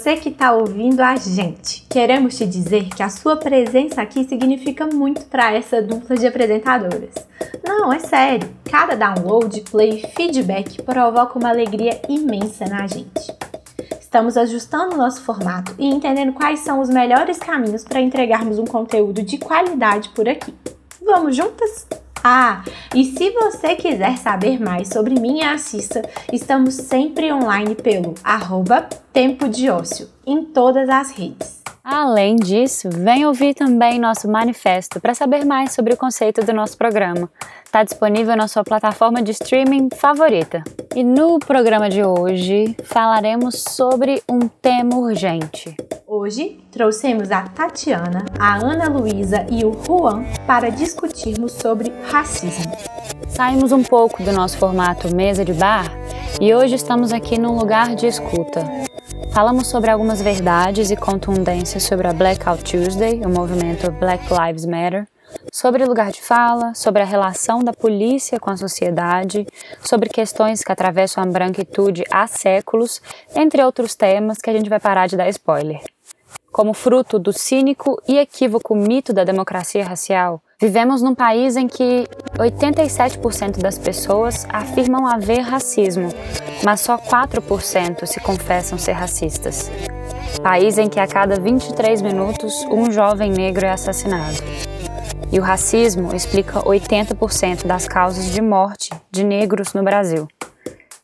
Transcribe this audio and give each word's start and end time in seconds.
você 0.00 0.16
que 0.16 0.30
está 0.30 0.52
ouvindo 0.54 1.00
a 1.02 1.14
gente. 1.16 1.84
Queremos 1.86 2.34
te 2.34 2.46
dizer 2.46 2.88
que 2.88 3.02
a 3.02 3.10
sua 3.10 3.36
presença 3.36 4.00
aqui 4.00 4.24
significa 4.24 4.86
muito 4.86 5.26
para 5.26 5.52
essa 5.52 5.82
dupla 5.82 6.16
de 6.16 6.26
apresentadoras. 6.26 7.12
Não, 7.62 7.92
é 7.92 7.98
sério. 7.98 8.48
Cada 8.64 8.94
download, 8.94 9.60
play, 9.70 10.02
feedback 10.16 10.80
provoca 10.82 11.38
uma 11.38 11.50
alegria 11.50 12.00
imensa 12.08 12.64
na 12.64 12.86
gente. 12.86 13.30
Estamos 14.00 14.38
ajustando 14.38 14.94
o 14.94 14.98
nosso 14.98 15.20
formato 15.20 15.74
e 15.78 15.86
entendendo 15.86 16.32
quais 16.32 16.60
são 16.60 16.80
os 16.80 16.88
melhores 16.88 17.38
caminhos 17.38 17.84
para 17.84 18.00
entregarmos 18.00 18.58
um 18.58 18.64
conteúdo 18.64 19.22
de 19.22 19.36
qualidade 19.36 20.08
por 20.14 20.26
aqui. 20.26 20.54
Vamos 21.04 21.36
juntas? 21.36 21.86
Ah, 22.22 22.62
e 22.94 23.04
se 23.04 23.30
você 23.30 23.74
quiser 23.74 24.18
saber 24.18 24.60
mais 24.60 24.88
sobre 24.88 25.18
mim 25.18 25.38
e 25.38 25.42
a 25.42 25.56
Cissa, 25.56 26.02
estamos 26.30 26.74
sempre 26.74 27.32
online 27.32 27.74
pelo 27.74 28.14
arroba 28.22 28.86
Tempo 29.10 29.48
de 29.48 29.70
Ócio, 29.70 30.08
em 30.26 30.44
todas 30.44 30.88
as 30.90 31.10
redes. 31.12 31.62
Além 31.82 32.36
disso, 32.36 32.90
vem 32.90 33.24
ouvir 33.24 33.54
também 33.54 33.98
nosso 33.98 34.30
manifesto 34.30 35.00
para 35.00 35.14
saber 35.14 35.46
mais 35.46 35.72
sobre 35.72 35.94
o 35.94 35.96
conceito 35.96 36.44
do 36.44 36.52
nosso 36.52 36.76
programa. 36.76 37.30
Está 37.64 37.82
disponível 37.82 38.36
na 38.36 38.48
sua 38.48 38.62
plataforma 38.62 39.22
de 39.22 39.30
streaming 39.30 39.88
favorita. 39.96 40.62
E 40.94 41.02
no 41.02 41.38
programa 41.38 41.88
de 41.88 42.04
hoje 42.04 42.76
falaremos 42.84 43.62
sobre 43.62 44.22
um 44.28 44.40
tema 44.40 44.96
urgente. 44.96 45.74
Hoje 46.06 46.58
trouxemos 46.70 47.30
a 47.30 47.42
Tatiana, 47.42 48.26
a 48.38 48.56
Ana 48.56 48.88
Luísa 48.88 49.46
e 49.50 49.64
o 49.64 49.72
Juan 49.72 50.24
para 50.46 50.68
discutirmos 50.68 51.52
sobre 51.52 51.92
racismo. 52.10 52.72
Saímos 53.28 53.72
um 53.72 53.82
pouco 53.82 54.22
do 54.22 54.32
nosso 54.32 54.58
formato 54.58 55.14
mesa 55.14 55.44
de 55.44 55.54
bar 55.54 55.86
e 56.40 56.54
hoje 56.54 56.74
estamos 56.74 57.12
aqui 57.12 57.38
num 57.38 57.56
lugar 57.56 57.94
de 57.94 58.06
escuta. 58.06 58.90
Falamos 59.28 59.68
sobre 59.68 59.90
algumas 59.90 60.20
verdades 60.20 60.90
e 60.90 60.96
contundências 60.96 61.84
sobre 61.84 62.08
a 62.08 62.12
Blackout 62.12 62.64
Tuesday, 62.64 63.20
o 63.24 63.28
movimento 63.28 63.90
Black 63.92 64.24
Lives 64.32 64.64
Matter, 64.64 65.06
sobre 65.52 65.84
lugar 65.84 66.10
de 66.10 66.20
fala, 66.20 66.74
sobre 66.74 67.02
a 67.02 67.04
relação 67.04 67.62
da 67.62 67.72
polícia 67.72 68.40
com 68.40 68.50
a 68.50 68.56
sociedade, 68.56 69.46
sobre 69.80 70.08
questões 70.08 70.64
que 70.64 70.72
atravessam 70.72 71.22
a 71.22 71.26
branquitude 71.26 72.02
há 72.10 72.26
séculos, 72.26 73.00
entre 73.36 73.62
outros 73.62 73.94
temas 73.94 74.38
que 74.38 74.50
a 74.50 74.52
gente 74.52 74.68
vai 74.68 74.80
parar 74.80 75.06
de 75.06 75.16
dar 75.16 75.28
spoiler. 75.28 75.80
Como 76.50 76.74
fruto 76.74 77.18
do 77.18 77.32
cínico 77.32 78.02
e 78.08 78.18
equívoco 78.18 78.74
mito 78.74 79.12
da 79.12 79.22
democracia 79.22 79.84
racial, 79.84 80.42
vivemos 80.60 81.00
num 81.00 81.14
país 81.14 81.56
em 81.56 81.66
que 81.66 82.06
87% 82.38 83.58
das 83.58 83.78
pessoas 83.78 84.46
afirmam 84.50 85.06
haver 85.06 85.40
racismo, 85.40 86.10
mas 86.62 86.82
só 86.82 86.98
4% 86.98 88.04
se 88.04 88.20
confessam 88.20 88.78
ser 88.78 88.92
racistas. 88.92 89.70
País 90.42 90.76
em 90.76 90.88
que 90.88 91.00
a 91.00 91.06
cada 91.06 91.40
23 91.40 92.02
minutos 92.02 92.64
um 92.70 92.90
jovem 92.92 93.30
negro 93.30 93.64
é 93.64 93.70
assassinado. 93.70 94.36
E 95.32 95.38
o 95.38 95.42
racismo 95.42 96.14
explica 96.14 96.60
80% 96.60 97.66
das 97.66 97.88
causas 97.88 98.26
de 98.26 98.42
morte 98.42 98.90
de 99.10 99.24
negros 99.24 99.72
no 99.72 99.82
Brasil. 99.82 100.28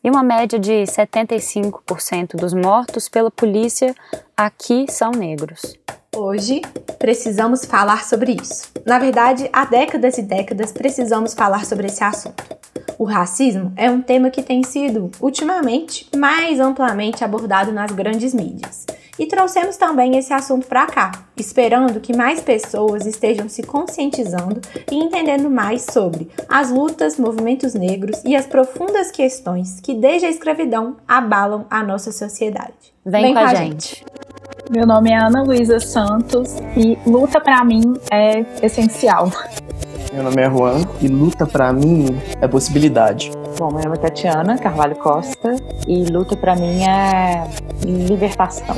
E 0.03 0.09
uma 0.09 0.21
média 0.21 0.59
de 0.59 0.83
75% 0.83 2.35
dos 2.35 2.53
mortos 2.53 3.09
pela 3.09 3.31
polícia 3.31 3.95
aqui 4.35 4.85
são 4.89 5.11
negros. 5.11 5.77
Hoje 6.15 6.61
precisamos 6.97 7.65
falar 7.65 8.03
sobre 8.03 8.37
isso. 8.41 8.71
Na 8.85 8.97
verdade, 8.97 9.49
há 9.53 9.65
décadas 9.65 10.17
e 10.17 10.23
décadas 10.23 10.71
precisamos 10.71 11.33
falar 11.33 11.65
sobre 11.65 11.87
esse 11.87 12.03
assunto. 12.03 12.43
O 12.97 13.03
racismo 13.03 13.71
é 13.75 13.91
um 13.91 14.01
tema 14.01 14.31
que 14.31 14.41
tem 14.41 14.63
sido, 14.63 15.11
ultimamente, 15.21 16.07
mais 16.15 16.59
amplamente 16.59 17.23
abordado 17.23 17.71
nas 17.71 17.91
grandes 17.91 18.33
mídias. 18.33 18.87
E 19.19 19.25
trouxemos 19.27 19.77
também 19.77 20.17
esse 20.17 20.33
assunto 20.33 20.67
para 20.67 20.85
cá, 20.85 21.11
esperando 21.35 21.99
que 21.99 22.15
mais 22.15 22.39
pessoas 22.39 23.05
estejam 23.05 23.49
se 23.49 23.63
conscientizando 23.63 24.61
e 24.91 24.95
entendendo 24.95 25.49
mais 25.49 25.83
sobre 25.91 26.29
as 26.47 26.69
lutas, 26.71 27.17
movimentos 27.17 27.73
negros 27.73 28.21
e 28.23 28.35
as 28.35 28.45
profundas 28.45 29.11
questões 29.11 29.79
que 29.79 29.93
desde 29.93 30.27
a 30.27 30.29
escravidão 30.29 30.97
abalam 31.07 31.65
a 31.69 31.83
nossa 31.83 32.11
sociedade. 32.11 32.93
Vem, 33.05 33.23
Vem 33.23 33.33
com, 33.33 33.39
a 33.39 33.53
gente. 33.55 33.87
gente. 33.87 34.16
Meu 34.69 34.85
nome 34.85 35.11
é 35.11 35.15
Ana 35.15 35.43
Luísa 35.43 35.79
Santos 35.79 36.55
e 36.75 36.97
luta 37.09 37.39
para 37.39 37.63
mim 37.63 37.93
é 38.11 38.41
essencial. 38.65 39.29
Meu 40.11 40.23
nome 40.23 40.41
é 40.41 40.49
Juan 40.49 40.81
e 41.01 41.07
luta 41.07 41.47
para 41.47 41.71
mim 41.71 42.07
é 42.41 42.47
possibilidade. 42.49 43.31
Bom, 43.57 43.71
meu 43.71 43.81
nome 43.83 43.95
é 43.95 44.01
Tatiana 44.01 44.57
Carvalho 44.59 44.97
Costa 44.97 45.55
e 45.87 46.03
luta 46.11 46.35
para 46.35 46.53
mim 46.57 46.83
é 46.83 47.45
libertação. 47.85 48.75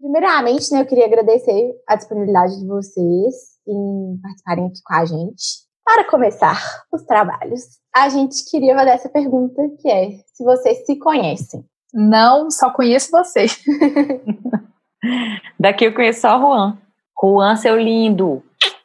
Primeiramente, 0.00 0.72
né, 0.72 0.80
eu 0.80 0.86
queria 0.86 1.04
agradecer 1.04 1.74
a 1.86 1.96
disponibilidade 1.96 2.58
de 2.58 2.66
vocês 2.66 3.34
em 3.68 4.18
participarem 4.22 4.66
aqui 4.68 4.80
com 4.82 4.94
a 4.94 5.04
gente. 5.04 5.66
Para 5.84 6.04
começar 6.04 6.58
os 6.90 7.02
trabalhos, 7.02 7.60
a 7.94 8.08
gente 8.08 8.50
queria 8.50 8.74
fazer 8.74 8.90
essa 8.90 9.08
pergunta 9.10 9.62
que 9.78 9.90
é 9.90 10.12
se 10.32 10.42
vocês 10.42 10.86
se 10.86 10.98
conhecem. 10.98 11.62
Não, 11.92 12.50
só 12.50 12.70
conheço 12.70 13.10
você. 13.10 13.46
Daqui 15.58 15.86
eu 15.86 15.94
conheço 15.94 16.22
só 16.22 16.36
o 16.36 16.40
Juan. 16.40 16.78
Juan, 17.20 17.56
seu 17.56 17.76
lindo. 17.76 18.42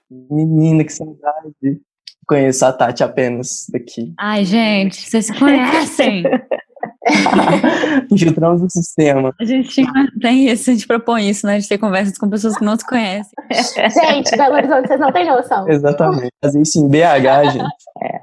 Menina, 0.09 0.84
que 0.84 0.91
saudade. 0.91 1.81
Conheço 2.28 2.66
a 2.66 2.72
Tati 2.72 3.03
apenas 3.03 3.67
daqui. 3.72 4.13
Ai, 4.17 4.45
gente, 4.45 5.01
vocês 5.01 5.25
se 5.25 5.38
conhecem. 5.38 6.23
Infiltramos 8.11 8.61
o 8.61 8.69
sistema. 8.69 9.34
A 9.40 9.45
gente 9.45 9.84
tem 10.22 10.47
isso, 10.47 10.69
a 10.69 10.73
gente 10.73 10.88
propõe 10.88 11.29
isso, 11.29 11.45
né? 11.45 11.59
De 11.59 11.67
ter 11.67 11.78
conversas 11.78 12.17
com 12.17 12.29
pessoas 12.29 12.57
que 12.57 12.63
não 12.63 12.78
se 12.78 12.85
conhecem. 12.85 13.31
gente, 13.51 14.35
Belo 14.35 14.56
Horizonte, 14.56 14.88
vocês 14.88 15.00
não 15.00 15.11
têm 15.11 15.25
noção. 15.25 15.67
Exatamente. 15.67 16.31
Fazer 16.41 16.61
isso 16.61 16.79
em 16.79 16.88
BH, 16.88 17.51
gente. 17.51 17.66
É. 18.03 18.22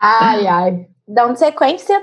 Ai, 0.00 0.46
ai. 0.46 0.86
Dando 1.06 1.36
sequência, 1.36 2.00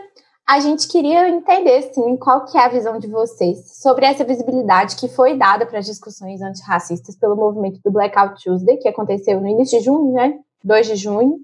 a 0.49 0.59
gente 0.59 0.87
queria 0.87 1.29
entender, 1.29 1.93
sim, 1.93 2.17
qual 2.17 2.43
que 2.43 2.57
é 2.57 2.65
a 2.65 2.69
visão 2.69 2.97
de 2.97 3.05
vocês 3.05 3.79
sobre 3.83 4.03
essa 4.03 4.25
visibilidade 4.25 4.95
que 4.95 5.07
foi 5.07 5.37
dada 5.37 5.63
para 5.63 5.77
as 5.77 5.85
discussões 5.85 6.41
antirracistas 6.41 7.15
pelo 7.15 7.35
movimento 7.35 7.79
do 7.85 7.91
Blackout 7.91 8.43
Tuesday, 8.43 8.77
que 8.77 8.89
aconteceu 8.89 9.39
no 9.39 9.47
início 9.47 9.77
de 9.77 9.85
junho, 9.85 10.11
né? 10.11 10.39
2 10.63 10.87
de 10.87 10.95
junho. 10.95 11.37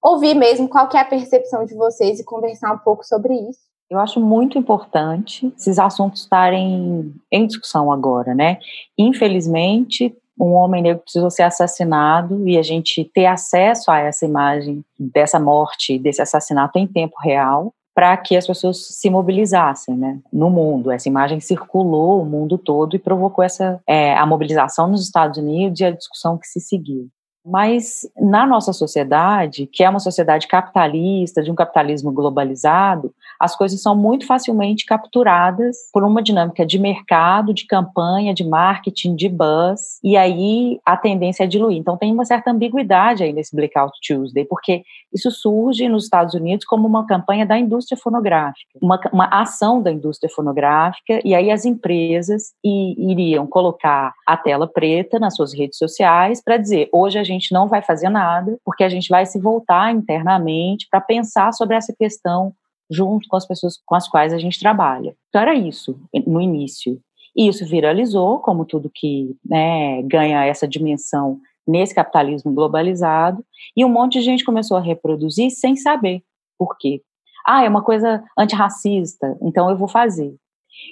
Ouvir 0.00 0.34
mesmo 0.34 0.68
qual 0.68 0.88
que 0.88 0.96
é 0.96 1.00
a 1.00 1.04
percepção 1.04 1.64
de 1.64 1.74
vocês 1.74 2.20
e 2.20 2.24
conversar 2.24 2.72
um 2.72 2.78
pouco 2.78 3.04
sobre 3.04 3.34
isso. 3.34 3.58
Eu 3.90 3.98
acho 3.98 4.20
muito 4.20 4.56
importante 4.56 5.52
esses 5.58 5.76
assuntos 5.80 6.22
estarem 6.22 7.12
em 7.32 7.46
discussão 7.48 7.90
agora, 7.90 8.32
né? 8.32 8.60
Infelizmente, 8.96 10.16
um 10.38 10.52
homem 10.52 10.82
negro 10.82 11.02
precisou 11.02 11.32
ser 11.32 11.42
assassinado 11.42 12.48
e 12.48 12.56
a 12.56 12.62
gente 12.62 13.10
ter 13.12 13.26
acesso 13.26 13.90
a 13.90 13.98
essa 13.98 14.24
imagem 14.24 14.84
dessa 14.96 15.40
morte, 15.40 15.98
desse 15.98 16.22
assassinato 16.22 16.78
em 16.78 16.86
tempo 16.86 17.16
real, 17.20 17.74
para 17.94 18.16
que 18.16 18.36
as 18.36 18.46
pessoas 18.46 18.86
se 18.88 19.08
mobilizassem 19.08 19.96
né, 19.96 20.18
no 20.32 20.50
mundo. 20.50 20.90
Essa 20.90 21.08
imagem 21.08 21.38
circulou 21.40 22.20
o 22.20 22.26
mundo 22.26 22.58
todo 22.58 22.96
e 22.96 22.98
provocou 22.98 23.44
essa, 23.44 23.80
é, 23.86 24.14
a 24.14 24.26
mobilização 24.26 24.88
nos 24.88 25.02
Estados 25.02 25.38
Unidos 25.38 25.80
e 25.80 25.84
a 25.84 25.90
discussão 25.90 26.36
que 26.36 26.48
se 26.48 26.60
seguiu. 26.60 27.08
Mas 27.46 28.08
na 28.18 28.46
nossa 28.46 28.72
sociedade, 28.72 29.68
que 29.70 29.84
é 29.84 29.88
uma 29.88 30.00
sociedade 30.00 30.48
capitalista, 30.48 31.42
de 31.42 31.50
um 31.50 31.54
capitalismo 31.54 32.10
globalizado, 32.10 33.14
as 33.40 33.56
coisas 33.56 33.80
são 33.80 33.94
muito 33.96 34.26
facilmente 34.26 34.84
capturadas 34.84 35.76
por 35.92 36.02
uma 36.02 36.22
dinâmica 36.22 36.64
de 36.64 36.78
mercado, 36.78 37.52
de 37.52 37.66
campanha, 37.66 38.34
de 38.34 38.44
marketing, 38.44 39.14
de 39.14 39.28
buzz, 39.28 39.98
e 40.02 40.16
aí 40.16 40.80
a 40.84 40.96
tendência 40.96 41.44
é 41.44 41.46
diluir. 41.46 41.78
Então 41.78 41.96
tem 41.96 42.12
uma 42.12 42.24
certa 42.24 42.50
ambiguidade 42.50 43.22
aí 43.22 43.32
nesse 43.32 43.54
Blackout 43.54 43.98
Tuesday, 44.06 44.44
porque 44.44 44.82
isso 45.12 45.30
surge 45.30 45.88
nos 45.88 46.04
Estados 46.04 46.34
Unidos 46.34 46.64
como 46.64 46.86
uma 46.86 47.06
campanha 47.06 47.46
da 47.46 47.58
indústria 47.58 47.98
fonográfica, 48.00 48.78
uma, 48.80 49.00
uma 49.12 49.26
ação 49.26 49.82
da 49.82 49.92
indústria 49.92 50.30
fonográfica, 50.32 51.20
e 51.24 51.34
aí 51.34 51.50
as 51.50 51.64
empresas 51.64 52.52
iriam 52.64 53.46
colocar 53.46 54.12
a 54.26 54.36
tela 54.36 54.66
preta 54.66 55.18
nas 55.18 55.36
suas 55.36 55.52
redes 55.52 55.78
sociais 55.78 56.42
para 56.42 56.56
dizer: 56.56 56.88
hoje 56.92 57.18
a 57.18 57.24
gente 57.24 57.52
não 57.52 57.68
vai 57.68 57.82
fazer 57.82 58.08
nada, 58.08 58.56
porque 58.64 58.84
a 58.84 58.88
gente 58.88 59.08
vai 59.08 59.26
se 59.26 59.38
voltar 59.38 59.92
internamente 59.92 60.86
para 60.90 61.00
pensar 61.00 61.52
sobre 61.52 61.76
essa 61.76 61.94
questão 61.96 62.52
junto 62.90 63.28
com 63.28 63.36
as 63.36 63.46
pessoas 63.46 63.78
com 63.84 63.94
as 63.94 64.08
quais 64.08 64.32
a 64.32 64.38
gente 64.38 64.58
trabalha. 64.58 65.14
Então 65.28 65.40
era 65.40 65.54
isso 65.54 65.98
no 66.26 66.40
início. 66.40 67.00
E 67.36 67.48
isso 67.48 67.66
viralizou, 67.66 68.38
como 68.38 68.64
tudo 68.64 68.90
que 68.92 69.36
né, 69.44 70.02
ganha 70.02 70.44
essa 70.44 70.68
dimensão 70.68 71.40
nesse 71.66 71.94
capitalismo 71.94 72.52
globalizado, 72.52 73.44
e 73.76 73.84
um 73.84 73.88
monte 73.88 74.14
de 74.14 74.24
gente 74.24 74.44
começou 74.44 74.76
a 74.76 74.80
reproduzir 74.80 75.50
sem 75.50 75.74
saber 75.76 76.22
por 76.58 76.76
quê. 76.78 77.02
Ah, 77.44 77.64
é 77.64 77.68
uma 77.68 77.82
coisa 77.82 78.22
antirracista, 78.38 79.36
então 79.42 79.68
eu 79.68 79.76
vou 79.76 79.88
fazer. 79.88 80.34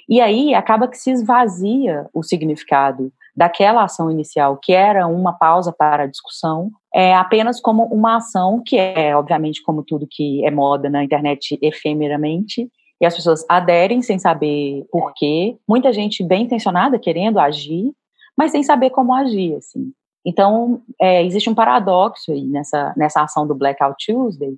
E 0.07 0.19
aí 0.21 0.53
acaba 0.53 0.87
que 0.87 0.97
se 0.97 1.11
esvazia 1.11 2.07
o 2.13 2.23
significado 2.23 3.11
daquela 3.35 3.83
ação 3.83 4.11
inicial, 4.11 4.57
que 4.57 4.73
era 4.73 5.07
uma 5.07 5.33
pausa 5.33 5.71
para 5.71 6.03
a 6.03 6.07
discussão, 6.07 6.71
é 6.93 7.15
apenas 7.15 7.59
como 7.59 7.85
uma 7.85 8.17
ação 8.17 8.61
que 8.63 8.77
é, 8.77 9.15
obviamente, 9.15 9.63
como 9.63 9.83
tudo 9.83 10.07
que 10.09 10.45
é 10.45 10.51
moda 10.51 10.89
na 10.89 11.03
internet 11.03 11.57
efemeramente, 11.61 12.69
e 13.01 13.05
as 13.05 13.15
pessoas 13.15 13.45
aderem 13.49 14.01
sem 14.01 14.19
saber 14.19 14.85
por 14.91 15.13
quê. 15.13 15.57
Muita 15.67 15.91
gente 15.91 16.23
bem 16.23 16.43
intencionada 16.43 16.99
querendo 16.99 17.39
agir, 17.39 17.91
mas 18.37 18.51
sem 18.51 18.63
saber 18.63 18.91
como 18.91 19.13
agir, 19.13 19.55
assim. 19.55 19.91
Então, 20.25 20.81
é, 21.01 21.23
existe 21.23 21.49
um 21.49 21.55
paradoxo 21.55 22.31
aí 22.31 22.45
nessa, 22.45 22.93
nessa 22.95 23.21
ação 23.21 23.45
do 23.45 23.55
Blackout 23.55 24.05
Tuesday, 24.05 24.55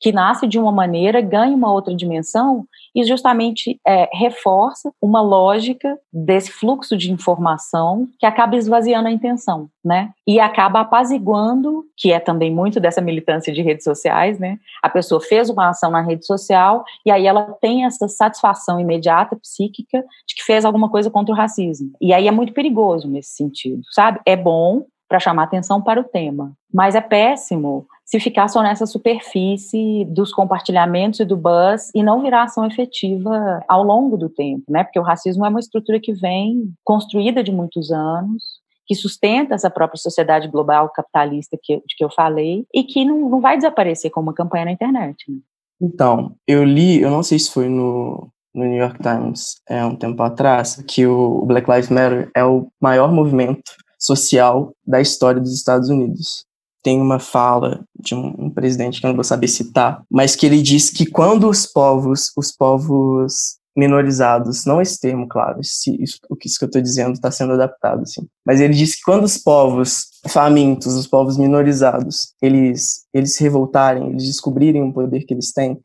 que 0.00 0.12
nasce 0.12 0.46
de 0.46 0.58
uma 0.58 0.72
maneira, 0.72 1.20
ganha 1.20 1.54
uma 1.54 1.72
outra 1.72 1.94
dimensão 1.94 2.66
e 2.94 3.04
justamente 3.04 3.80
é, 3.86 4.08
reforça 4.12 4.92
uma 5.00 5.20
lógica 5.20 5.98
desse 6.12 6.50
fluxo 6.50 6.96
de 6.96 7.12
informação 7.12 8.08
que 8.18 8.26
acaba 8.26 8.56
esvaziando 8.56 9.08
a 9.08 9.12
intenção, 9.12 9.68
né? 9.84 10.10
E 10.26 10.40
acaba 10.40 10.80
apaziguando, 10.80 11.84
que 11.96 12.12
é 12.12 12.20
também 12.20 12.54
muito 12.54 12.80
dessa 12.80 13.00
militância 13.00 13.52
de 13.52 13.62
redes 13.62 13.84
sociais, 13.84 14.38
né? 14.38 14.58
A 14.82 14.88
pessoa 14.88 15.20
fez 15.20 15.50
uma 15.50 15.68
ação 15.68 15.90
na 15.90 16.00
rede 16.00 16.26
social 16.26 16.84
e 17.04 17.10
aí 17.10 17.26
ela 17.26 17.54
tem 17.60 17.84
essa 17.84 18.08
satisfação 18.08 18.80
imediata 18.80 19.36
psíquica 19.36 20.04
de 20.26 20.34
que 20.34 20.42
fez 20.42 20.64
alguma 20.64 20.88
coisa 20.88 21.10
contra 21.10 21.34
o 21.34 21.36
racismo. 21.36 21.90
E 22.00 22.12
aí 22.12 22.28
é 22.28 22.30
muito 22.30 22.52
perigoso 22.52 23.08
nesse 23.08 23.34
sentido, 23.34 23.82
sabe? 23.92 24.20
É 24.26 24.36
bom 24.36 24.86
para 25.08 25.20
chamar 25.20 25.44
atenção 25.44 25.80
para 25.80 26.00
o 26.00 26.04
tema, 26.04 26.52
mas 26.72 26.94
é 26.94 27.00
péssimo 27.00 27.86
se 28.04 28.20
ficar 28.20 28.48
só 28.48 28.62
nessa 28.62 28.86
superfície 28.86 30.04
dos 30.06 30.32
compartilhamentos 30.32 31.20
e 31.20 31.24
do 31.24 31.36
buzz 31.36 31.90
e 31.94 32.02
não 32.02 32.22
virar 32.22 32.44
ação 32.44 32.64
efetiva 32.64 33.64
ao 33.68 33.82
longo 33.82 34.16
do 34.16 34.28
tempo, 34.28 34.62
né? 34.68 34.84
Porque 34.84 34.98
o 34.98 35.02
racismo 35.02 35.44
é 35.44 35.48
uma 35.48 35.60
estrutura 35.60 35.98
que 36.00 36.12
vem 36.12 36.72
construída 36.84 37.42
de 37.42 37.50
muitos 37.50 37.90
anos, 37.90 38.42
que 38.86 38.94
sustenta 38.94 39.54
essa 39.56 39.68
própria 39.68 39.98
sociedade 39.98 40.46
global 40.46 40.88
capitalista 40.90 41.58
que, 41.60 41.76
de 41.76 41.96
que 41.96 42.04
eu 42.04 42.10
falei 42.10 42.64
e 42.72 42.84
que 42.84 43.04
não, 43.04 43.28
não 43.28 43.40
vai 43.40 43.56
desaparecer 43.56 44.10
com 44.12 44.20
uma 44.20 44.34
campanha 44.34 44.66
na 44.66 44.72
internet. 44.72 45.16
Né? 45.28 45.38
Então, 45.82 46.36
eu 46.46 46.62
li, 46.62 47.00
eu 47.00 47.10
não 47.10 47.24
sei 47.24 47.40
se 47.40 47.50
foi 47.50 47.68
no, 47.68 48.28
no 48.54 48.64
New 48.64 48.78
York 48.78 48.98
Times 49.02 49.60
é 49.68 49.84
um 49.84 49.96
tempo 49.96 50.22
atrás, 50.22 50.82
que 50.88 51.04
o 51.06 51.44
Black 51.44 51.68
Lives 51.68 51.90
Matter 51.90 52.30
é 52.34 52.44
o 52.44 52.68
maior 52.80 53.12
movimento 53.12 53.72
social 53.98 54.72
da 54.86 55.00
história 55.00 55.40
dos 55.40 55.54
Estados 55.54 55.88
Unidos 55.88 56.46
tem 56.86 57.00
uma 57.00 57.18
fala 57.18 57.84
de 57.98 58.14
um, 58.14 58.32
um, 58.38 58.48
presidente 58.48 59.00
que 59.00 59.06
eu 59.06 59.08
não 59.08 59.16
vou 59.16 59.24
saber 59.24 59.48
citar, 59.48 60.04
mas 60.08 60.36
que 60.36 60.46
ele 60.46 60.62
diz 60.62 60.88
que 60.88 61.04
quando 61.04 61.48
os 61.48 61.66
povos, 61.66 62.30
os 62.36 62.52
povos 62.52 63.56
minorizados, 63.76 64.64
não 64.64 64.80
esse 64.80 65.00
termo, 65.00 65.26
claro, 65.26 65.58
se 65.64 66.00
isso, 66.00 66.18
o 66.30 66.36
que 66.36 66.46
isso 66.46 66.56
que 66.56 66.64
eu 66.64 66.68
estou 66.68 66.80
dizendo 66.80 67.14
está 67.14 67.28
sendo 67.28 67.54
adaptado, 67.54 68.02
assim, 68.02 68.24
mas 68.46 68.60
ele 68.60 68.72
diz 68.72 68.94
que 68.94 69.02
quando 69.02 69.24
os 69.24 69.36
povos 69.36 70.06
famintos, 70.28 70.94
os 70.94 71.08
povos 71.08 71.36
minorizados, 71.36 72.32
eles, 72.40 73.04
eles 73.12 73.34
se 73.34 73.42
revoltarem, 73.42 74.10
eles 74.10 74.24
descobrirem 74.24 74.82
o 74.82 74.92
poder 74.92 75.24
que 75.24 75.34
eles 75.34 75.52
têm, 75.52 75.76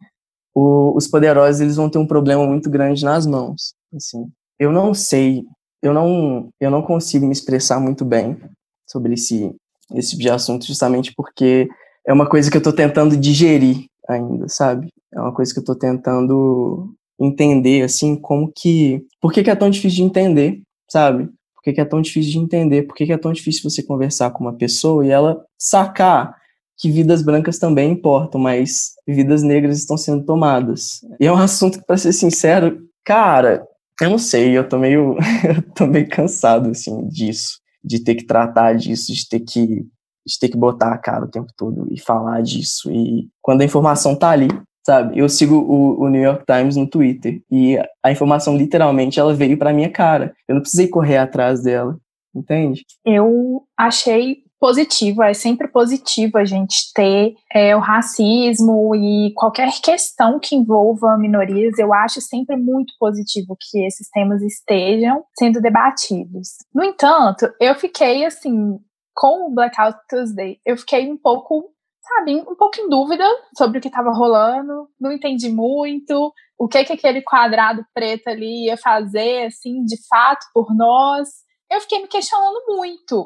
o, 0.54 0.96
os 0.96 1.08
poderosos 1.08 1.62
eles 1.62 1.78
vão 1.78 1.90
ter 1.90 1.98
um 1.98 2.08
problema 2.08 2.46
muito 2.46 2.70
grande 2.70 3.04
nas 3.04 3.26
mãos, 3.26 3.74
assim. 3.96 4.24
Eu 4.60 4.72
não 4.72 4.94
sei, 4.94 5.44
eu 5.82 5.94
não, 5.94 6.50
eu 6.60 6.70
não 6.70 6.82
consigo 6.82 7.26
me 7.26 7.32
expressar 7.32 7.80
muito 7.80 8.06
bem 8.06 8.38
sobre 8.86 9.14
esse 9.14 9.54
esse 9.94 10.12
tipo 10.12 10.22
de 10.22 10.30
assunto 10.30 10.66
justamente 10.66 11.14
porque 11.16 11.68
é 12.08 12.14
uma 12.14 12.28
coisa 12.28 12.50
que 12.50 12.58
eu 12.58 12.60
estou 12.60 12.74
tentando 12.74 13.18
digerir 13.18 13.86
ainda, 14.08 14.48
sabe? 14.48 14.88
É 15.14 15.20
uma 15.20 15.34
coisa 15.34 15.54
que 15.54 15.60
eu 15.60 15.62
estou 15.62 15.76
tentando 15.76 16.94
entender, 17.20 17.84
assim, 17.84 18.16
como 18.16 18.52
que... 18.52 19.06
Por 19.22 19.32
que, 19.32 19.44
que 19.44 19.50
é 19.50 19.56
tão 19.56 19.70
difícil 19.70 19.98
de 19.98 20.04
entender, 20.04 20.62
sabe? 20.90 21.26
Por 21.54 21.62
que, 21.64 21.74
que 21.74 21.82
é 21.82 21.86
tão 21.86 22.02
difícil 22.02 22.32
de 22.32 22.40
entender? 22.40 22.84
Por 22.84 22.96
que, 22.96 23.06
que 23.06 23.14
é 23.14 23.18
tão 23.18 23.32
difícil 23.32 23.70
você 23.70 23.84
conversar 23.84 24.32
com 24.32 24.44
uma 24.44 24.54
pessoa 24.54 25.06
e 25.06 25.12
ela 25.12 25.44
sacar 25.60 26.36
que 26.78 26.90
vidas 26.90 27.22
brancas 27.22 27.60
também 27.60 27.92
importam, 27.92 28.42
mas 28.42 28.94
vidas 29.08 29.44
negras 29.44 29.78
estão 29.78 29.96
sendo 29.96 30.26
tomadas. 30.26 31.02
E 31.20 31.28
é 31.28 31.32
um 31.32 31.38
assunto 31.38 31.78
que, 31.78 31.86
para 31.86 31.98
ser 31.98 32.12
sincero, 32.12 32.80
cara, 33.06 33.64
eu 34.02 34.10
não 34.10 34.18
sei, 34.18 34.58
eu 34.58 34.68
tô 34.68 34.78
meio, 34.78 35.16
tô 35.76 35.88
meio 35.88 36.10
cansado, 36.10 36.70
assim, 36.72 37.08
disso 37.08 37.62
de 37.84 38.04
ter 38.04 38.16
que 38.16 38.26
tratar 38.26 38.74
disso, 38.74 39.14
de 39.14 39.28
ter 39.28 39.40
que, 39.40 39.86
de 40.26 40.40
ter 40.40 40.50
que 40.50 40.58
botar 40.58 40.94
a 40.94 40.98
cara 40.98 41.26
o 41.26 41.30
tempo 41.30 41.52
todo 41.58 41.88
e 41.92 42.00
falar 42.00 42.42
disso. 42.42 42.92
E 42.92 43.28
quando 43.42 43.62
a 43.62 43.66
informação 43.66 44.16
tá 44.16 44.30
ali, 44.30 44.48
sabe? 44.86 45.18
Eu 45.18 45.28
sigo 45.28 45.56
o, 45.56 46.02
o, 46.02 46.10
New 46.10 46.22
York 46.22 46.46
Times 46.46 46.76
no 46.76 46.88
Twitter 46.88 47.42
e 47.52 47.78
a 48.04 48.12
informação 48.12 48.56
literalmente 48.56 49.20
ela 49.20 49.34
veio 49.34 49.58
para 49.58 49.74
minha 49.74 49.90
cara. 49.90 50.34
Eu 50.48 50.56
não 50.56 50.62
precisei 50.62 50.88
correr 50.88 51.18
atrás 51.18 51.64
dela, 51.64 51.98
entende? 52.36 52.86
Eu 53.06 53.64
achei 53.78 54.44
positivo, 54.62 55.24
é 55.24 55.34
sempre 55.34 55.68
positivo 55.68 56.38
a 56.38 56.46
gente 56.46 56.94
ter 56.94 57.34
é, 57.52 57.76
o 57.76 57.80
racismo 57.80 58.96
e 58.96 59.34
qualquer 59.34 59.72
questão 59.82 60.40
que 60.40 60.56
envolva 60.56 61.18
minorias, 61.18 61.80
eu 61.80 61.92
acho 61.92 62.22
sempre 62.22 62.56
muito 62.56 62.94
positivo 63.00 63.58
que 63.60 63.84
esses 63.84 64.08
temas 64.12 64.44
estejam 64.44 65.26
sendo 65.36 65.60
debatidos. 65.60 66.50
No 66.72 66.84
entanto, 66.84 67.52
eu 67.60 67.74
fiquei 67.74 68.24
assim, 68.24 68.78
com 69.16 69.48
o 69.48 69.52
Blackout 69.52 69.98
Tuesday, 70.08 70.60
eu 70.64 70.78
fiquei 70.78 71.12
um 71.12 71.18
pouco, 71.18 71.72
sabe, 72.00 72.36
um 72.36 72.56
pouco 72.56 72.80
em 72.80 72.88
dúvida 72.88 73.26
sobre 73.58 73.80
o 73.80 73.82
que 73.82 73.88
estava 73.88 74.12
rolando, 74.12 74.88
não 75.00 75.12
entendi 75.12 75.50
muito 75.50 76.32
o 76.60 76.68
que 76.68 76.84
que 76.84 76.94
aquele 76.94 77.24
quadrado 77.24 77.84
preto 77.96 78.28
ali 78.28 78.68
ia 78.68 78.78
fazer, 78.78 79.48
assim, 79.48 79.84
de 79.86 79.98
fato, 80.08 80.46
por 80.54 80.72
nós. 80.76 81.30
Eu 81.72 81.82
fiquei 81.82 82.00
me 82.00 82.08
questionando 82.08 82.62
muito. 82.68 83.26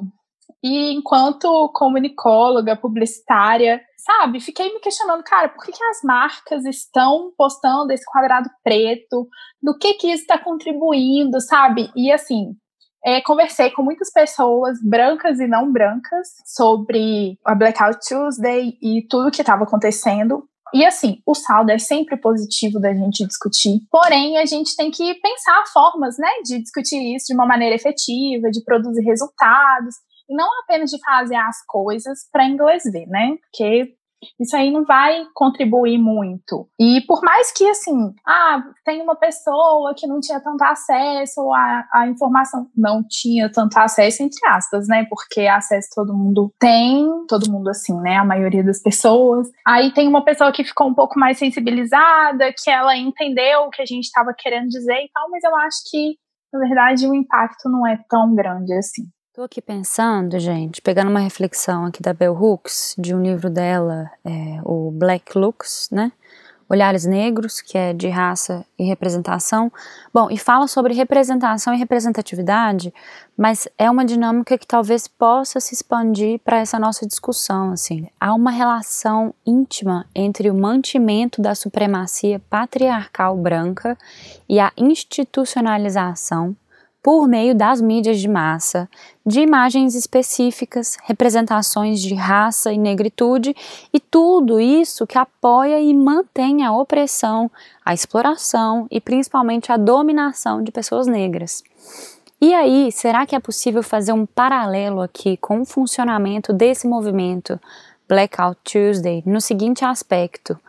E 0.66 0.96
enquanto 0.96 1.72
comunicóloga, 1.76 2.76
publicitária, 2.76 3.80
sabe, 4.00 4.40
fiquei 4.40 4.74
me 4.74 4.80
questionando, 4.80 5.24
cara, 5.24 5.48
por 5.50 5.64
que, 5.64 5.72
que 5.72 5.84
as 5.84 6.02
marcas 6.04 6.66
estão 6.66 7.32
postando 7.38 7.94
esse 7.94 8.04
quadrado 8.04 8.50
preto? 8.64 9.28
Do 9.62 9.78
que 9.78 9.94
que 9.94 10.08
isso 10.08 10.24
está 10.24 10.40
contribuindo, 10.40 11.40
sabe? 11.40 11.92
E 11.96 12.12
assim, 12.12 12.56
é, 13.06 13.22
conversei 13.22 13.70
com 13.70 13.84
muitas 13.84 14.12
pessoas, 14.12 14.80
brancas 14.84 15.40
e 15.40 15.46
não 15.46 15.72
brancas, 15.72 16.30
sobre 16.44 17.38
a 17.46 17.54
Blackout 17.54 18.00
Tuesday 18.00 18.76
e 18.82 19.06
tudo 19.08 19.30
que 19.30 19.42
estava 19.42 19.66
acontecendo. 19.66 20.50
E 20.74 20.84
assim, 20.84 21.20
o 21.28 21.36
saldo 21.36 21.70
é 21.70 21.78
sempre 21.78 22.18
positivo 22.18 22.80
da 22.80 22.92
gente 22.92 23.24
discutir, 23.28 23.82
porém 23.92 24.40
a 24.40 24.48
gente 24.48 24.76
tem 24.76 24.90
que 24.90 25.14
pensar 25.14 25.64
formas, 25.72 26.18
né, 26.18 26.28
de 26.44 26.58
discutir 26.58 27.16
isso 27.16 27.28
de 27.28 27.36
uma 27.36 27.46
maneira 27.46 27.76
efetiva, 27.76 28.50
de 28.50 28.64
produzir 28.64 29.04
resultados 29.04 29.94
e 30.30 30.36
não 30.36 30.48
apenas 30.64 30.90
de 30.90 31.00
fazer 31.04 31.36
as 31.36 31.64
coisas 31.66 32.28
para 32.32 32.46
inglês 32.46 32.84
ver, 32.84 33.08
né? 33.08 33.38
Porque 33.42 33.96
isso 34.40 34.56
aí 34.56 34.72
não 34.72 34.84
vai 34.84 35.26
contribuir 35.34 35.98
muito. 35.98 36.68
E 36.80 37.02
por 37.08 37.22
mais 37.22 37.52
que, 37.52 37.68
assim, 37.70 38.14
ah, 38.26 38.64
tem 38.84 39.02
uma 39.02 39.16
pessoa 39.16 39.94
que 39.96 40.08
não 40.08 40.20
tinha 40.20 40.40
tanto 40.40 40.64
acesso 40.64 41.54
à, 41.54 41.88
à 41.94 42.08
informação, 42.08 42.68
não 42.76 43.04
tinha 43.08 43.52
tanto 43.52 43.78
acesso, 43.78 44.24
entre 44.24 44.46
aspas, 44.48 44.88
né? 44.88 45.06
Porque 45.10 45.42
acesso 45.48 45.90
todo 45.94 46.16
mundo 46.16 46.54
tem, 46.60 47.08
todo 47.28 47.52
mundo, 47.52 47.70
assim, 47.70 48.00
né? 48.02 48.18
A 48.18 48.26
maioria 48.26 48.64
das 48.64 48.82
pessoas. 48.82 49.48
Aí 49.66 49.94
tem 49.94 50.08
uma 50.08 50.24
pessoa 50.24 50.52
que 50.52 50.64
ficou 50.64 50.88
um 50.88 50.94
pouco 50.96 51.20
mais 51.20 51.38
sensibilizada, 51.38 52.54
que 52.58 52.70
ela 52.70 52.98
entendeu 52.98 53.62
o 53.62 53.70
que 53.70 53.82
a 53.82 53.86
gente 53.86 54.06
estava 54.06 54.34
querendo 54.38 54.70
dizer 54.70 55.04
e 55.04 55.10
tal, 55.14 55.30
mas 55.30 55.44
eu 55.44 55.56
acho 55.58 55.78
que, 55.90 56.16
na 56.54 56.60
verdade, 56.60 57.08
o 57.08 57.16
impacto 57.16 57.70
não 57.70 57.86
é 57.86 58.00
tão 58.10 58.34
grande 58.34 58.74
assim. 58.74 59.04
Estou 59.36 59.44
aqui 59.44 59.62
pensando, 59.62 60.40
gente, 60.40 60.82
pegando 60.82 61.12
uma 61.12 61.20
reflexão 61.20 61.84
aqui 61.84 62.02
da 62.02 62.14
Bell 62.14 62.34
Hooks, 62.34 62.96
de 62.98 63.14
um 63.14 63.22
livro 63.22 63.50
dela, 63.50 64.10
é, 64.24 64.62
o 64.64 64.90
Black 64.92 65.38
Looks, 65.38 65.90
né? 65.92 66.14
Olhares 66.70 67.04
Negros, 67.04 67.60
que 67.60 67.78
é 67.78 67.92
de 67.92 68.08
raça 68.08 68.66
e 68.80 68.86
representação. 68.86 69.70
Bom, 70.14 70.32
e 70.32 70.38
fala 70.38 70.70
sobre 70.70 70.94
representação 70.94 71.74
e 71.74 71.78
representatividade, 71.78 72.94
mas 73.36 73.68
é 73.78 73.92
uma 73.92 74.06
dinâmica 74.06 74.58
que 74.58 74.66
talvez 74.66 75.06
possa 75.06 75.60
se 75.60 75.74
expandir 75.74 76.40
para 76.40 76.60
essa 76.60 76.80
nossa 76.80 77.06
discussão, 77.06 77.72
assim. 77.72 78.08
Há 78.18 78.34
uma 78.34 78.52
relação 78.52 79.36
íntima 79.46 80.06
entre 80.16 80.50
o 80.50 80.56
mantimento 80.56 81.42
da 81.42 81.54
supremacia 81.54 82.42
patriarcal 82.50 83.36
branca 83.36 83.98
e 84.48 84.62
a 84.62 84.72
institucionalização 84.78 86.56
por 87.06 87.28
meio 87.28 87.54
das 87.54 87.82
mídias 87.82 88.20
de 88.20 88.28
massa, 88.28 88.90
de 89.24 89.40
imagens 89.40 89.94
específicas, 89.94 90.98
representações 91.04 92.02
de 92.02 92.16
raça 92.16 92.74
e 92.74 92.80
negritude 92.80 93.56
e 93.94 94.00
tudo 94.00 94.60
isso 94.60 95.06
que 95.06 95.16
apoia 95.16 95.80
e 95.80 95.94
mantém 95.94 96.66
a 96.66 96.72
opressão, 96.72 97.52
a 97.86 97.94
exploração 97.94 98.88
e 98.90 99.00
principalmente 99.00 99.72
a 99.72 99.78
dominação 99.78 100.64
de 100.64 100.72
pessoas 100.72 101.06
negras. 101.06 101.64
E 102.42 102.56
aí, 102.56 102.92
será 102.92 103.24
que 103.24 103.36
é 103.36 103.40
possível 103.40 103.84
fazer 103.84 104.12
um 104.12 104.26
paralelo 104.26 105.00
aqui 105.00 105.38
com 105.38 105.62
o 105.62 105.66
funcionamento 105.66 106.52
desse 106.52 106.88
movimento 106.88 107.60
Blackout 108.10 108.60
Tuesday 108.64 109.22
no 109.28 109.40
seguinte 109.40 109.86
aspecto? 109.86 110.60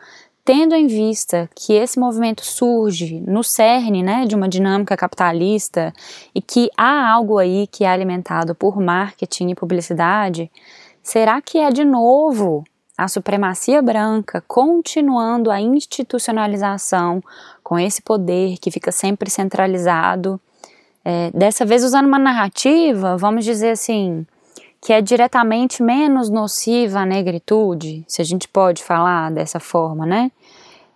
Tendo 0.47 0.77
em 0.77 0.87
vista 0.87 1.51
que 1.57 1.73
esse 1.73 1.99
movimento 1.99 2.47
surge 2.47 3.21
no 3.27 3.43
cerne 3.43 4.01
né, 4.01 4.25
de 4.27 4.37
uma 4.37 4.49
dinâmica 4.49 4.97
capitalista 4.97 5.93
e 6.33 6.41
que 6.41 6.71
há 6.77 7.11
algo 7.11 7.39
aí 7.39 7.67
que 7.67 7.83
é 7.83 7.89
alimentado 7.89 8.55
por 8.55 8.81
marketing 8.81 9.49
e 9.49 9.55
publicidade, 9.57 10.49
será 11.03 11.43
que 11.43 11.59
é 11.59 11.69
de 11.71 11.85
novo 11.85 12.63
a 12.97 13.09
supremacia 13.09 13.83
branca 13.83 14.41
continuando 14.47 15.51
a 15.51 15.61
institucionalização 15.61 17.21
com 17.61 17.77
esse 17.77 18.01
poder 18.01 18.57
que 18.59 18.71
fica 18.71 18.93
sempre 18.93 19.29
centralizado? 19.29 20.41
É, 21.05 21.33
dessa 21.35 21.65
vez 21.65 21.83
usando 21.83 22.07
uma 22.07 22.21
narrativa, 22.21 23.17
vamos 23.17 23.45
dizer 23.45 23.71
assim, 23.71 24.25
que 24.87 24.93
é 24.93 25.03
diretamente 25.03 25.83
menos 25.83 26.31
nociva 26.31 27.01
à 27.01 27.05
negritude, 27.05 28.05
se 28.07 28.23
a 28.23 28.25
gente 28.25 28.47
pode 28.47 28.85
falar 28.85 29.33
dessa 29.33 29.59
forma, 29.59 30.07
né? 30.07 30.31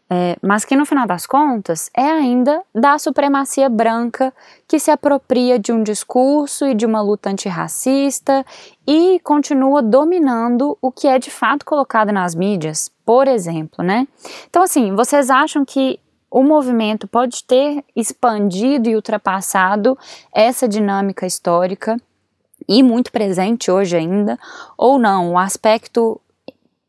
É, 0.09 0.37
mas 0.41 0.65
que 0.65 0.77
no 0.77 0.87
final 0.87 1.09
das 1.09 1.27
contas 1.27 1.91
é 1.93 2.09
ainda 2.09 2.63
da 2.73 3.01
supremacia 3.01 3.69
branca 3.69 4.33
que 4.69 4.79
se 4.79 4.93
apropria 4.93 5.59
de 5.59 5.73
um 5.73 5.83
discurso 5.83 6.67
e 6.67 6.75
de 6.75 6.87
uma 6.87 7.03
luta 7.03 7.31
antirracista 7.31 8.47
e 8.87 9.19
continua 9.25 9.83
dominando 9.83 10.79
o 10.81 10.93
que 10.93 11.09
é 11.09 11.19
de 11.19 11.29
fato 11.33 11.67
colocado 11.67 12.13
nas 12.13 12.33
mídias, 12.33 12.93
por 13.05 13.27
exemplo, 13.27 13.85
né? 13.85 14.07
Então, 14.49 14.63
assim, 14.63 14.95
vocês 14.95 15.31
acham 15.31 15.65
que 15.65 15.99
o 16.31 16.45
movimento 16.45 17.09
pode 17.09 17.43
ter 17.43 17.85
expandido 17.97 18.89
e 18.89 18.95
ultrapassado 18.95 19.99
essa 20.33 20.69
dinâmica 20.69 21.27
histórica 21.27 21.97
e 22.71 22.85
muito 22.85 23.11
presente 23.11 23.69
hoje 23.69 23.97
ainda, 23.97 24.39
ou 24.79 24.97
não? 24.97 25.33
O 25.33 25.39
aspecto 25.39 26.21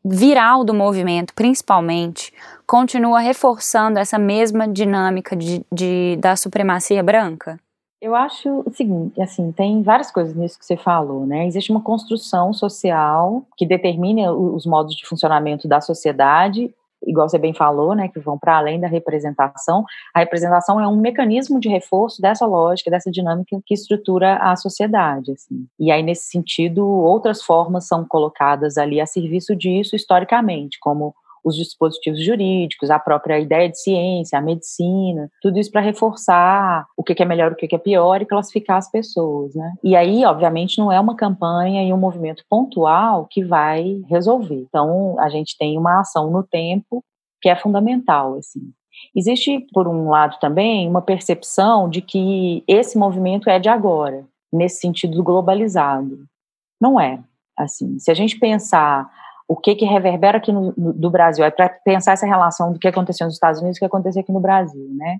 viral 0.04 0.64
do 0.64 0.72
movimento, 0.72 1.34
principalmente, 1.34 2.32
continua 2.64 3.18
reforçando 3.18 3.98
essa 3.98 4.16
mesma 4.16 4.68
dinâmica 4.68 5.34
de, 5.34 5.66
de, 5.72 6.16
da 6.20 6.36
supremacia 6.36 7.02
branca? 7.02 7.58
Eu 8.00 8.14
acho 8.14 8.62
o 8.64 8.70
seguinte, 8.70 9.20
assim, 9.20 9.50
tem 9.52 9.82
várias 9.82 10.10
coisas 10.10 10.34
nisso 10.34 10.58
que 10.58 10.66
você 10.66 10.76
falou, 10.76 11.26
né? 11.26 11.46
Existe 11.46 11.70
uma 11.70 11.80
construção 11.80 12.52
social 12.52 13.44
que 13.56 13.66
determina 13.66 14.32
os 14.32 14.64
modos 14.64 14.94
de 14.94 15.06
funcionamento 15.06 15.66
da 15.66 15.80
sociedade 15.80 16.72
igual 17.06 17.28
você 17.28 17.38
bem 17.38 17.54
falou, 17.54 17.94
né, 17.94 18.08
que 18.08 18.20
vão 18.20 18.38
para 18.38 18.56
além 18.56 18.80
da 18.80 18.86
representação. 18.86 19.84
A 20.14 20.20
representação 20.20 20.80
é 20.80 20.86
um 20.86 20.96
mecanismo 20.96 21.60
de 21.60 21.68
reforço 21.68 22.20
dessa 22.20 22.46
lógica, 22.46 22.90
dessa 22.90 23.10
dinâmica 23.10 23.58
que 23.64 23.74
estrutura 23.74 24.36
a 24.36 24.56
sociedade, 24.56 25.32
assim. 25.32 25.66
E 25.78 25.90
aí 25.90 26.02
nesse 26.02 26.26
sentido, 26.26 26.86
outras 26.86 27.42
formas 27.42 27.86
são 27.86 28.04
colocadas 28.04 28.76
ali 28.76 29.00
a 29.00 29.06
serviço 29.06 29.54
disso 29.56 29.96
historicamente, 29.96 30.78
como 30.80 31.14
os 31.44 31.56
dispositivos 31.56 32.24
jurídicos, 32.24 32.90
a 32.90 32.98
própria 32.98 33.38
ideia 33.38 33.68
de 33.68 33.80
ciência, 33.80 34.38
a 34.38 34.42
medicina, 34.42 35.30
tudo 35.40 35.58
isso 35.58 35.70
para 35.70 35.80
reforçar 35.80 36.86
o 36.96 37.02
que 37.02 37.20
é 37.22 37.26
melhor, 37.26 37.52
o 37.52 37.56
que 37.56 37.74
é 37.74 37.78
pior 37.78 38.22
e 38.22 38.26
classificar 38.26 38.76
as 38.76 38.90
pessoas, 38.90 39.54
né? 39.54 39.72
E 39.82 39.96
aí, 39.96 40.24
obviamente, 40.24 40.78
não 40.78 40.90
é 40.90 40.98
uma 40.98 41.16
campanha 41.16 41.82
e 41.82 41.92
um 41.92 41.98
movimento 41.98 42.44
pontual 42.48 43.26
que 43.30 43.44
vai 43.44 44.02
resolver. 44.08 44.66
Então, 44.68 45.18
a 45.18 45.28
gente 45.28 45.56
tem 45.58 45.78
uma 45.78 46.00
ação 46.00 46.30
no 46.30 46.42
tempo 46.42 47.04
que 47.40 47.48
é 47.48 47.56
fundamental, 47.56 48.36
assim. 48.36 48.72
Existe, 49.14 49.66
por 49.72 49.88
um 49.88 50.08
lado, 50.08 50.38
também 50.38 50.88
uma 50.88 51.02
percepção 51.02 51.88
de 51.88 52.00
que 52.00 52.62
esse 52.68 52.96
movimento 52.96 53.50
é 53.50 53.58
de 53.58 53.68
agora, 53.68 54.24
nesse 54.52 54.80
sentido 54.80 55.22
globalizado. 55.22 56.24
Não 56.80 57.00
é. 57.00 57.18
Assim, 57.58 57.98
se 57.98 58.10
a 58.10 58.14
gente 58.14 58.38
pensar 58.38 59.10
o 59.48 59.56
que 59.56 59.74
que 59.74 59.84
reverbera 59.84 60.38
aqui 60.38 60.52
no, 60.52 60.72
no 60.76 60.92
do 60.92 61.10
Brasil, 61.10 61.44
é 61.44 61.50
para 61.50 61.68
pensar 61.68 62.12
essa 62.12 62.26
relação 62.26 62.72
do 62.72 62.78
que 62.78 62.88
aconteceu 62.88 63.26
nos 63.26 63.34
Estados 63.34 63.60
Unidos 63.60 63.76
e 63.76 63.78
o 63.78 63.80
que 63.80 63.86
aconteceu 63.86 64.20
aqui 64.22 64.32
no 64.32 64.40
Brasil, 64.40 64.88
né? 64.96 65.18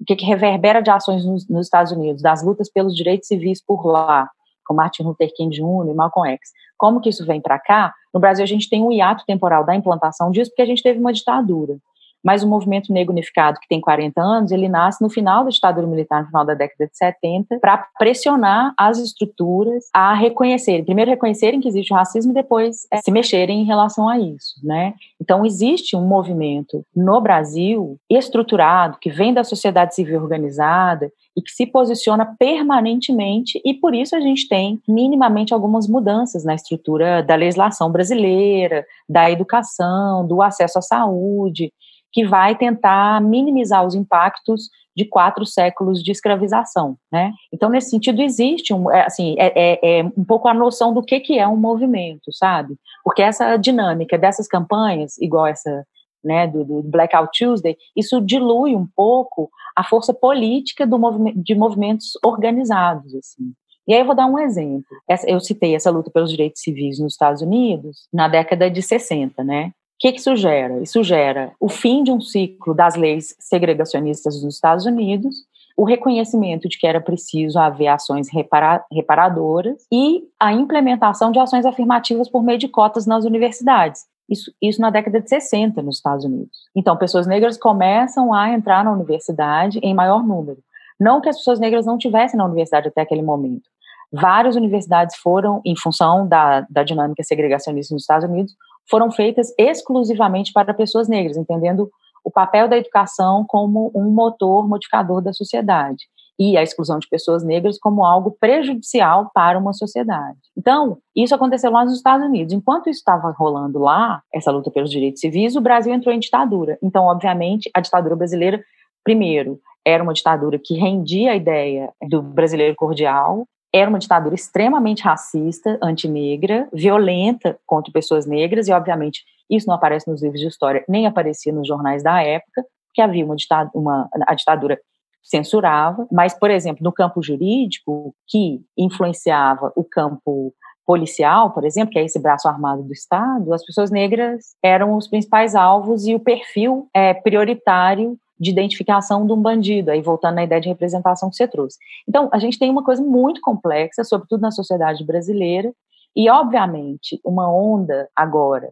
O 0.00 0.04
que 0.04 0.16
que 0.16 0.24
reverbera 0.24 0.82
de 0.82 0.90
ações 0.90 1.24
nos, 1.24 1.48
nos 1.48 1.66
Estados 1.66 1.92
Unidos, 1.92 2.22
das 2.22 2.42
lutas 2.42 2.70
pelos 2.70 2.94
direitos 2.94 3.28
civis 3.28 3.64
por 3.64 3.86
lá, 3.86 4.28
com 4.66 4.74
Martin 4.74 5.02
Luther 5.04 5.30
King 5.34 5.54
Jr. 5.54 5.90
e 5.90 5.94
Malcolm 5.94 6.30
X. 6.30 6.50
Como 6.76 7.00
que 7.00 7.10
isso 7.10 7.24
vem 7.24 7.40
para 7.40 7.58
cá? 7.58 7.92
No 8.12 8.20
Brasil 8.20 8.42
a 8.42 8.46
gente 8.46 8.68
tem 8.68 8.82
um 8.82 8.90
hiato 8.90 9.24
temporal 9.26 9.64
da 9.64 9.74
implantação 9.74 10.30
disso 10.30 10.50
porque 10.50 10.62
a 10.62 10.66
gente 10.66 10.82
teve 10.82 10.98
uma 10.98 11.12
ditadura. 11.12 11.76
Mas 12.24 12.42
o 12.42 12.48
movimento 12.48 12.92
negro 12.92 13.12
unificado, 13.12 13.60
que 13.60 13.68
tem 13.68 13.80
40 13.80 14.20
anos, 14.20 14.50
ele 14.50 14.68
nasce 14.68 15.02
no 15.02 15.10
final 15.10 15.44
da 15.44 15.50
ditadura 15.50 15.86
militar, 15.86 16.22
no 16.22 16.28
final 16.28 16.44
da 16.44 16.54
década 16.54 16.86
de 16.86 16.96
70, 16.96 17.58
para 17.58 17.86
pressionar 17.98 18.72
as 18.78 18.98
estruturas 18.98 19.84
a 19.92 20.14
reconhecerem, 20.14 20.84
primeiro 20.84 21.10
reconhecerem 21.10 21.60
que 21.60 21.68
existe 21.68 21.92
o 21.92 21.96
racismo 21.96 22.32
e 22.32 22.34
depois 22.34 22.86
é, 22.90 22.98
se 22.98 23.10
mexerem 23.10 23.60
em 23.60 23.64
relação 23.64 24.08
a 24.08 24.18
isso, 24.18 24.54
né? 24.62 24.94
Então 25.20 25.44
existe 25.44 25.96
um 25.96 26.06
movimento 26.06 26.84
no 26.96 27.20
Brasil 27.20 27.98
estruturado, 28.08 28.98
que 29.00 29.10
vem 29.10 29.34
da 29.34 29.44
sociedade 29.44 29.94
civil 29.94 30.20
organizada, 30.20 31.10
e 31.36 31.42
que 31.42 31.50
se 31.50 31.66
posiciona 31.66 32.34
permanentemente, 32.38 33.60
e 33.64 33.74
por 33.74 33.94
isso 33.94 34.14
a 34.14 34.20
gente 34.20 34.48
tem 34.48 34.80
minimamente 34.86 35.52
algumas 35.52 35.88
mudanças 35.88 36.44
na 36.44 36.54
estrutura 36.54 37.22
da 37.22 37.34
legislação 37.34 37.90
brasileira, 37.90 38.86
da 39.08 39.30
educação, 39.30 40.26
do 40.26 40.40
acesso 40.40 40.78
à 40.78 40.82
saúde 40.82 41.72
que 42.14 42.24
vai 42.24 42.56
tentar 42.56 43.20
minimizar 43.20 43.84
os 43.84 43.94
impactos 43.94 44.70
de 44.96 45.04
quatro 45.04 45.44
séculos 45.44 46.00
de 46.00 46.12
escravização, 46.12 46.96
né? 47.10 47.32
Então, 47.52 47.68
nesse 47.68 47.90
sentido, 47.90 48.22
existe 48.22 48.72
um, 48.72 48.88
é, 48.88 49.04
assim, 49.04 49.34
é, 49.36 49.52
é, 49.56 49.98
é, 49.98 50.04
um 50.16 50.24
pouco 50.24 50.46
a 50.46 50.54
noção 50.54 50.94
do 50.94 51.02
que, 51.02 51.18
que 51.18 51.36
é 51.36 51.48
um 51.48 51.56
movimento, 51.56 52.32
sabe? 52.32 52.76
Porque 53.02 53.20
essa 53.20 53.56
dinâmica 53.56 54.16
dessas 54.16 54.46
campanhas, 54.46 55.18
igual 55.18 55.48
essa, 55.48 55.84
né, 56.22 56.46
do, 56.46 56.64
do 56.64 56.82
Blackout 56.84 57.36
Tuesday, 57.36 57.76
isso 57.96 58.20
dilui 58.20 58.76
um 58.76 58.86
pouco 58.94 59.50
a 59.74 59.82
força 59.82 60.14
política 60.14 60.86
do 60.86 60.96
movimento, 60.96 61.42
de 61.42 61.56
movimentos 61.56 62.12
organizados, 62.24 63.12
assim. 63.16 63.52
E 63.88 63.92
aí 63.92 64.00
eu 64.00 64.06
vou 64.06 64.14
dar 64.14 64.26
um 64.26 64.38
exemplo. 64.38 64.86
eu 65.26 65.40
citei 65.40 65.74
essa 65.74 65.90
luta 65.90 66.10
pelos 66.10 66.30
direitos 66.30 66.62
civis 66.62 67.00
nos 67.00 67.14
Estados 67.14 67.42
Unidos 67.42 68.06
na 68.12 68.28
década 68.28 68.70
de 68.70 68.80
60, 68.80 69.42
né? 69.42 69.72
Que, 70.04 70.12
que 70.12 70.20
isso 70.20 70.36
gera? 70.36 70.82
Isso 70.82 71.02
gera 71.02 71.52
o 71.58 71.66
fim 71.66 72.04
de 72.04 72.12
um 72.12 72.20
ciclo 72.20 72.74
das 72.74 72.94
leis 72.94 73.34
segregacionistas 73.38 74.42
nos 74.42 74.56
Estados 74.56 74.84
Unidos, 74.84 75.34
o 75.78 75.84
reconhecimento 75.84 76.68
de 76.68 76.78
que 76.78 76.86
era 76.86 77.00
preciso 77.00 77.58
haver 77.58 77.88
ações 77.88 78.28
repara 78.30 78.84
reparadoras 78.92 79.86
e 79.90 80.22
a 80.38 80.52
implementação 80.52 81.32
de 81.32 81.38
ações 81.38 81.64
afirmativas 81.64 82.28
por 82.28 82.42
meio 82.42 82.58
de 82.58 82.68
cotas 82.68 83.06
nas 83.06 83.24
universidades. 83.24 84.02
Isso, 84.28 84.52
isso 84.60 84.78
na 84.78 84.90
década 84.90 85.22
de 85.22 85.28
60 85.28 85.80
nos 85.80 85.96
Estados 85.96 86.24
Unidos. 86.26 86.68
Então, 86.76 86.98
pessoas 86.98 87.26
negras 87.26 87.56
começam 87.56 88.32
a 88.34 88.50
entrar 88.50 88.84
na 88.84 88.92
universidade 88.92 89.78
em 89.82 89.94
maior 89.94 90.22
número. 90.22 90.58
Não 91.00 91.20
que 91.20 91.30
as 91.30 91.38
pessoas 91.38 91.58
negras 91.58 91.86
não 91.86 91.96
tivessem 91.96 92.36
na 92.36 92.44
universidade 92.44 92.88
até 92.88 93.00
aquele 93.00 93.22
momento. 93.22 93.70
Várias 94.12 94.54
universidades 94.54 95.16
foram, 95.16 95.62
em 95.64 95.74
função 95.76 96.28
da, 96.28 96.60
da 96.70 96.84
dinâmica 96.84 97.22
segregacionista 97.24 97.94
nos 97.94 98.02
Estados 98.02 98.28
Unidos, 98.28 98.54
foram 98.88 99.10
feitas 99.10 99.52
exclusivamente 99.58 100.52
para 100.52 100.74
pessoas 100.74 101.08
negras, 101.08 101.36
entendendo 101.36 101.90
o 102.24 102.30
papel 102.30 102.68
da 102.68 102.78
educação 102.78 103.44
como 103.46 103.92
um 103.94 104.10
motor 104.10 104.66
modificador 104.66 105.20
da 105.20 105.32
sociedade 105.32 106.04
e 106.38 106.56
a 106.56 106.62
exclusão 106.62 106.98
de 106.98 107.08
pessoas 107.08 107.44
negras 107.44 107.78
como 107.78 108.04
algo 108.04 108.36
prejudicial 108.40 109.30
para 109.32 109.58
uma 109.58 109.72
sociedade. 109.72 110.38
Então, 110.56 110.98
isso 111.14 111.34
aconteceu 111.34 111.70
lá 111.70 111.84
nos 111.84 111.94
Estados 111.94 112.26
Unidos. 112.26 112.52
Enquanto 112.52 112.90
isso 112.90 112.98
estava 112.98 113.30
rolando 113.30 113.78
lá, 113.78 114.20
essa 114.32 114.50
luta 114.50 114.70
pelos 114.70 114.90
direitos 114.90 115.20
civis, 115.20 115.54
o 115.54 115.60
Brasil 115.60 115.92
entrou 115.94 116.14
em 116.14 116.18
ditadura. 116.18 116.76
Então, 116.82 117.04
obviamente, 117.04 117.70
a 117.72 117.80
ditadura 117.80 118.16
brasileira, 118.16 118.60
primeiro, 119.04 119.60
era 119.86 120.02
uma 120.02 120.14
ditadura 120.14 120.58
que 120.58 120.74
rendia 120.74 121.32
a 121.32 121.36
ideia 121.36 121.92
do 122.08 122.22
brasileiro 122.22 122.74
cordial, 122.74 123.46
era 123.74 123.90
uma 123.90 123.98
ditadura 123.98 124.36
extremamente 124.36 125.02
racista, 125.02 125.76
antinegra, 125.82 126.68
violenta 126.72 127.58
contra 127.66 127.92
pessoas 127.92 128.24
negras, 128.24 128.68
e 128.68 128.72
obviamente 128.72 129.24
isso 129.50 129.66
não 129.66 129.74
aparece 129.74 130.08
nos 130.08 130.22
livros 130.22 130.40
de 130.40 130.46
história, 130.46 130.84
nem 130.88 131.08
aparecia 131.08 131.52
nos 131.52 131.66
jornais 131.66 132.00
da 132.00 132.22
época, 132.22 132.64
que 132.94 133.02
havia 133.02 133.24
uma 133.24 133.34
ditadura, 133.34 133.72
uma, 133.74 134.08
a 134.28 134.34
ditadura 134.34 134.78
censurava, 135.20 136.06
mas, 136.12 136.38
por 136.38 136.50
exemplo, 136.50 136.84
no 136.84 136.92
campo 136.92 137.20
jurídico, 137.20 138.14
que 138.28 138.60
influenciava 138.78 139.72
o 139.74 139.82
campo 139.82 140.54
policial, 140.86 141.50
por 141.50 141.64
exemplo, 141.64 141.90
que 141.90 141.98
é 141.98 142.04
esse 142.04 142.20
braço 142.20 142.46
armado 142.46 142.82
do 142.82 142.92
Estado, 142.92 143.52
as 143.52 143.64
pessoas 143.64 143.90
negras 143.90 144.54
eram 144.62 144.96
os 144.96 145.08
principais 145.08 145.56
alvos 145.56 146.06
e 146.06 146.14
o 146.14 146.20
perfil 146.20 146.88
é, 146.94 147.12
prioritário 147.12 148.16
de 148.38 148.50
identificação 148.50 149.26
de 149.26 149.32
um 149.32 149.40
bandido, 149.40 149.90
aí 149.90 150.02
voltando 150.02 150.36
na 150.36 150.44
ideia 150.44 150.60
de 150.60 150.68
representação 150.68 151.30
que 151.30 151.36
você 151.36 151.46
trouxe. 151.46 151.78
Então, 152.08 152.28
a 152.32 152.38
gente 152.38 152.58
tem 152.58 152.70
uma 152.70 152.84
coisa 152.84 153.02
muito 153.02 153.40
complexa, 153.40 154.04
sobretudo 154.04 154.40
na 154.40 154.50
sociedade 154.50 155.04
brasileira, 155.04 155.72
e, 156.16 156.30
obviamente, 156.30 157.20
uma 157.24 157.52
onda 157.52 158.08
agora, 158.14 158.70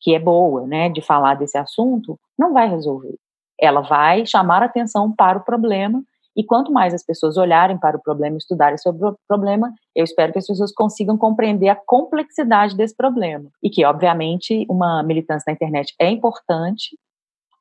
que 0.00 0.14
é 0.14 0.18
boa, 0.18 0.66
né, 0.66 0.88
de 0.88 1.00
falar 1.00 1.34
desse 1.34 1.58
assunto, 1.58 2.18
não 2.38 2.52
vai 2.52 2.68
resolver. 2.68 3.16
Ela 3.60 3.80
vai 3.80 4.26
chamar 4.26 4.62
atenção 4.62 5.10
para 5.10 5.38
o 5.38 5.44
problema, 5.44 6.02
e 6.36 6.44
quanto 6.44 6.70
mais 6.70 6.92
as 6.92 7.02
pessoas 7.02 7.38
olharem 7.38 7.78
para 7.78 7.96
o 7.96 8.02
problema, 8.02 8.36
estudarem 8.36 8.76
sobre 8.76 9.06
o 9.06 9.16
problema, 9.26 9.72
eu 9.94 10.04
espero 10.04 10.32
que 10.32 10.38
as 10.38 10.46
pessoas 10.46 10.70
consigam 10.70 11.16
compreender 11.16 11.70
a 11.70 11.74
complexidade 11.74 12.76
desse 12.76 12.94
problema. 12.94 13.48
E 13.62 13.70
que, 13.70 13.84
obviamente, 13.86 14.66
uma 14.68 15.02
militância 15.02 15.44
na 15.46 15.54
internet 15.54 15.94
é 15.98 16.10
importante, 16.10 16.96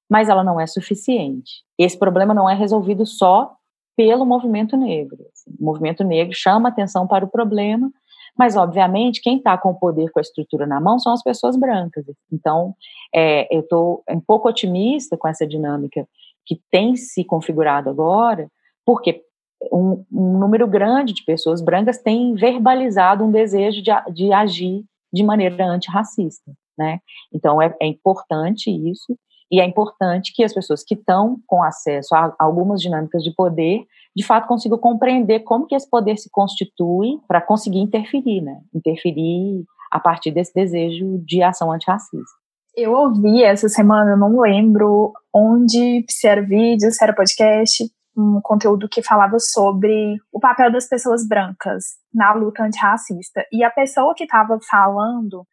mas 0.09 0.29
ela 0.29 0.43
não 0.43 0.59
é 0.59 0.67
suficiente. 0.67 1.63
Esse 1.77 1.97
problema 1.97 2.33
não 2.33 2.49
é 2.49 2.53
resolvido 2.53 3.05
só 3.05 3.55
pelo 3.95 4.25
movimento 4.25 4.75
negro. 4.75 5.17
Assim. 5.33 5.55
O 5.59 5.63
movimento 5.65 6.03
negro 6.03 6.33
chama 6.35 6.69
atenção 6.69 7.07
para 7.07 7.25
o 7.25 7.29
problema, 7.29 7.91
mas, 8.37 8.57
obviamente, 8.57 9.21
quem 9.21 9.37
está 9.37 9.57
com 9.57 9.69
o 9.69 9.79
poder, 9.79 10.11
com 10.11 10.19
a 10.19 10.21
estrutura 10.21 10.67
na 10.67 10.81
mão, 10.81 10.99
são 10.99 11.13
as 11.13 11.23
pessoas 11.23 11.55
brancas. 11.55 12.05
Então, 12.31 12.75
é, 13.13 13.47
eu 13.55 13.61
estou 13.61 14.03
um 14.09 14.19
pouco 14.19 14.49
otimista 14.49 15.15
com 15.15 15.27
essa 15.27 15.47
dinâmica 15.47 16.05
que 16.45 16.59
tem 16.69 16.95
se 16.97 17.23
configurado 17.23 17.89
agora, 17.89 18.49
porque 18.85 19.23
um, 19.71 20.03
um 20.11 20.37
número 20.37 20.67
grande 20.67 21.13
de 21.13 21.23
pessoas 21.23 21.61
brancas 21.61 21.97
tem 21.97 22.33
verbalizado 22.35 23.23
um 23.23 23.31
desejo 23.31 23.81
de, 23.81 23.91
de 24.13 24.33
agir 24.33 24.83
de 25.13 25.23
maneira 25.23 25.65
antirracista. 25.65 26.51
Né? 26.77 26.99
Então, 27.33 27.61
é, 27.61 27.73
é 27.81 27.87
importante 27.87 28.69
isso, 28.69 29.17
e 29.55 29.61
é 29.61 29.63
importante 29.63 30.33
que 30.35 30.43
as 30.43 30.53
pessoas 30.53 30.83
que 30.83 30.95
estão 30.95 31.37
com 31.47 31.63
acesso 31.63 32.13
a 32.13 32.35
algumas 32.37 32.81
dinâmicas 32.81 33.23
de 33.23 33.33
poder, 33.33 33.85
de 34.13 34.21
fato 34.21 34.49
consigam 34.49 34.77
compreender 34.77 35.45
como 35.45 35.65
que 35.65 35.73
esse 35.73 35.89
poder 35.89 36.17
se 36.17 36.29
constitui 36.29 37.21
para 37.25 37.39
conseguir 37.39 37.79
interferir, 37.79 38.41
né? 38.41 38.59
Interferir 38.73 39.63
a 39.89 39.97
partir 39.97 40.31
desse 40.31 40.53
desejo 40.53 41.19
de 41.19 41.41
ação 41.41 41.71
antirracista. 41.71 42.35
Eu 42.75 42.91
ouvi 42.91 43.45
essa 43.45 43.69
semana, 43.69 44.11
eu 44.11 44.17
não 44.17 44.41
lembro 44.41 45.13
onde, 45.33 46.03
se 46.09 46.27
era 46.27 46.41
vídeo, 46.41 46.91
se 46.91 47.01
era 47.01 47.15
podcast, 47.15 47.89
um 48.17 48.41
conteúdo 48.43 48.89
que 48.89 49.01
falava 49.01 49.39
sobre 49.39 50.17
o 50.33 50.39
papel 50.41 50.69
das 50.69 50.85
pessoas 50.85 51.25
brancas 51.25 51.85
na 52.13 52.33
luta 52.33 52.61
antirracista. 52.61 53.45
E 53.53 53.63
a 53.63 53.71
pessoa 53.71 54.13
que 54.13 54.25
estava 54.25 54.59
falando, 54.69 55.47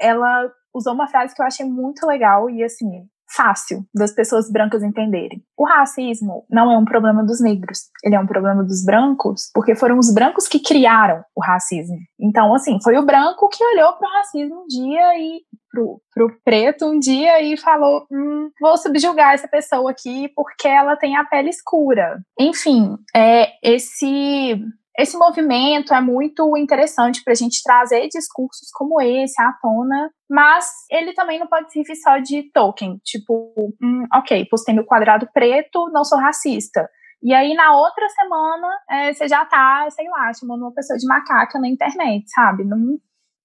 ela 0.00 0.48
usou 0.72 0.94
uma 0.94 1.08
frase 1.08 1.34
que 1.34 1.42
eu 1.42 1.46
achei 1.46 1.66
muito 1.66 2.06
legal 2.06 2.48
e 2.48 2.62
assim, 2.62 3.08
fácil 3.34 3.84
das 3.94 4.12
pessoas 4.12 4.50
brancas 4.50 4.82
entenderem. 4.82 5.42
O 5.56 5.66
racismo 5.66 6.44
não 6.50 6.72
é 6.72 6.78
um 6.78 6.84
problema 6.84 7.24
dos 7.24 7.40
negros, 7.40 7.80
ele 8.02 8.14
é 8.14 8.20
um 8.20 8.26
problema 8.26 8.64
dos 8.64 8.84
brancos, 8.84 9.50
porque 9.52 9.74
foram 9.74 9.98
os 9.98 10.12
brancos 10.12 10.48
que 10.48 10.60
criaram 10.60 11.22
o 11.34 11.42
racismo. 11.42 11.96
Então, 12.20 12.54
assim, 12.54 12.78
foi 12.82 12.96
o 12.96 13.04
branco 13.04 13.48
que 13.48 13.64
olhou 13.64 13.92
para 13.94 14.08
o 14.08 14.12
racismo 14.12 14.62
um 14.62 14.66
dia 14.66 15.18
e 15.18 15.40
pro, 15.70 16.00
pro 16.14 16.40
preto 16.44 16.86
um 16.86 16.98
dia 16.98 17.42
e 17.42 17.56
falou: 17.56 18.06
hum, 18.10 18.50
vou 18.60 18.76
subjugar 18.76 19.34
essa 19.34 19.48
pessoa 19.48 19.90
aqui 19.90 20.28
porque 20.34 20.66
ela 20.66 20.96
tem 20.96 21.16
a 21.16 21.24
pele 21.24 21.50
escura. 21.50 22.18
Enfim, 22.38 22.96
é 23.14 23.48
esse 23.62 24.60
esse 24.98 25.16
movimento 25.16 25.94
é 25.94 26.00
muito 26.00 26.56
interessante 26.56 27.22
para 27.22 27.32
a 27.32 27.36
gente 27.36 27.62
trazer 27.62 28.08
discursos 28.08 28.68
como 28.72 29.00
esse 29.00 29.40
à 29.40 29.52
tona, 29.62 30.10
mas 30.28 30.68
ele 30.90 31.12
também 31.12 31.38
não 31.38 31.46
pode 31.46 31.72
servir 31.72 31.94
só 31.94 32.18
de 32.18 32.50
token, 32.52 32.98
tipo, 33.04 33.54
hum, 33.80 34.04
ok, 34.12 34.44
postei 34.50 34.74
meu 34.74 34.84
quadrado 34.84 35.28
preto, 35.32 35.88
não 35.92 36.04
sou 36.04 36.18
racista. 36.18 36.88
E 37.22 37.32
aí, 37.32 37.54
na 37.54 37.76
outra 37.76 38.08
semana, 38.08 38.68
é, 38.90 39.12
você 39.12 39.28
já 39.28 39.44
tá, 39.44 39.88
sei 39.90 40.08
lá, 40.08 40.32
chamando 40.32 40.62
uma 40.62 40.74
pessoa 40.74 40.98
de 40.98 41.06
macaca 41.06 41.60
na 41.60 41.68
internet, 41.68 42.24
sabe? 42.30 42.64
Não, 42.64 42.98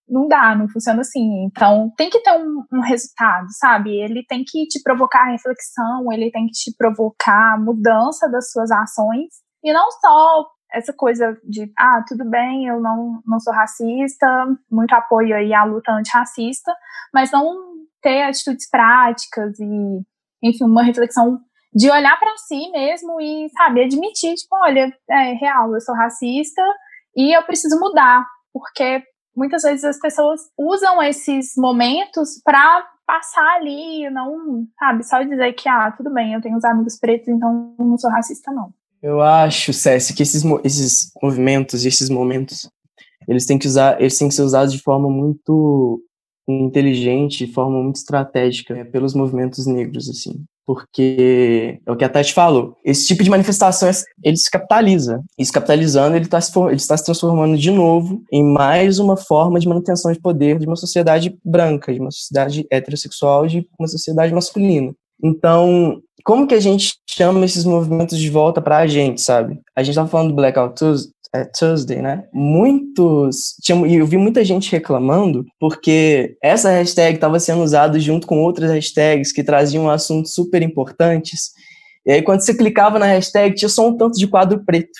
não 0.07 0.27
dá, 0.27 0.55
não 0.55 0.67
funciona 0.67 1.01
assim. 1.01 1.45
Então, 1.45 1.91
tem 1.95 2.09
que 2.09 2.19
ter 2.19 2.31
um, 2.31 2.63
um, 2.71 2.81
resultado, 2.81 3.47
sabe? 3.59 3.95
Ele 3.95 4.23
tem 4.27 4.43
que 4.43 4.65
te 4.67 4.81
provocar 4.81 5.25
reflexão, 5.25 6.11
ele 6.11 6.31
tem 6.31 6.47
que 6.47 6.53
te 6.53 6.75
provocar 6.75 7.59
mudança 7.59 8.27
das 8.29 8.51
suas 8.51 8.71
ações. 8.71 9.27
E 9.63 9.71
não 9.71 9.89
só 9.91 10.45
essa 10.73 10.91
coisa 10.91 11.37
de, 11.43 11.71
ah, 11.77 12.03
tudo 12.07 12.25
bem, 12.25 12.67
eu 12.67 12.81
não, 12.81 13.21
não 13.25 13.39
sou 13.39 13.53
racista, 13.53 14.27
muito 14.71 14.93
apoio 14.93 15.35
aí 15.35 15.53
à 15.53 15.63
luta 15.63 15.91
antirracista, 15.91 16.73
mas 17.13 17.31
não 17.31 17.55
ter 18.01 18.23
atitudes 18.23 18.67
práticas 18.69 19.59
e, 19.59 20.01
enfim, 20.43 20.65
uma 20.65 20.83
reflexão 20.83 21.39
de 21.73 21.89
olhar 21.89 22.19
para 22.19 22.35
si 22.37 22.69
mesmo 22.71 23.21
e, 23.21 23.49
sabe, 23.49 23.83
admitir, 23.83 24.33
tipo, 24.35 24.55
olha, 24.63 24.91
é 25.09 25.33
real, 25.33 25.73
eu 25.73 25.81
sou 25.81 25.95
racista 25.95 26.61
e 27.15 27.35
eu 27.35 27.43
preciso 27.43 27.79
mudar, 27.79 28.25
porque 28.51 29.03
muitas 29.35 29.63
vezes 29.63 29.83
as 29.83 29.99
pessoas 29.99 30.41
usam 30.57 31.01
esses 31.01 31.53
momentos 31.57 32.41
para 32.43 32.87
passar 33.05 33.57
ali, 33.57 34.09
não, 34.09 34.65
sabe, 34.77 35.03
só 35.03 35.21
dizer 35.21 35.53
que, 35.53 35.67
ah, 35.69 35.91
tudo 35.91 36.11
bem, 36.11 36.33
eu 36.33 36.41
tenho 36.41 36.57
os 36.57 36.63
amigos 36.63 36.97
pretos, 36.99 37.27
então 37.27 37.75
não 37.77 37.97
sou 37.97 38.09
racista, 38.09 38.51
não. 38.51 38.73
Eu 39.03 39.21
acho, 39.21 39.73
César, 39.73 40.13
que 40.13 40.23
esses, 40.23 40.43
esses 40.63 41.11
movimentos 41.21 41.83
e 41.83 41.89
esses 41.89 42.09
momentos, 42.09 42.69
eles 43.27 43.45
têm 43.45 43.59
que 43.59 43.67
usar, 43.67 43.99
eles 43.99 44.17
têm 44.17 44.29
que 44.29 44.33
ser 44.33 44.43
usados 44.43 44.71
de 44.71 44.81
forma 44.81 45.09
muito 45.09 46.01
inteligente, 46.47 47.45
de 47.45 47.51
forma 47.51 47.83
muito 47.83 47.97
estratégica 47.97 48.73
né, 48.73 48.85
pelos 48.85 49.13
movimentos 49.13 49.67
negros, 49.67 50.09
assim. 50.09 50.45
Porque 50.65 51.81
é 51.85 51.91
o 51.91 51.97
que 51.97 52.05
a 52.05 52.09
Tati 52.09 52.33
falou. 52.33 52.77
Esse 52.85 53.05
tipo 53.05 53.21
de 53.21 53.29
manifestação, 53.29 53.91
ele 54.23 54.37
se 54.37 54.49
capitaliza. 54.49 55.21
E 55.37 55.45
se 55.45 55.51
capitalizando, 55.51 56.15
ele 56.15 56.23
está 56.23 56.39
se, 56.39 56.57
ele 56.57 56.75
está 56.75 56.95
se 56.95 57.03
transformando 57.03 57.57
de 57.57 57.71
novo 57.71 58.23
em 58.31 58.41
mais 58.41 58.99
uma 58.99 59.17
forma 59.17 59.59
de 59.59 59.67
manutenção 59.67 60.13
de 60.13 60.21
poder 60.21 60.59
de 60.59 60.65
uma 60.65 60.77
sociedade 60.77 61.37
branca, 61.43 61.93
de 61.93 61.99
uma 61.99 62.11
sociedade 62.11 62.65
heterossexual, 62.71 63.47
de 63.47 63.67
uma 63.77 63.89
sociedade 63.89 64.33
masculina. 64.33 64.95
Então, 65.23 66.01
como 66.23 66.45
que 66.45 66.53
a 66.53 66.59
gente 66.59 66.95
chama 67.09 67.45
esses 67.45 67.63
movimentos 67.63 68.17
de 68.17 68.29
volta 68.29 68.61
para 68.61 68.79
a 68.79 68.87
gente, 68.87 69.21
sabe? 69.21 69.59
A 69.75 69.81
gente 69.81 69.91
estava 69.91 70.09
falando 70.09 70.29
do 70.29 70.35
Blackout 70.35 70.83
é, 71.33 71.45
Tuesday, 71.45 72.01
né? 72.01 72.25
Muitos. 72.31 73.55
E 73.67 73.95
eu 73.95 74.05
vi 74.05 74.17
muita 74.17 74.45
gente 74.45 74.71
reclamando 74.71 75.43
porque 75.59 76.37
essa 76.43 76.69
hashtag 76.69 77.15
estava 77.15 77.39
sendo 77.39 77.63
usada 77.63 77.99
junto 77.99 78.27
com 78.27 78.41
outras 78.41 78.69
hashtags 78.69 79.31
que 79.31 79.43
traziam 79.43 79.89
assuntos 79.89 80.33
super 80.33 80.61
importantes. 80.61 81.51
E 82.05 82.11
aí, 82.11 82.21
quando 82.21 82.41
você 82.41 82.55
clicava 82.55 82.99
na 82.99 83.05
hashtag, 83.05 83.55
tinha 83.55 83.69
só 83.69 83.87
um 83.87 83.97
tanto 83.97 84.17
de 84.17 84.27
quadro 84.27 84.63
preto. 84.63 84.99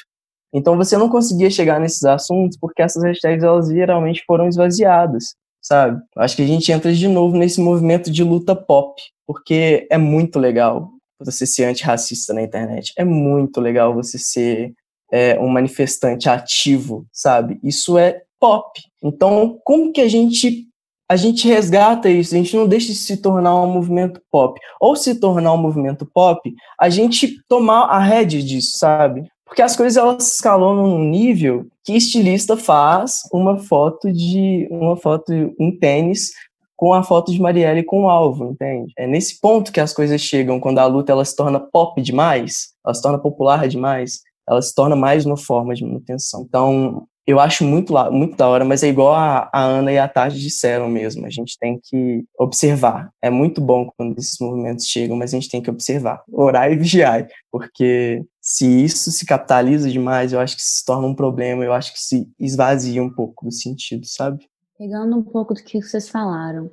Então, 0.54 0.78
você 0.78 0.98
não 0.98 1.10
conseguia 1.10 1.50
chegar 1.50 1.80
nesses 1.80 2.04
assuntos 2.04 2.58
porque 2.60 2.82
essas 2.82 3.04
hashtags, 3.04 3.44
elas 3.44 3.68
geralmente 3.68 4.24
foram 4.26 4.48
esvaziadas, 4.48 5.36
sabe? 5.62 6.02
Acho 6.18 6.36
que 6.36 6.44
a 6.44 6.48
gente 6.48 6.72
entra 6.72 6.94
de 6.94 7.08
novo 7.08 7.36
nesse 7.36 7.60
movimento 7.60 8.10
de 8.10 8.24
luta 8.24 8.56
pop, 8.56 8.94
porque 9.26 9.88
é 9.90 9.98
muito 9.98 10.40
legal 10.40 10.90
você 11.20 11.46
ser 11.46 11.66
antirracista 11.66 12.34
na 12.34 12.42
internet. 12.42 12.94
É 12.98 13.04
muito 13.04 13.62
legal 13.62 13.94
você 13.94 14.18
ser 14.18 14.74
é, 15.12 15.40
um 15.40 15.48
manifestante 15.48 16.28
ativo, 16.30 17.06
sabe? 17.12 17.60
Isso 17.64 17.98
é 17.98 18.22
pop. 18.40 18.82
Então, 19.02 19.60
como 19.64 19.92
que 19.92 20.02
a 20.02 20.08
gente 20.08 20.68
a 21.10 21.16
gente 21.16 21.48
resgata 21.48 22.10
isso? 22.10 22.34
A 22.34 22.38
gente 22.38 22.56
não 22.56 22.68
deixa 22.68 22.88
de 22.88 22.96
se 22.98 23.18
tornar 23.18 23.56
um 23.62 23.68
movimento 23.68 24.22
pop. 24.32 24.60
Ou 24.80 24.96
se 24.96 25.20
tornar 25.20 25.54
um 25.54 25.58
movimento 25.58 26.06
pop, 26.12 26.52
a 26.80 26.90
gente 26.90 27.38
tomar 27.48 27.84
a 27.84 28.00
rédea 28.00 28.42
disso, 28.42 28.78
sabe? 28.78 29.30
Porque 29.46 29.62
as 29.62 29.76
coisas 29.76 29.98
elas 29.98 30.34
escalam 30.34 30.76
num 30.76 30.98
nível 30.98 31.68
que 31.84 31.94
estilista 31.94 32.58
faz 32.58 33.20
uma 33.32 33.60
foto 33.60 34.12
de 34.12 34.68
uma 34.72 34.98
foto 34.98 35.32
um 35.60 35.78
tênis 35.78 36.32
com 36.84 36.94
a 36.94 37.02
foto 37.02 37.32
de 37.32 37.40
Marielle 37.40 37.82
com 37.82 38.04
o 38.04 38.10
alvo, 38.10 38.52
entende? 38.52 38.92
É 38.98 39.08
nesse 39.08 39.40
ponto 39.40 39.72
que 39.72 39.80
as 39.80 39.94
coisas 39.94 40.20
chegam, 40.20 40.60
quando 40.60 40.80
a 40.80 40.86
luta 40.86 41.14
ela 41.14 41.24
se 41.24 41.34
torna 41.34 41.58
pop 41.58 42.02
demais, 42.02 42.74
ela 42.86 42.94
se 42.94 43.02
torna 43.02 43.18
popular 43.18 43.70
demais, 43.70 44.20
ela 44.46 44.62
se 44.62 44.76
torna 44.76 44.94
mais 44.94 45.26
uma 45.26 45.38
forma 45.38 45.74
de 45.74 45.86
manutenção. 45.86 46.42
Então, 46.46 47.08
eu 47.26 47.40
acho 47.40 47.64
muito, 47.64 47.94
muito 48.12 48.36
da 48.36 48.50
hora, 48.50 48.66
mas 48.66 48.84
é 48.84 48.90
igual 48.90 49.14
a, 49.14 49.50
a 49.54 49.62
Ana 49.62 49.94
e 49.94 49.98
a 49.98 50.10
Tati 50.10 50.38
disseram 50.38 50.90
mesmo. 50.90 51.26
A 51.26 51.30
gente 51.30 51.58
tem 51.58 51.80
que 51.82 52.26
observar. 52.38 53.10
É 53.22 53.30
muito 53.30 53.62
bom 53.62 53.90
quando 53.96 54.20
esses 54.20 54.38
movimentos 54.42 54.86
chegam, 54.86 55.16
mas 55.16 55.34
a 55.34 55.40
gente 55.40 55.50
tem 55.50 55.62
que 55.62 55.70
observar, 55.70 56.22
orar 56.30 56.70
e 56.70 56.76
vigiar, 56.76 57.26
porque 57.50 58.26
se 58.42 58.66
isso 58.84 59.10
se 59.10 59.26
capitaliza 59.26 59.90
demais, 59.90 60.34
eu 60.34 60.40
acho 60.42 60.58
que 60.58 60.62
se 60.62 60.84
torna 60.84 61.08
um 61.08 61.16
problema, 61.16 61.64
eu 61.64 61.72
acho 61.72 61.94
que 61.94 62.00
se 62.02 62.28
esvazia 62.38 63.02
um 63.02 63.10
pouco 63.10 63.46
do 63.46 63.54
sentido, 63.54 64.06
sabe? 64.06 64.46
Pegando 64.84 65.16
um 65.16 65.24
pouco 65.24 65.54
do 65.54 65.64
que 65.64 65.82
vocês 65.82 66.10
falaram, 66.10 66.70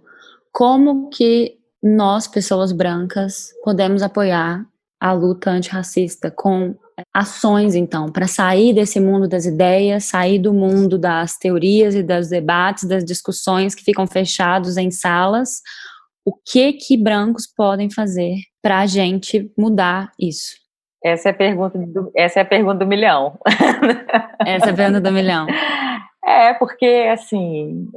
como 0.53 1.11
que 1.11 1.57
nós, 1.81 2.27
pessoas 2.27 2.73
brancas, 2.73 3.51
podemos 3.63 4.03
apoiar 4.03 4.67
a 4.99 5.13
luta 5.13 5.49
antirracista 5.49 6.29
com 6.29 6.75
ações, 7.15 7.77
então, 7.77 8.11
para 8.11 8.27
sair 8.27 8.75
desse 8.75 8.99
mundo 8.99 9.29
das 9.29 9.47
ideias, 9.47 10.07
sair 10.07 10.41
do 10.41 10.53
mundo 10.53 10.99
das 10.99 11.39
teorias 11.39 11.95
e 11.95 12.03
dos 12.03 12.29
debates, 12.29 12.83
das 12.83 13.05
discussões 13.05 13.77
que 13.77 13.85
ficam 13.85 14.09
fechados 14.09 14.77
em 14.77 14.91
salas. 14.91 15.61
O 16.25 16.33
que 16.35 16.73
que 16.73 16.97
brancos 16.97 17.47
podem 17.47 17.89
fazer 17.89 18.39
para 18.61 18.81
a 18.81 18.87
gente 18.87 19.53
mudar 19.57 20.11
isso? 20.19 20.57
Essa 21.05 21.29
é 21.29 21.31
a 21.31 21.35
pergunta 21.35 21.79
do, 21.79 22.11
essa 22.17 22.41
é 22.41 22.43
a 22.43 22.45
pergunta 22.45 22.81
do 22.81 22.89
milhão. 22.89 23.39
essa 24.45 24.67
é 24.67 24.71
a 24.71 24.75
pergunta 24.75 25.01
do 25.01 25.13
milhão. 25.13 25.47
É, 26.31 26.55
porque, 26.55 27.09
assim, 27.13 27.89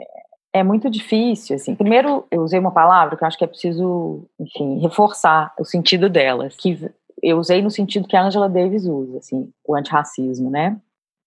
é 0.51 0.63
muito 0.63 0.89
difícil, 0.89 1.55
assim. 1.55 1.75
Primeiro, 1.75 2.25
eu 2.31 2.41
usei 2.41 2.59
uma 2.59 2.71
palavra 2.71 3.15
que 3.15 3.23
eu 3.23 3.27
acho 3.27 3.37
que 3.37 3.43
é 3.43 3.47
preciso, 3.47 4.27
enfim, 4.39 4.79
reforçar 4.79 5.53
o 5.59 5.63
sentido 5.63 6.09
dela, 6.09 6.49
que 6.49 6.89
eu 7.21 7.37
usei 7.37 7.61
no 7.61 7.69
sentido 7.69 8.07
que 8.07 8.15
a 8.15 8.23
Angela 8.23 8.49
Davis 8.49 8.85
usa, 8.85 9.19
assim, 9.19 9.51
o 9.63 9.75
antirracismo, 9.75 10.49
né? 10.49 10.79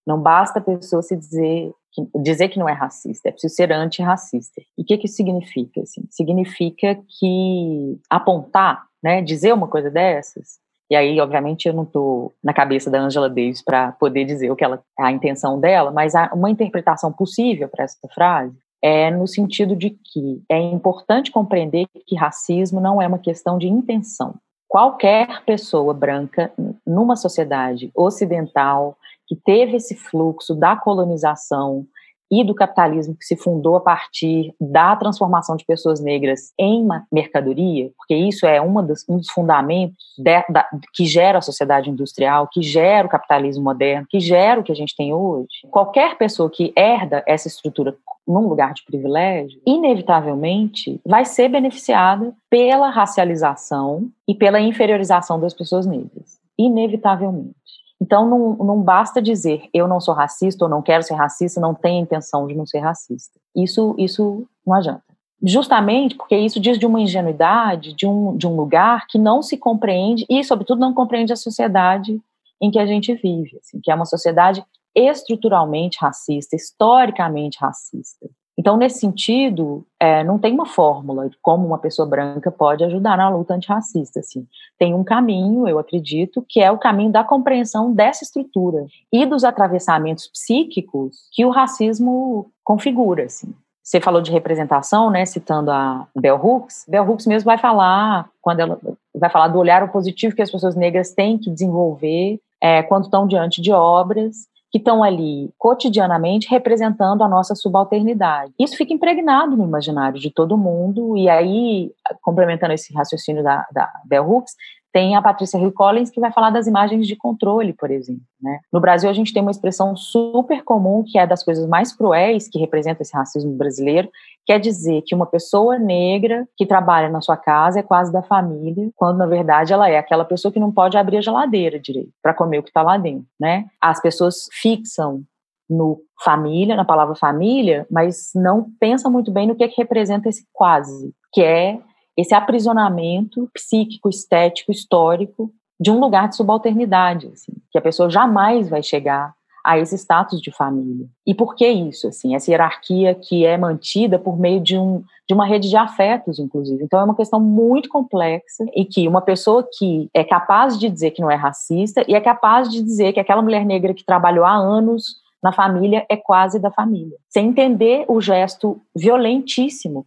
Não 0.06 0.20
basta 0.20 0.58
a 0.58 0.62
pessoa 0.62 1.00
se 1.00 1.16
dizer 1.16 1.72
que, 1.92 2.02
dizer 2.22 2.48
que 2.48 2.58
não 2.58 2.68
é 2.68 2.72
racista, 2.72 3.28
é 3.28 3.32
preciso 3.32 3.54
ser 3.54 3.72
antirracista. 3.72 4.60
E 4.76 4.82
o 4.82 4.84
que, 4.84 4.98
que 4.98 5.06
isso 5.06 5.16
significa? 5.16 5.82
Assim? 5.82 6.02
Significa 6.10 6.98
que 7.18 7.98
apontar, 8.10 8.84
né, 9.02 9.22
dizer 9.22 9.54
uma 9.54 9.68
coisa 9.68 9.90
dessas, 9.90 10.58
e 10.90 10.94
aí, 10.94 11.20
obviamente, 11.20 11.66
eu 11.66 11.74
não 11.74 11.82
estou 11.82 12.34
na 12.42 12.54
cabeça 12.54 12.90
da 12.90 13.00
Angela 13.00 13.28
Davis 13.28 13.62
para 13.62 13.92
poder 13.92 14.24
dizer 14.24 14.50
o 14.50 14.56
que 14.56 14.64
ela, 14.64 14.82
a 14.98 15.10
intenção 15.10 15.58
dela, 15.58 15.90
mas 15.90 16.14
há 16.14 16.30
uma 16.32 16.50
interpretação 16.50 17.12
possível 17.12 17.68
para 17.68 17.84
essa 17.84 18.08
frase 18.14 18.56
é 18.82 19.10
no 19.10 19.26
sentido 19.26 19.74
de 19.74 19.90
que 19.90 20.42
é 20.48 20.58
importante 20.58 21.32
compreender 21.32 21.86
que 22.06 22.14
racismo 22.14 22.80
não 22.80 23.00
é 23.02 23.06
uma 23.06 23.18
questão 23.18 23.58
de 23.58 23.66
intenção. 23.66 24.34
Qualquer 24.68 25.44
pessoa 25.44 25.94
branca 25.94 26.52
numa 26.86 27.16
sociedade 27.16 27.90
ocidental 27.94 28.96
que 29.26 29.34
teve 29.34 29.76
esse 29.76 29.96
fluxo 29.96 30.54
da 30.54 30.76
colonização 30.76 31.86
e 32.30 32.44
do 32.44 32.54
capitalismo 32.54 33.16
que 33.16 33.24
se 33.24 33.36
fundou 33.36 33.76
a 33.76 33.80
partir 33.80 34.54
da 34.60 34.96
transformação 34.96 35.56
de 35.56 35.64
pessoas 35.64 36.00
negras 36.00 36.52
em 36.58 36.86
mercadoria, 37.12 37.90
porque 37.96 38.14
isso 38.14 38.46
é 38.46 38.60
dos, 38.60 39.04
um 39.08 39.16
dos 39.16 39.30
fundamentos 39.30 39.96
de, 40.18 40.44
da, 40.48 40.66
que 40.92 41.04
gera 41.04 41.38
a 41.38 41.42
sociedade 41.42 41.90
industrial, 41.90 42.48
que 42.50 42.62
gera 42.62 43.06
o 43.06 43.10
capitalismo 43.10 43.64
moderno, 43.64 44.06
que 44.08 44.20
gera 44.20 44.60
o 44.60 44.64
que 44.64 44.72
a 44.72 44.76
gente 44.76 44.94
tem 44.96 45.12
hoje. 45.12 45.48
Qualquer 45.70 46.16
pessoa 46.18 46.50
que 46.50 46.72
herda 46.76 47.22
essa 47.26 47.48
estrutura 47.48 47.96
num 48.26 48.48
lugar 48.48 48.74
de 48.74 48.84
privilégio, 48.84 49.60
inevitavelmente 49.64 51.00
vai 51.06 51.24
ser 51.24 51.48
beneficiada 51.48 52.34
pela 52.50 52.90
racialização 52.90 54.10
e 54.26 54.34
pela 54.34 54.60
inferiorização 54.60 55.38
das 55.38 55.54
pessoas 55.54 55.86
negras. 55.86 56.40
Inevitavelmente. 56.58 57.54
Então, 58.00 58.28
não, 58.28 58.56
não 58.56 58.82
basta 58.82 59.22
dizer 59.22 59.68
eu 59.72 59.88
não 59.88 60.00
sou 60.00 60.14
racista 60.14 60.64
ou 60.64 60.70
não 60.70 60.82
quero 60.82 61.02
ser 61.02 61.14
racista, 61.14 61.60
não 61.60 61.74
tenho 61.74 62.02
intenção 62.02 62.46
de 62.46 62.54
não 62.54 62.66
ser 62.66 62.80
racista. 62.80 63.38
Isso, 63.54 63.94
isso 63.98 64.46
não 64.66 64.74
adianta. 64.74 65.02
Justamente 65.42 66.14
porque 66.14 66.36
isso 66.36 66.58
diz 66.58 66.78
de 66.78 66.86
uma 66.86 67.00
ingenuidade, 67.00 67.92
de 67.92 68.06
um, 68.06 68.36
de 68.36 68.46
um 68.46 68.56
lugar 68.56 69.06
que 69.06 69.18
não 69.18 69.42
se 69.42 69.56
compreende 69.56 70.24
e, 70.28 70.42
sobretudo, 70.42 70.80
não 70.80 70.94
compreende 70.94 71.32
a 71.32 71.36
sociedade 71.36 72.20
em 72.60 72.70
que 72.70 72.78
a 72.78 72.86
gente 72.86 73.14
vive, 73.14 73.58
assim, 73.58 73.78
que 73.82 73.90
é 73.90 73.94
uma 73.94 74.06
sociedade 74.06 74.64
estruturalmente 74.94 75.98
racista, 76.00 76.56
historicamente 76.56 77.58
racista. 77.60 78.26
Então, 78.58 78.76
nesse 78.76 79.00
sentido, 79.00 79.84
é, 80.00 80.24
não 80.24 80.38
tem 80.38 80.54
uma 80.54 80.64
fórmula 80.64 81.28
de 81.28 81.36
como 81.42 81.66
uma 81.66 81.78
pessoa 81.78 82.08
branca 82.08 82.50
pode 82.50 82.82
ajudar 82.84 83.16
na 83.16 83.28
luta 83.28 83.54
antirracista. 83.54 84.20
Assim. 84.20 84.46
Tem 84.78 84.94
um 84.94 85.04
caminho, 85.04 85.68
eu 85.68 85.78
acredito, 85.78 86.44
que 86.48 86.60
é 86.60 86.70
o 86.70 86.78
caminho 86.78 87.12
da 87.12 87.22
compreensão 87.22 87.92
dessa 87.92 88.24
estrutura 88.24 88.86
e 89.12 89.26
dos 89.26 89.44
atravessamentos 89.44 90.26
psíquicos 90.28 91.28
que 91.32 91.44
o 91.44 91.50
racismo 91.50 92.50
configura. 92.64 93.24
Assim. 93.24 93.54
Você 93.82 94.00
falou 94.00 94.22
de 94.22 94.32
representação, 94.32 95.10
né, 95.10 95.24
citando 95.26 95.70
a 95.70 96.08
Bell 96.16 96.40
Hooks. 96.42 96.86
Bell 96.88 97.08
Hooks 97.08 97.26
mesmo 97.26 97.44
vai 97.44 97.58
falar, 97.58 98.28
quando 98.40 98.60
ela 98.60 98.80
vai 99.14 99.30
falar 99.30 99.48
do 99.48 99.58
olhar 99.58 99.92
positivo 99.92 100.34
que 100.34 100.42
as 100.42 100.50
pessoas 100.50 100.74
negras 100.74 101.12
têm 101.12 101.38
que 101.38 101.50
desenvolver 101.50 102.40
é, 102.60 102.82
quando 102.82 103.04
estão 103.04 103.26
diante 103.26 103.60
de 103.60 103.70
obras 103.70 104.48
que 104.76 104.78
estão 104.78 105.02
ali 105.02 105.50
cotidianamente 105.56 106.48
representando 106.50 107.22
a 107.22 107.28
nossa 107.28 107.54
subalternidade. 107.54 108.52
Isso 108.60 108.76
fica 108.76 108.92
impregnado 108.92 109.56
no 109.56 109.64
imaginário 109.64 110.20
de 110.20 110.30
todo 110.30 110.58
mundo, 110.58 111.16
e 111.16 111.30
aí, 111.30 111.90
complementando 112.20 112.74
esse 112.74 112.92
raciocínio 112.92 113.42
da, 113.42 113.66
da 113.72 113.90
Bell 114.04 114.28
Hooks, 114.28 114.54
tem 114.96 115.14
a 115.14 115.20
Patrícia 115.20 115.58
Hill 115.58 115.72
Collins 115.72 116.08
que 116.08 116.18
vai 116.18 116.32
falar 116.32 116.48
das 116.48 116.66
imagens 116.66 117.06
de 117.06 117.14
controle, 117.14 117.74
por 117.74 117.90
exemplo. 117.90 118.22
Né? 118.40 118.60
No 118.72 118.80
Brasil, 118.80 119.10
a 119.10 119.12
gente 119.12 119.30
tem 119.30 119.42
uma 119.42 119.50
expressão 119.50 119.94
super 119.94 120.64
comum 120.64 121.04
que 121.06 121.18
é 121.18 121.26
das 121.26 121.44
coisas 121.44 121.68
mais 121.68 121.94
cruéis 121.94 122.48
que 122.48 122.58
representa 122.58 123.02
esse 123.02 123.14
racismo 123.14 123.52
brasileiro, 123.52 124.08
quer 124.46 124.58
dizer 124.58 125.02
que 125.04 125.14
uma 125.14 125.26
pessoa 125.26 125.78
negra 125.78 126.48
que 126.56 126.64
trabalha 126.64 127.10
na 127.10 127.20
sua 127.20 127.36
casa 127.36 127.78
é 127.78 127.82
quase 127.82 128.10
da 128.10 128.22
família, 128.22 128.88
quando 128.96 129.18
na 129.18 129.26
verdade 129.26 129.70
ela 129.70 129.86
é 129.86 129.98
aquela 129.98 130.24
pessoa 130.24 130.50
que 130.50 130.58
não 130.58 130.72
pode 130.72 130.96
abrir 130.96 131.18
a 131.18 131.20
geladeira 131.20 131.78
direito 131.78 132.14
para 132.22 132.32
comer 132.32 132.60
o 132.60 132.62
que 132.62 132.70
está 132.70 132.80
lá 132.80 132.96
dentro, 132.96 133.26
né? 133.38 133.66
As 133.78 134.00
pessoas 134.00 134.48
fixam 134.50 135.24
no 135.68 136.00
família, 136.24 136.74
na 136.74 136.86
palavra 136.86 137.14
família, 137.14 137.86
mas 137.90 138.30
não 138.34 138.68
pensam 138.80 139.10
muito 139.10 139.30
bem 139.30 139.46
no 139.46 139.54
que, 139.54 139.64
é 139.64 139.68
que 139.68 139.76
representa 139.76 140.30
esse 140.30 140.46
quase, 140.54 141.12
que 141.34 141.42
é 141.42 141.80
esse 142.16 142.34
aprisionamento 142.34 143.48
psíquico, 143.52 144.08
estético, 144.08 144.72
histórico 144.72 145.52
de 145.78 145.90
um 145.90 146.00
lugar 146.00 146.28
de 146.28 146.36
subalternidade, 146.36 147.28
assim, 147.28 147.52
que 147.70 147.78
a 147.78 147.82
pessoa 147.82 148.08
jamais 148.08 148.68
vai 148.68 148.82
chegar 148.82 149.34
a 149.62 149.78
esse 149.78 149.96
status 149.96 150.40
de 150.40 150.52
família. 150.52 151.08
E 151.26 151.34
por 151.34 151.56
que 151.56 151.66
isso? 151.66 152.06
Assim, 152.06 152.36
essa 152.36 152.50
hierarquia 152.50 153.16
que 153.16 153.44
é 153.44 153.58
mantida 153.58 154.16
por 154.16 154.38
meio 154.38 154.60
de, 154.60 154.78
um, 154.78 155.02
de 155.28 155.34
uma 155.34 155.44
rede 155.44 155.68
de 155.68 155.76
afetos, 155.76 156.38
inclusive. 156.38 156.84
Então 156.84 157.00
é 157.00 157.04
uma 157.04 157.16
questão 157.16 157.40
muito 157.40 157.88
complexa 157.88 158.64
e 158.74 158.84
que 158.84 159.08
uma 159.08 159.20
pessoa 159.20 159.68
que 159.76 160.08
é 160.14 160.22
capaz 160.22 160.78
de 160.78 160.88
dizer 160.88 161.10
que 161.10 161.20
não 161.20 161.30
é 161.30 161.34
racista 161.34 162.04
e 162.06 162.14
é 162.14 162.20
capaz 162.20 162.70
de 162.70 162.80
dizer 162.80 163.12
que 163.12 163.18
aquela 163.18 163.42
mulher 163.42 163.64
negra 163.66 163.92
que 163.92 164.04
trabalhou 164.04 164.44
há 164.44 164.54
anos 164.54 165.16
na 165.42 165.52
família 165.52 166.06
é 166.08 166.16
quase 166.16 166.60
da 166.60 166.70
família, 166.70 167.16
sem 167.28 167.48
entender 167.48 168.04
o 168.08 168.20
gesto 168.20 168.80
violentíssimo 168.96 170.06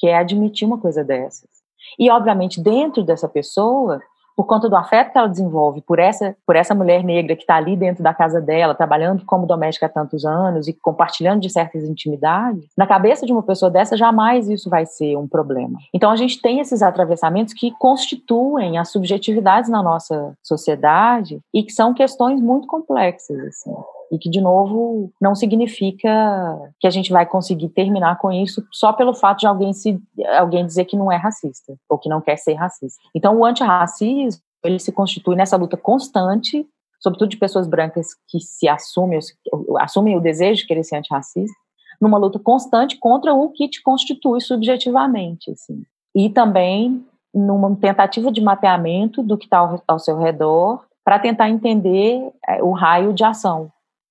que 0.00 0.08
é 0.08 0.16
admitir 0.16 0.66
uma 0.66 0.78
coisa 0.78 1.04
dessas. 1.04 1.48
E, 1.98 2.10
obviamente, 2.10 2.60
dentro 2.60 3.04
dessa 3.04 3.28
pessoa, 3.28 4.00
por 4.34 4.46
conta 4.46 4.70
do 4.70 4.76
afeto 4.76 5.12
que 5.12 5.18
ela 5.18 5.28
desenvolve 5.28 5.82
por 5.82 5.98
essa, 5.98 6.34
por 6.46 6.56
essa 6.56 6.74
mulher 6.74 7.04
negra 7.04 7.36
que 7.36 7.42
está 7.42 7.56
ali 7.56 7.76
dentro 7.76 8.02
da 8.02 8.14
casa 8.14 8.40
dela, 8.40 8.74
trabalhando 8.74 9.22
como 9.26 9.46
doméstica 9.46 9.84
há 9.84 9.88
tantos 9.88 10.24
anos 10.24 10.66
e 10.66 10.72
compartilhando 10.72 11.42
de 11.42 11.50
certas 11.50 11.84
intimidades, 11.84 12.70
na 12.74 12.86
cabeça 12.86 13.26
de 13.26 13.32
uma 13.32 13.42
pessoa 13.42 13.70
dessa, 13.70 13.98
jamais 13.98 14.48
isso 14.48 14.70
vai 14.70 14.86
ser 14.86 15.14
um 15.16 15.28
problema. 15.28 15.78
Então, 15.92 16.10
a 16.10 16.16
gente 16.16 16.40
tem 16.40 16.58
esses 16.58 16.80
atravessamentos 16.80 17.52
que 17.52 17.70
constituem 17.72 18.78
as 18.78 18.90
subjetividades 18.90 19.68
na 19.68 19.82
nossa 19.82 20.32
sociedade 20.42 21.40
e 21.52 21.62
que 21.62 21.72
são 21.72 21.92
questões 21.92 22.40
muito 22.40 22.66
complexas. 22.66 23.38
Assim 23.40 23.74
e 24.10 24.18
que, 24.18 24.28
de 24.28 24.40
novo, 24.40 25.12
não 25.20 25.34
significa 25.34 26.10
que 26.80 26.86
a 26.86 26.90
gente 26.90 27.12
vai 27.12 27.24
conseguir 27.24 27.68
terminar 27.68 28.18
com 28.18 28.32
isso 28.32 28.66
só 28.72 28.92
pelo 28.92 29.14
fato 29.14 29.40
de 29.40 29.46
alguém, 29.46 29.72
se, 29.72 30.00
alguém 30.36 30.66
dizer 30.66 30.84
que 30.84 30.96
não 30.96 31.12
é 31.12 31.16
racista 31.16 31.76
ou 31.88 31.96
que 31.96 32.08
não 32.08 32.20
quer 32.20 32.36
ser 32.36 32.54
racista. 32.54 33.00
Então, 33.14 33.36
o 33.38 33.44
antirracismo 33.44 34.42
ele 34.64 34.78
se 34.78 34.92
constitui 34.92 35.36
nessa 35.36 35.56
luta 35.56 35.76
constante, 35.76 36.66
sobretudo 36.98 37.30
de 37.30 37.36
pessoas 37.36 37.66
brancas 37.66 38.08
que 38.28 38.40
se 38.40 38.68
assumem, 38.68 39.18
assumem 39.78 40.16
o 40.16 40.20
desejo 40.20 40.62
de 40.62 40.66
querer 40.66 40.84
ser 40.84 40.96
antirracista, 40.96 41.56
numa 42.00 42.18
luta 42.18 42.38
constante 42.38 42.98
contra 42.98 43.32
o 43.32 43.50
que 43.50 43.68
te 43.68 43.82
constitui 43.82 44.40
subjetivamente. 44.40 45.52
Assim. 45.52 45.82
E 46.14 46.28
também 46.28 47.04
numa 47.32 47.74
tentativa 47.76 48.32
de 48.32 48.40
mapeamento 48.40 49.22
do 49.22 49.38
que 49.38 49.44
está 49.44 49.58
ao, 49.58 49.80
ao 49.86 49.98
seu 49.98 50.18
redor 50.18 50.84
para 51.04 51.18
tentar 51.18 51.48
entender 51.48 52.20
é, 52.46 52.62
o 52.62 52.72
raio 52.72 53.12
de 53.12 53.22
ação 53.24 53.70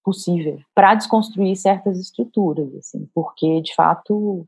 possível 0.10 0.58
para 0.74 0.96
desconstruir 0.96 1.56
certas 1.56 2.00
estruturas, 2.00 2.74
assim, 2.76 3.08
porque 3.14 3.62
de 3.62 3.76
fato. 3.76 4.44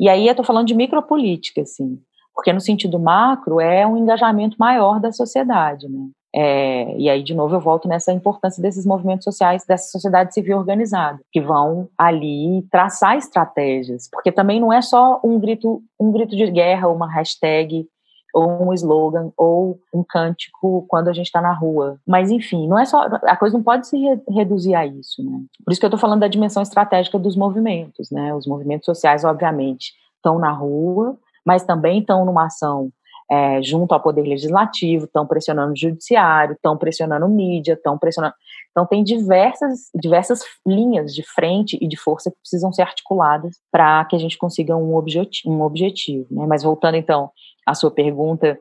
E 0.00 0.08
aí 0.08 0.26
eu 0.26 0.32
estou 0.32 0.44
falando 0.44 0.66
de 0.66 0.74
micropolítica, 0.74 1.62
assim, 1.62 2.00
porque 2.34 2.52
no 2.52 2.60
sentido 2.60 2.98
macro 2.98 3.60
é 3.60 3.86
um 3.86 3.96
engajamento 3.96 4.56
maior 4.58 4.98
da 4.98 5.12
sociedade, 5.12 5.88
né? 5.88 6.08
É, 6.36 6.96
e 6.98 7.08
aí, 7.08 7.22
de 7.22 7.32
novo, 7.32 7.54
eu 7.54 7.60
volto 7.60 7.86
nessa 7.86 8.12
importância 8.12 8.60
desses 8.60 8.84
movimentos 8.84 9.22
sociais, 9.22 9.64
dessa 9.64 9.88
sociedade 9.88 10.34
civil 10.34 10.58
organizada, 10.58 11.20
que 11.30 11.40
vão 11.40 11.88
ali 11.96 12.66
traçar 12.72 13.16
estratégias, 13.16 14.08
porque 14.10 14.32
também 14.32 14.58
não 14.58 14.72
é 14.72 14.82
só 14.82 15.20
um 15.22 15.38
grito, 15.38 15.80
um 15.98 16.10
grito 16.10 16.34
de 16.34 16.50
guerra, 16.50 16.88
uma 16.88 17.08
hashtag, 17.08 17.86
ou 18.34 18.68
um 18.68 18.72
slogan, 18.74 19.30
ou 19.36 19.78
um 19.94 20.02
cântico 20.02 20.84
quando 20.88 21.08
a 21.08 21.12
gente 21.12 21.26
está 21.26 21.40
na 21.40 21.52
rua. 21.52 21.98
Mas, 22.04 22.32
enfim, 22.32 22.66
não 22.66 22.76
é 22.76 22.84
só. 22.84 23.02
A 23.22 23.36
coisa 23.36 23.56
não 23.56 23.62
pode 23.62 23.86
se 23.86 23.96
re 23.96 24.20
reduzir 24.28 24.74
a 24.74 24.84
isso, 24.84 25.22
né? 25.22 25.40
Por 25.64 25.70
isso 25.70 25.80
que 25.80 25.86
eu 25.86 25.88
estou 25.88 26.00
falando 26.00 26.20
da 26.20 26.28
dimensão 26.28 26.62
estratégica 26.62 27.16
dos 27.16 27.36
movimentos, 27.36 28.10
né? 28.10 28.34
Os 28.34 28.46
movimentos 28.46 28.86
sociais, 28.86 29.24
obviamente, 29.24 29.92
estão 30.16 30.38
na 30.38 30.50
rua, 30.50 31.16
mas 31.46 31.62
também 31.62 32.00
estão 32.00 32.24
numa 32.24 32.46
ação 32.46 32.90
é, 33.30 33.62
junto 33.62 33.94
ao 33.94 34.00
Poder 34.00 34.22
Legislativo, 34.22 35.04
estão 35.04 35.26
pressionando 35.26 35.72
o 35.72 35.76
Judiciário, 35.76 36.54
estão 36.54 36.76
pressionando 36.76 37.28
mídia, 37.28 37.74
estão 37.74 37.96
pressionando. 37.96 38.34
Então, 38.72 38.84
tem 38.84 39.04
diversas, 39.04 39.90
diversas 39.94 40.40
linhas 40.66 41.14
de 41.14 41.22
frente 41.22 41.78
e 41.80 41.86
de 41.86 41.96
força 41.96 42.32
que 42.32 42.36
precisam 42.38 42.72
ser 42.72 42.82
articuladas 42.82 43.60
para 43.70 44.04
que 44.06 44.16
a 44.16 44.18
gente 44.18 44.36
consiga 44.36 44.76
um, 44.76 44.96
objeti 44.96 45.48
um 45.48 45.62
objetivo. 45.62 46.26
Né? 46.32 46.44
Mas, 46.48 46.64
voltando 46.64 46.96
então 46.96 47.30
à 47.66 47.74
sua 47.74 47.90
pergunta 47.90 48.58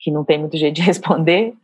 que 0.00 0.10
não 0.10 0.24
tem 0.24 0.38
muito 0.38 0.56
jeito 0.58 0.74
de 0.74 0.82
responder, 0.82 1.54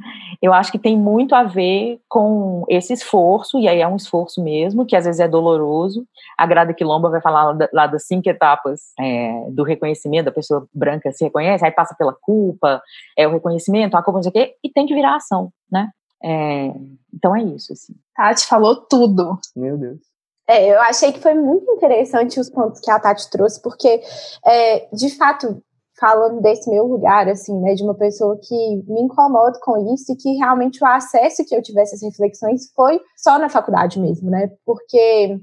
eu 0.40 0.52
acho 0.52 0.70
que 0.70 0.78
tem 0.78 0.96
muito 0.96 1.34
a 1.34 1.44
ver 1.44 2.00
com 2.08 2.64
esse 2.68 2.92
esforço, 2.92 3.58
e 3.58 3.68
aí 3.68 3.80
é 3.80 3.88
um 3.88 3.96
esforço 3.96 4.42
mesmo, 4.42 4.86
que 4.86 4.96
às 4.96 5.04
vezes 5.04 5.20
é 5.20 5.28
doloroso. 5.28 6.06
A 6.36 6.46
Grada 6.46 6.74
Quilomba 6.74 7.10
vai 7.10 7.20
falar 7.20 7.56
lá 7.72 7.86
das 7.86 8.06
cinco 8.06 8.28
etapas 8.28 8.92
é, 8.98 9.46
do 9.50 9.62
reconhecimento, 9.62 10.26
da 10.26 10.32
pessoa 10.32 10.66
branca 10.72 11.12
se 11.12 11.24
reconhece, 11.24 11.64
aí 11.64 11.70
passa 11.70 11.94
pela 11.96 12.12
culpa, 12.12 12.82
é 13.16 13.26
o 13.26 13.32
reconhecimento, 13.32 13.96
a 13.96 14.02
culpa, 14.02 14.18
não 14.18 14.22
sei 14.22 14.30
o 14.30 14.32
quê, 14.32 14.54
e 14.62 14.70
tem 14.70 14.86
que 14.86 14.94
virar 14.94 15.16
ação, 15.16 15.52
né? 15.70 15.88
É, 16.24 16.72
então 17.12 17.34
é 17.34 17.42
isso, 17.42 17.72
assim. 17.72 17.94
Tati 18.14 18.46
falou 18.46 18.76
tudo. 18.76 19.38
Meu 19.56 19.76
Deus. 19.76 20.00
É, 20.48 20.72
eu 20.72 20.80
achei 20.80 21.12
que 21.12 21.20
foi 21.20 21.34
muito 21.34 21.70
interessante 21.70 22.38
os 22.38 22.50
pontos 22.50 22.80
que 22.80 22.90
a 22.90 22.98
Tati 22.98 23.30
trouxe, 23.30 23.60
porque, 23.62 24.00
é, 24.44 24.88
de 24.92 25.08
fato, 25.16 25.62
falando 25.98 26.40
desse 26.40 26.68
meu 26.70 26.84
lugar, 26.86 27.28
assim, 27.28 27.58
né, 27.60 27.74
de 27.74 27.82
uma 27.82 27.94
pessoa 27.94 28.38
que 28.42 28.54
me 28.88 29.02
incomoda 29.02 29.58
com 29.62 29.94
isso 29.94 30.12
e 30.12 30.16
que 30.16 30.32
realmente 30.36 30.82
o 30.82 30.86
acesso 30.86 31.44
que 31.46 31.54
eu 31.54 31.62
tivesse 31.62 31.94
às 31.94 32.02
reflexões 32.02 32.72
foi 32.74 33.00
só 33.16 33.38
na 33.38 33.48
faculdade 33.48 34.00
mesmo, 34.00 34.30
né, 34.30 34.50
porque 34.64 35.38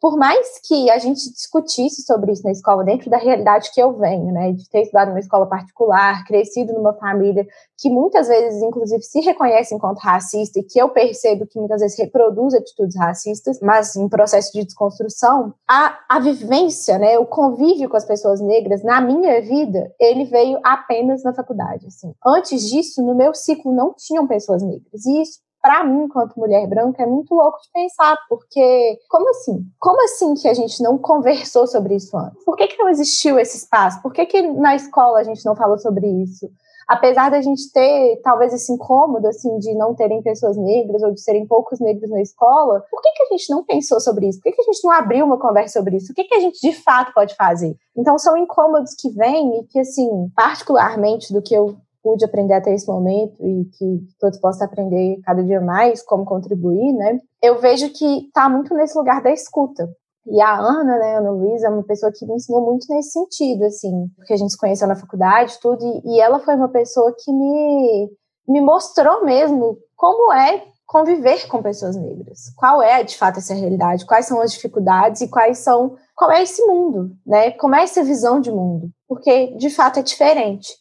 por 0.00 0.16
mais 0.16 0.58
que 0.66 0.90
a 0.90 0.98
gente 0.98 1.30
discutisse 1.30 2.02
sobre 2.02 2.32
isso 2.32 2.42
na 2.42 2.50
escola, 2.50 2.82
dentro 2.82 3.10
da 3.10 3.18
realidade 3.18 3.70
que 3.72 3.80
eu 3.80 3.92
venho, 3.98 4.32
né, 4.32 4.52
de 4.52 4.68
ter 4.70 4.82
estudado 4.82 5.08
numa 5.08 5.20
escola 5.20 5.46
particular, 5.46 6.24
crescido 6.24 6.72
numa 6.72 6.94
família 6.94 7.46
que 7.78 7.90
muitas 7.90 8.28
vezes, 8.28 8.62
inclusive, 8.62 9.02
se 9.02 9.20
reconhece 9.20 9.74
enquanto 9.74 9.98
racista 9.98 10.58
e 10.58 10.62
que 10.62 10.78
eu 10.78 10.88
percebo 10.88 11.46
que 11.46 11.58
muitas 11.58 11.80
vezes 11.80 11.98
reproduz 11.98 12.54
atitudes 12.54 12.96
racistas, 12.96 13.60
mas 13.60 13.94
em 13.96 14.08
processo 14.08 14.52
de 14.52 14.64
desconstrução, 14.64 15.54
a, 15.68 15.98
a 16.08 16.18
vivência, 16.18 16.98
né, 16.98 17.18
o 17.18 17.26
convívio 17.26 17.88
com 17.88 17.96
as 17.96 18.04
pessoas 18.04 18.40
negras 18.40 18.82
na 18.82 19.00
minha 19.00 19.40
vida, 19.42 19.92
ele 20.00 20.24
veio 20.24 20.58
apenas 20.64 21.22
na 21.22 21.34
faculdade, 21.34 21.86
assim. 21.86 22.14
Antes 22.24 22.68
disso, 22.68 23.02
no 23.02 23.14
meu 23.14 23.34
ciclo 23.34 23.72
não 23.72 23.94
tinham 23.94 24.26
pessoas 24.26 24.62
negras, 24.62 25.04
e 25.04 25.22
isso 25.22 25.40
para 25.62 25.84
mim, 25.84 26.04
enquanto 26.04 26.38
mulher 26.38 26.66
branca, 26.66 27.02
é 27.02 27.06
muito 27.06 27.34
louco 27.34 27.58
de 27.62 27.70
pensar, 27.72 28.16
porque 28.28 28.98
como 29.08 29.28
assim? 29.30 29.64
Como 29.78 30.02
assim 30.04 30.34
que 30.34 30.48
a 30.48 30.54
gente 30.54 30.82
não 30.82 30.96
conversou 30.98 31.66
sobre 31.66 31.96
isso 31.96 32.16
antes? 32.16 32.44
Por 32.44 32.56
que, 32.56 32.66
que 32.68 32.78
não 32.78 32.88
existiu 32.88 33.38
esse 33.38 33.58
espaço? 33.58 34.00
Por 34.02 34.12
que, 34.12 34.26
que 34.26 34.42
na 34.42 34.74
escola 34.74 35.20
a 35.20 35.24
gente 35.24 35.44
não 35.44 35.54
falou 35.54 35.78
sobre 35.78 36.06
isso? 36.06 36.50
Apesar 36.90 37.30
da 37.30 37.40
gente 37.40 37.70
ter 37.72 38.20
talvez 38.20 38.52
esse 38.52 38.72
incômodo 38.72 39.28
assim 39.28 39.58
de 39.58 39.72
não 39.74 39.94
terem 39.94 40.20
pessoas 40.22 40.56
negras 40.56 41.00
ou 41.04 41.12
de 41.12 41.20
serem 41.20 41.46
poucos 41.46 41.78
negros 41.78 42.10
na 42.10 42.20
escola, 42.20 42.84
por 42.90 43.00
que, 43.00 43.12
que 43.12 43.22
a 43.22 43.26
gente 43.26 43.48
não 43.48 43.64
pensou 43.64 44.00
sobre 44.00 44.28
isso? 44.28 44.40
Por 44.40 44.50
que, 44.50 44.56
que 44.56 44.62
a 44.62 44.72
gente 44.72 44.82
não 44.82 44.90
abriu 44.90 45.24
uma 45.24 45.38
conversa 45.38 45.78
sobre 45.78 45.98
isso? 45.98 46.10
O 46.10 46.14
que, 46.16 46.24
que 46.24 46.34
a 46.34 46.40
gente 46.40 46.58
de 46.60 46.72
fato 46.72 47.14
pode 47.14 47.36
fazer? 47.36 47.76
Então 47.96 48.18
são 48.18 48.36
incômodos 48.36 48.94
que 48.94 49.08
vêm 49.10 49.60
e 49.60 49.66
que 49.68 49.78
assim, 49.78 50.08
particularmente 50.34 51.32
do 51.32 51.40
que 51.40 51.54
eu 51.54 51.76
pude 52.02 52.24
aprender 52.24 52.54
até 52.54 52.72
esse 52.72 52.86
momento 52.86 53.44
e 53.44 53.64
que 53.76 54.00
todos 54.18 54.38
possam 54.38 54.66
aprender 54.66 55.20
cada 55.24 55.42
dia 55.42 55.60
mais 55.60 56.02
como 56.02 56.24
contribuir, 56.24 56.92
né? 56.94 57.18
Eu 57.42 57.60
vejo 57.60 57.90
que 57.90 58.26
está 58.26 58.48
muito 58.48 58.74
nesse 58.74 58.96
lugar 58.96 59.22
da 59.22 59.30
escuta. 59.30 59.88
E 60.26 60.40
a 60.40 60.58
Ana, 60.58 60.98
né, 60.98 61.16
Ana 61.16 61.30
Luísa, 61.30 61.66
é 61.66 61.70
uma 61.70 61.82
pessoa 61.82 62.12
que 62.14 62.26
me 62.26 62.34
ensinou 62.34 62.64
muito 62.64 62.86
nesse 62.90 63.10
sentido, 63.12 63.64
assim, 63.64 64.06
porque 64.16 64.34
a 64.34 64.36
gente 64.36 64.52
se 64.52 64.58
conheceu 64.58 64.86
na 64.86 64.94
faculdade, 64.94 65.58
tudo, 65.60 65.82
e, 65.82 66.16
e 66.16 66.20
ela 66.20 66.38
foi 66.38 66.54
uma 66.54 66.68
pessoa 66.68 67.14
que 67.18 67.32
me, 67.32 68.10
me 68.46 68.60
mostrou 68.60 69.24
mesmo 69.24 69.78
como 69.96 70.32
é 70.32 70.64
conviver 70.90 71.46
com 71.46 71.62
pessoas 71.62 71.94
negras. 71.96 72.52
Qual 72.56 72.82
é, 72.82 73.04
de 73.04 73.16
fato, 73.16 73.38
essa 73.38 73.54
realidade? 73.54 74.04
Quais 74.04 74.26
são 74.26 74.40
as 74.40 74.52
dificuldades 74.52 75.20
e 75.20 75.28
quais 75.28 75.58
são. 75.58 75.96
Qual 76.16 76.32
é 76.32 76.42
esse 76.42 76.66
mundo, 76.66 77.12
né? 77.24 77.52
Como 77.52 77.76
é 77.76 77.84
essa 77.84 78.02
visão 78.02 78.40
de 78.40 78.50
mundo? 78.50 78.90
Porque, 79.06 79.56
de 79.56 79.70
fato, 79.70 80.00
é 80.00 80.02
diferente. 80.02 80.74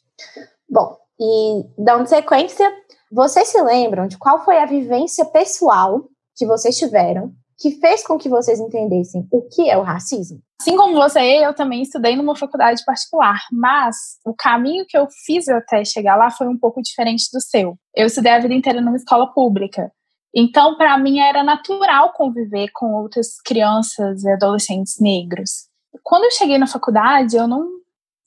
Bom, 0.68 0.98
e 1.20 1.64
dando 1.78 2.08
sequência, 2.08 2.72
vocês 3.12 3.48
se 3.50 3.62
lembram 3.62 4.08
de 4.08 4.18
qual 4.18 4.44
foi 4.46 4.58
a 4.58 4.66
vivência 4.66 5.26
pessoal 5.26 6.04
que 6.36 6.46
vocês 6.46 6.78
tiveram 6.78 7.34
que 7.60 7.72
fez 7.72 8.06
com 8.06 8.18
que 8.18 8.30
vocês 8.30 8.60
entendessem 8.60 9.28
o 9.30 9.42
que 9.42 9.70
é 9.70 9.78
o 9.78 9.84
racismo? 9.84 10.40
Assim 10.62 10.78
como 10.78 10.96
você, 10.96 11.20
eu 11.46 11.54
também 11.54 11.82
estudei 11.82 12.16
numa 12.16 12.36
faculdade 12.36 12.84
particular, 12.86 13.40
mas 13.52 13.96
o 14.26 14.34
caminho 14.34 14.86
que 14.88 14.98
eu 14.98 15.08
fiz 15.26 15.48
até 15.50 15.84
chegar 15.84 16.16
lá 16.16 16.32
foi 16.32 16.48
um 16.48 16.58
pouco 16.58 16.82
diferente 16.82 17.26
do 17.34 17.42
seu. 17.42 17.78
Eu 17.96 18.08
estudei 18.08 18.32
a 18.32 18.40
vida 18.40 18.54
inteira 18.54 18.82
numa 18.82 18.96
escola 18.96 19.32
pública. 19.34 19.92
Então, 20.34 20.78
para 20.78 20.98
mim, 20.98 21.20
era 21.20 21.44
natural 21.44 22.14
conviver 22.14 22.70
com 22.74 22.94
outras 22.94 23.42
crianças 23.42 24.24
e 24.24 24.32
adolescentes 24.32 25.00
negros. 25.00 25.68
Quando 26.04 26.26
eu 26.26 26.32
cheguei 26.32 26.58
na 26.58 26.68
faculdade, 26.68 27.36
eu 27.36 27.48
não, 27.48 27.68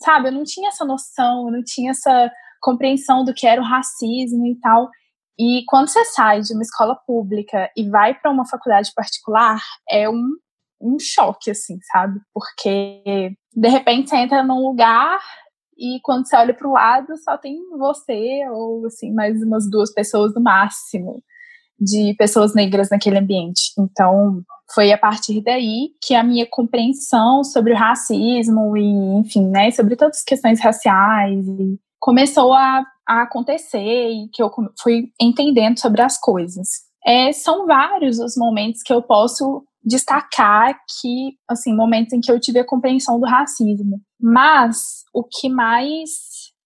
sabe, 0.03 0.29
eu 0.29 0.33
não 0.33 0.45
tinha 0.45 0.69
essa 0.69 0.85
noção, 0.85 1.47
eu 1.47 1.53
não 1.53 1.63
tinha 1.63 1.93
essa 1.93 2.31
compreensão 2.63 3.25
do 3.25 3.35
que 3.35 3.47
era 3.47 3.61
o 3.61 3.65
racismo 3.65 4.47
e 4.47 4.59
tal. 4.61 4.89
E 5.39 5.65
quando 5.67 5.89
você 5.89 6.05
sai 6.05 6.41
de 6.41 6.53
uma 6.55 6.63
escola 6.63 6.95
pública 7.07 7.71
e 7.77 7.89
vai 7.89 8.15
para 8.15 8.31
uma 8.31 8.47
faculdade 8.47 8.93
particular, 8.95 9.61
é 9.91 10.09
um, 10.09 10.31
um 10.81 10.99
choque, 10.99 11.51
assim, 11.51 11.79
sabe? 11.91 12.21
Porque 12.33 13.35
de 13.55 13.69
repente 13.69 14.11
você 14.11 14.17
entra 14.17 14.43
num 14.43 14.67
lugar 14.67 15.21
e 15.77 15.99
quando 16.03 16.27
você 16.27 16.37
olha 16.37 16.55
para 16.55 16.69
o 16.69 16.73
lado 16.73 17.17
só 17.19 17.37
tem 17.37 17.59
você 17.77 18.49
ou 18.51 18.87
assim 18.87 19.13
mais 19.13 19.43
umas 19.43 19.69
duas 19.69 19.93
pessoas 19.93 20.35
no 20.35 20.43
máximo 20.43 21.23
de 21.81 22.15
pessoas 22.17 22.55
negras 22.55 22.91
naquele 22.91 23.19
ambiente. 23.19 23.73
Então 23.79 24.43
foi 24.75 24.93
a 24.93 24.99
partir 24.99 25.43
daí 25.43 25.91
que 26.01 26.15
a 26.15 26.23
minha 26.23 26.47
compreensão 26.49 27.43
sobre 27.43 27.73
o 27.73 27.77
racismo 27.77 28.77
e 28.77 29.19
enfim, 29.19 29.49
né, 29.49 29.71
sobre 29.71 29.97
todas 29.97 30.19
as 30.19 30.25
questões 30.25 30.61
raciais 30.61 31.47
e 31.47 31.79
começou 32.03 32.53
a, 32.53 32.85
a 33.09 33.23
acontecer 33.23 33.79
e 33.79 34.29
que 34.33 34.43
eu 34.43 34.51
fui 34.83 35.13
entendendo 35.21 35.79
sobre 35.79 36.03
as 36.03 36.19
coisas. 36.19 36.67
É, 37.07 37.33
são 37.33 37.65
vários 37.65 38.19
os 38.19 38.35
momentos 38.37 38.83
que 38.83 38.93
eu 38.93 39.01
posso 39.01 39.65
destacar 39.85 40.75
que, 41.01 41.37
assim, 41.49 41.75
momentos 41.75 42.13
em 42.13 42.21
que 42.21 42.31
eu 42.31 42.41
tive 42.41 42.59
a 42.59 42.67
compreensão 42.67 43.21
do 43.21 43.27
racismo. 43.27 44.01
Mas 44.21 45.05
o 45.15 45.23
que 45.23 45.49
mais 45.49 46.11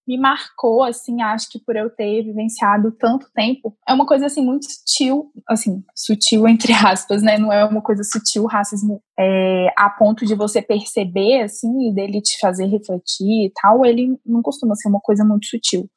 me 0.07 0.19
marcou, 0.19 0.85
assim, 0.85 1.21
acho 1.21 1.51
que 1.51 1.59
por 1.59 1.75
eu 1.75 1.91
ter 1.91 2.23
vivenciado 2.23 2.93
tanto 2.93 3.27
tempo, 3.35 3.77
é 3.87 3.93
uma 3.93 4.07
coisa, 4.07 4.27
assim, 4.27 4.45
muito 4.45 4.67
sutil, 4.67 5.33
assim, 5.49 5.83
sutil 5.95 6.47
entre 6.47 6.73
aspas, 6.87 7.23
né, 7.23 7.39
não 7.39 7.53
é 7.53 7.65
uma 7.65 7.83
coisa 7.83 8.05
sutil, 8.05 8.47
racismo 8.47 9.03
é, 9.19 9.69
a 9.77 9.91
ponto 9.91 10.25
de 10.25 10.35
você 10.35 10.63
perceber, 10.63 11.43
assim, 11.43 11.93
dele 11.93 12.21
te 12.21 12.39
fazer 12.39 12.67
refletir 12.67 13.47
e 13.47 13.53
tal, 13.61 13.85
ele 13.85 14.19
não 14.25 14.43
costuma 14.43 14.75
ser 14.75 14.89
uma 14.89 15.01
coisa 15.01 15.25
muito 15.25 15.47
sutil. 15.47 15.89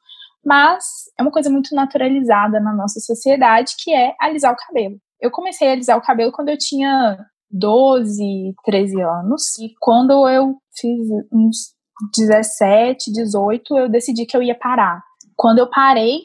Mas 0.44 0.84
é 1.18 1.22
uma 1.22 1.30
coisa 1.30 1.50
muito 1.50 1.74
naturalizada 1.74 2.58
na 2.60 2.74
nossa 2.74 2.98
sociedade, 2.98 3.74
que 3.78 3.92
é 3.92 4.14
alisar 4.18 4.52
o 4.52 4.56
cabelo. 4.56 4.96
Eu 5.20 5.30
comecei 5.30 5.68
a 5.68 5.72
alisar 5.72 5.98
o 5.98 6.02
cabelo 6.02 6.32
quando 6.32 6.48
eu 6.48 6.56
tinha 6.56 7.18
12, 7.50 8.54
13 8.64 9.00
anos, 9.02 9.58
e 9.58 9.74
quando 9.78 10.26
eu 10.28 10.56
fiz 10.74 11.08
uns 11.30 11.74
17, 12.16 13.12
18, 13.12 13.76
eu 13.76 13.88
decidi 13.88 14.26
que 14.26 14.36
eu 14.36 14.42
ia 14.42 14.54
parar. 14.54 15.02
Quando 15.36 15.58
eu 15.58 15.68
parei 15.68 16.20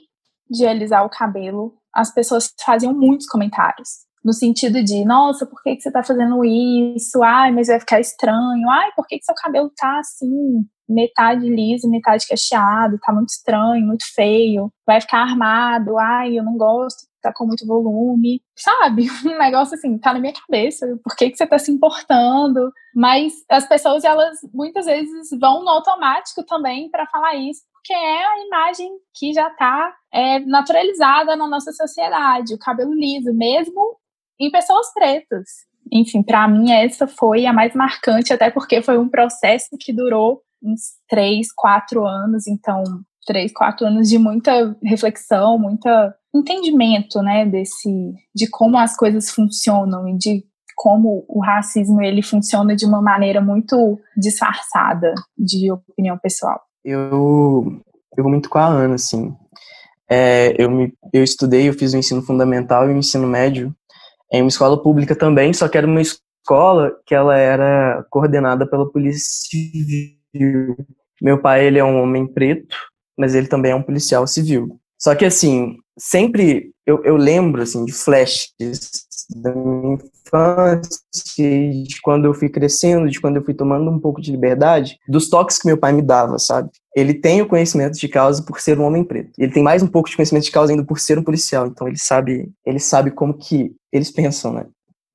de 0.50 0.66
alisar 0.66 1.06
o 1.06 1.10
cabelo, 1.10 1.74
as 1.94 2.14
pessoas 2.14 2.54
faziam 2.64 2.94
muitos 2.94 3.28
comentários. 3.28 4.06
No 4.24 4.34
sentido 4.34 4.84
de, 4.84 5.06
nossa, 5.06 5.46
por 5.46 5.62
que, 5.62 5.76
que 5.76 5.82
você 5.82 5.92
tá 5.92 6.04
fazendo 6.04 6.44
isso? 6.44 7.22
Ai, 7.24 7.52
mas 7.52 7.68
vai 7.68 7.80
ficar 7.80 8.00
estranho. 8.00 8.70
Ai, 8.70 8.92
por 8.96 9.06
que, 9.06 9.20
que 9.20 9.24
seu 9.24 9.36
cabelo 9.36 9.72
tá 9.78 10.00
assim, 10.00 10.66
metade 10.90 11.48
liso, 11.48 11.90
metade 11.90 12.28
cacheado? 12.28 12.98
Tá 13.00 13.14
muito 13.14 13.30
estranho, 13.30 13.86
muito 13.86 14.04
feio. 14.16 14.72
Vai 14.86 15.00
ficar 15.00 15.20
armado. 15.20 15.98
Ai, 15.98 16.40
eu 16.40 16.44
não 16.44 16.58
gosto 16.58 17.06
tá 17.26 17.34
com 17.34 17.46
muito 17.46 17.66
volume, 17.66 18.42
sabe? 18.56 19.08
Um 19.26 19.38
negócio 19.38 19.76
assim, 19.76 19.98
tá 19.98 20.14
na 20.14 20.20
minha 20.20 20.34
cabeça, 20.34 20.86
por 21.04 21.16
que, 21.16 21.30
que 21.30 21.38
você 21.38 21.48
tá 21.48 21.58
se 21.58 21.72
importando? 21.72 22.72
Mas 22.94 23.34
as 23.50 23.68
pessoas, 23.68 24.04
elas 24.04 24.38
muitas 24.54 24.86
vezes 24.86 25.30
vão 25.40 25.64
no 25.64 25.70
automático 25.70 26.44
também 26.44 26.90
para 26.90 27.08
falar 27.08 27.36
isso, 27.36 27.62
porque 27.74 27.94
é 27.94 28.26
a 28.26 28.46
imagem 28.46 28.92
que 29.14 29.34
já 29.34 29.48
está 29.48 29.94
é, 30.14 30.40
naturalizada 30.40 31.36
na 31.36 31.48
nossa 31.48 31.72
sociedade, 31.72 32.54
o 32.54 32.60
cabelo 32.60 32.94
liso, 32.94 33.34
mesmo 33.34 33.98
em 34.40 34.52
pessoas 34.52 34.94
pretas. 34.94 35.48
Enfim, 35.92 36.24
para 36.24 36.48
mim 36.48 36.72
essa 36.72 37.08
foi 37.08 37.46
a 37.46 37.54
mais 37.54 37.74
marcante, 37.76 38.34
até 38.34 38.50
porque 38.50 38.82
foi 38.82 38.98
um 38.98 39.10
processo 39.10 39.70
que 39.80 39.94
durou 39.94 40.42
uns 40.64 40.96
três, 41.08 41.52
quatro 41.54 42.06
anos, 42.06 42.48
então 42.48 42.84
três, 43.26 43.52
quatro 43.52 43.88
anos 43.88 44.10
de 44.10 44.18
muita 44.18 44.76
reflexão, 44.84 45.58
muito 45.58 45.88
entendimento, 46.38 47.21
né, 47.21 47.45
desse, 47.45 48.13
de 48.34 48.50
como 48.50 48.78
as 48.78 48.95
coisas 48.95 49.30
funcionam 49.30 50.08
e 50.08 50.17
de 50.17 50.43
como 50.76 51.26
o 51.30 51.39
racismo 51.39 52.02
ele 52.02 52.21
funciona 52.21 52.76
de 52.76 52.86
uma 52.86 53.02
maneira 53.02 53.39
muito 53.39 54.00
disfarçada 54.17 55.13
de 55.38 55.71
opinião 55.71 56.17
pessoal. 56.17 56.60
Eu, 56.84 57.82
eu 58.17 58.24
vou 58.24 58.30
muito 58.30 58.50
com 58.50 58.58
a 58.58 58.67
Ana, 58.67 58.95
assim. 58.95 59.34
É, 60.10 60.54
eu, 60.62 60.69
me, 60.69 60.93
eu 61.13 61.24
estudei, 61.24 61.69
eu 61.69 61.74
fiz 61.74 61.93
o 61.93 61.98
ensino 61.98 62.21
fundamental 62.21 62.89
e 62.89 62.93
o 62.93 62.98
ensino 62.98 63.26
médio 63.26 63.74
em 64.32 64.41
uma 64.41 64.50
escola 64.50 64.82
pública 64.82 65.15
também, 65.15 65.54
só 65.54 65.67
que 65.67 65.78
era 65.78 65.88
uma 65.88 66.02
escola 66.02 66.91
que 67.06 67.15
ela 67.15 67.38
era 67.38 68.06
coordenada 68.10 68.67
pela 68.67 68.91
Polícia 68.91 69.50
Civil. 69.50 70.76
Meu 71.21 71.41
pai, 71.41 71.65
ele 71.65 71.80
é 71.80 71.84
um 71.84 72.02
homem 72.02 72.28
preto, 72.28 72.76
mas 73.17 73.34
ele 73.34 73.48
também 73.48 73.71
é 73.71 73.76
um 73.76 73.82
policial 73.82 74.28
civil. 74.28 74.80
Só 75.00 75.15
que, 75.15 75.26
assim, 75.26 75.78
sempre 75.98 76.72
eu, 76.86 77.04
eu 77.04 77.16
lembro, 77.16 77.62
assim, 77.62 77.84
de 77.84 77.92
flashes 77.92 78.54
da 79.30 79.54
minha 79.54 79.96
infância, 79.96 80.92
de 81.44 82.00
quando 82.04 82.26
eu 82.26 82.34
fui 82.34 82.50
crescendo, 82.50 83.10
de 83.10 83.20
quando 83.20 83.38
eu 83.38 83.44
fui 83.44 83.54
tomando 83.54 83.90
um 83.90 84.00
pouco 84.00 84.22
de 84.22 84.32
liberdade, 84.32 85.00
dos 85.08 85.30
toques 85.30 85.58
que 85.58 85.68
meu 85.68 85.78
pai 85.78 85.92
me 85.94 86.02
dava, 86.02 86.38
sabe? 86.38 86.70
Ele 86.96 87.14
tem 87.14 87.42
o 87.42 87.48
conhecimento 87.48 87.98
de 87.98 88.08
causa 88.08 88.44
por 88.44 88.60
ser 88.60 88.80
um 88.80 88.84
homem 88.84 89.04
preto. 89.04 89.32
Ele 89.38 89.52
tem 89.52 89.64
mais 89.64 89.82
um 89.82 89.88
pouco 89.88 90.10
de 90.10 90.16
conhecimento 90.16 90.44
de 90.44 90.52
causa 90.52 90.72
ainda 90.72 90.86
por 90.86 91.00
ser 91.00 91.18
um 91.18 91.24
policial. 91.24 91.66
Então 91.68 91.88
ele 91.88 91.98
sabe, 91.98 92.52
ele 92.66 92.80
sabe 92.80 93.12
como 93.12 93.34
que 93.34 93.74
eles 93.92 94.12
pensam, 94.12 94.54
né? 94.54 94.66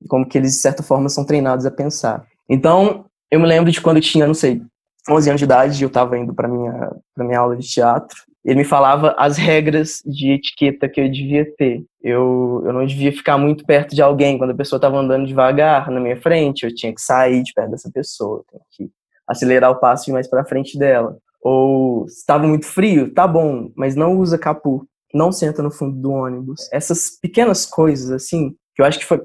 Como 0.09 0.27
que 0.27 0.37
eles 0.37 0.53
de 0.53 0.59
certa 0.59 0.83
forma 0.83 1.07
são 1.07 1.23
treinados 1.23 1.65
a 1.65 1.71
pensar. 1.71 2.25
Então, 2.49 3.05
eu 3.29 3.39
me 3.39 3.47
lembro 3.47 3.71
de 3.71 3.79
quando 3.79 3.97
eu 3.97 4.03
tinha, 4.03 4.27
não 4.27 4.33
sei, 4.33 4.61
11 5.09 5.29
anos 5.29 5.39
de 5.39 5.45
idade, 5.45 5.83
eu 5.83 5.87
estava 5.87 6.17
indo 6.17 6.33
para 6.33 6.47
minha 6.47 6.91
para 7.15 7.25
minha 7.25 7.39
aula 7.39 7.55
de 7.55 7.67
teatro. 7.67 8.17
Ele 8.43 8.59
me 8.59 8.65
falava 8.65 9.15
as 9.17 9.37
regras 9.37 10.01
de 10.05 10.31
etiqueta 10.31 10.89
que 10.89 10.99
eu 10.99 11.09
devia 11.09 11.45
ter. 11.55 11.83
Eu, 12.01 12.63
eu 12.65 12.73
não 12.73 12.85
devia 12.85 13.11
ficar 13.11 13.37
muito 13.37 13.63
perto 13.65 13.95
de 13.95 14.01
alguém 14.01 14.37
quando 14.37 14.51
a 14.51 14.55
pessoa 14.55 14.77
estava 14.77 14.97
andando 14.97 15.27
devagar 15.27 15.91
na 15.91 15.99
minha 15.99 16.19
frente. 16.19 16.65
Eu 16.65 16.73
tinha 16.73 16.93
que 16.93 17.01
sair 17.01 17.43
de 17.43 17.53
perto 17.53 17.71
dessa 17.71 17.91
pessoa, 17.91 18.43
tinha 18.49 18.61
que 18.71 18.91
acelerar 19.27 19.71
o 19.71 19.79
passo 19.79 20.09
e 20.09 20.11
ir 20.11 20.13
mais 20.13 20.27
para 20.27 20.45
frente 20.45 20.77
dela. 20.77 21.17
Ou 21.41 22.05
estava 22.05 22.47
muito 22.47 22.65
frio, 22.65 23.13
tá 23.13 23.27
bom, 23.27 23.71
mas 23.75 23.95
não 23.95 24.17
usa 24.17 24.37
capu, 24.37 24.87
não 25.13 25.31
senta 25.31 25.61
no 25.61 25.71
fundo 25.71 25.99
do 25.99 26.11
ônibus. 26.11 26.67
Essas 26.71 27.11
pequenas 27.21 27.65
coisas 27.65 28.11
assim, 28.11 28.55
que 28.75 28.81
eu 28.81 28.85
acho 28.85 28.99
que 28.99 29.05
foi 29.05 29.19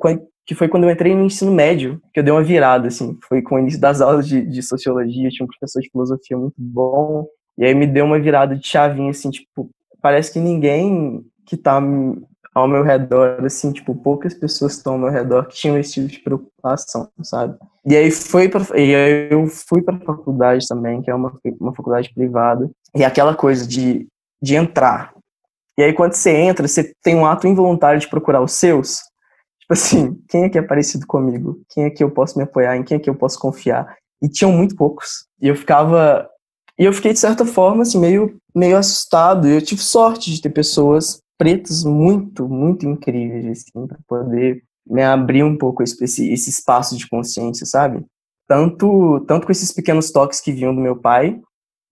que 0.47 0.55
foi 0.55 0.69
quando 0.69 0.85
eu 0.85 0.91
entrei 0.91 1.13
no 1.13 1.25
ensino 1.25 1.51
médio, 1.51 2.01
que 2.15 2.21
eu 2.21 2.25
dei 2.25 2.33
uma 2.33 2.43
virada, 2.43 2.87
assim. 2.87 3.19
Foi 3.29 3.43
com 3.43 3.57
o 3.57 3.59
início 3.59 3.81
das 3.81 4.01
aulas 4.01 4.29
de, 4.29 4.47
de 4.47 4.63
sociologia, 4.63 5.29
tinha 5.29 5.45
um 5.45 5.49
professor 5.49 5.81
de 5.81 5.91
filosofia 5.91 6.39
muito 6.39 6.55
bom, 6.57 7.27
e 7.59 7.65
aí 7.65 7.75
me 7.75 7.87
deu 7.87 8.05
uma 8.05 8.19
virada 8.19 8.57
de 8.57 8.67
chavinha, 8.67 9.11
assim, 9.11 9.31
tipo, 9.31 9.71
parece 10.01 10.33
que 10.33 10.39
ninguém 10.39 11.25
que 11.45 11.57
tá 11.57 11.81
ao 12.55 12.69
meu 12.69 12.83
redor, 12.83 13.45
assim, 13.45 13.73
tipo, 13.73 13.95
poucas 13.95 14.35
pessoas 14.35 14.73
estão 14.73 14.95
ao 14.95 14.99
meu 14.99 15.11
redor 15.11 15.47
que 15.47 15.57
tinham 15.57 15.79
esse 15.79 15.95
tipo 15.95 16.09
de 16.09 16.19
preocupação, 16.21 17.09
sabe? 17.23 17.57
E 17.85 17.97
aí 17.97 18.11
foi 18.11 18.49
pra, 18.49 18.63
e 18.77 18.95
aí 18.95 19.29
eu 19.31 19.47
fui 19.47 19.83
para 19.83 19.99
faculdade 20.01 20.67
também, 20.67 21.03
que 21.03 21.11
é 21.11 21.15
uma, 21.15 21.33
uma 21.61 21.75
faculdade 21.75 22.13
privada, 22.15 22.71
e 22.95 23.05
aquela 23.05 23.35
coisa 23.35 23.67
de, 23.67 24.07
de 24.43 24.55
entrar. 24.55 25.13
E 25.79 25.83
aí 25.83 25.93
quando 25.93 26.15
você 26.15 26.31
entra, 26.31 26.67
você 26.67 26.93
tem 27.03 27.15
um 27.15 27.27
ato 27.27 27.47
involuntário 27.47 28.01
de 28.01 28.09
procurar 28.09 28.41
os 28.41 28.53
seus, 28.53 29.01
Tipo 29.67 29.73
assim, 29.73 30.23
quem 30.29 30.45
é 30.45 30.49
que 30.49 30.59
é 30.59 30.63
parecido 30.63 31.05
comigo? 31.09 31.61
Quem 31.71 31.85
é 31.85 31.91
que 31.91 32.03
eu 32.03 32.09
posso 32.09 32.39
me 32.39 32.45
apoiar? 32.45 32.77
Em 32.77 32.85
quem 32.85 32.99
é 32.99 33.01
que 33.01 33.11
eu 33.11 33.17
posso 33.17 33.37
confiar? 33.37 33.97
E 34.23 34.29
tinham 34.29 34.53
muito 34.53 34.77
poucos. 34.77 35.27
E 35.41 35.49
eu 35.49 35.57
ficava. 35.57 36.29
E 36.79 36.85
eu 36.85 36.93
fiquei, 36.93 37.13
de 37.13 37.19
certa 37.19 37.45
forma, 37.47 37.83
assim, 37.83 37.99
meio, 37.99 38.37
meio 38.55 38.77
assustado. 38.77 39.49
Eu 39.49 39.63
tive 39.63 39.83
sorte 39.83 40.31
de 40.31 40.41
ter 40.41 40.51
pessoas 40.51 41.21
pretas 41.39 41.85
muito, 41.85 42.49
muito 42.49 42.87
incríveis, 42.87 43.47
assim, 43.47 43.87
para 43.87 43.99
poder 44.07 44.63
me 44.87 45.03
abrir 45.03 45.43
um 45.43 45.57
pouco 45.57 45.83
esse, 45.83 46.05
esse 46.33 46.51
espaço 46.51 46.97
de 46.97 47.09
consciência, 47.09 47.67
sabe? 47.67 48.05
Tanto, 48.47 49.25
tanto 49.27 49.47
com 49.47 49.53
esses 49.53 49.73
pequenos 49.73 50.11
toques 50.13 50.41
que 50.41 50.53
vinham 50.53 50.75
do 50.75 50.81
meu 50.81 50.97
pai, 50.97 51.41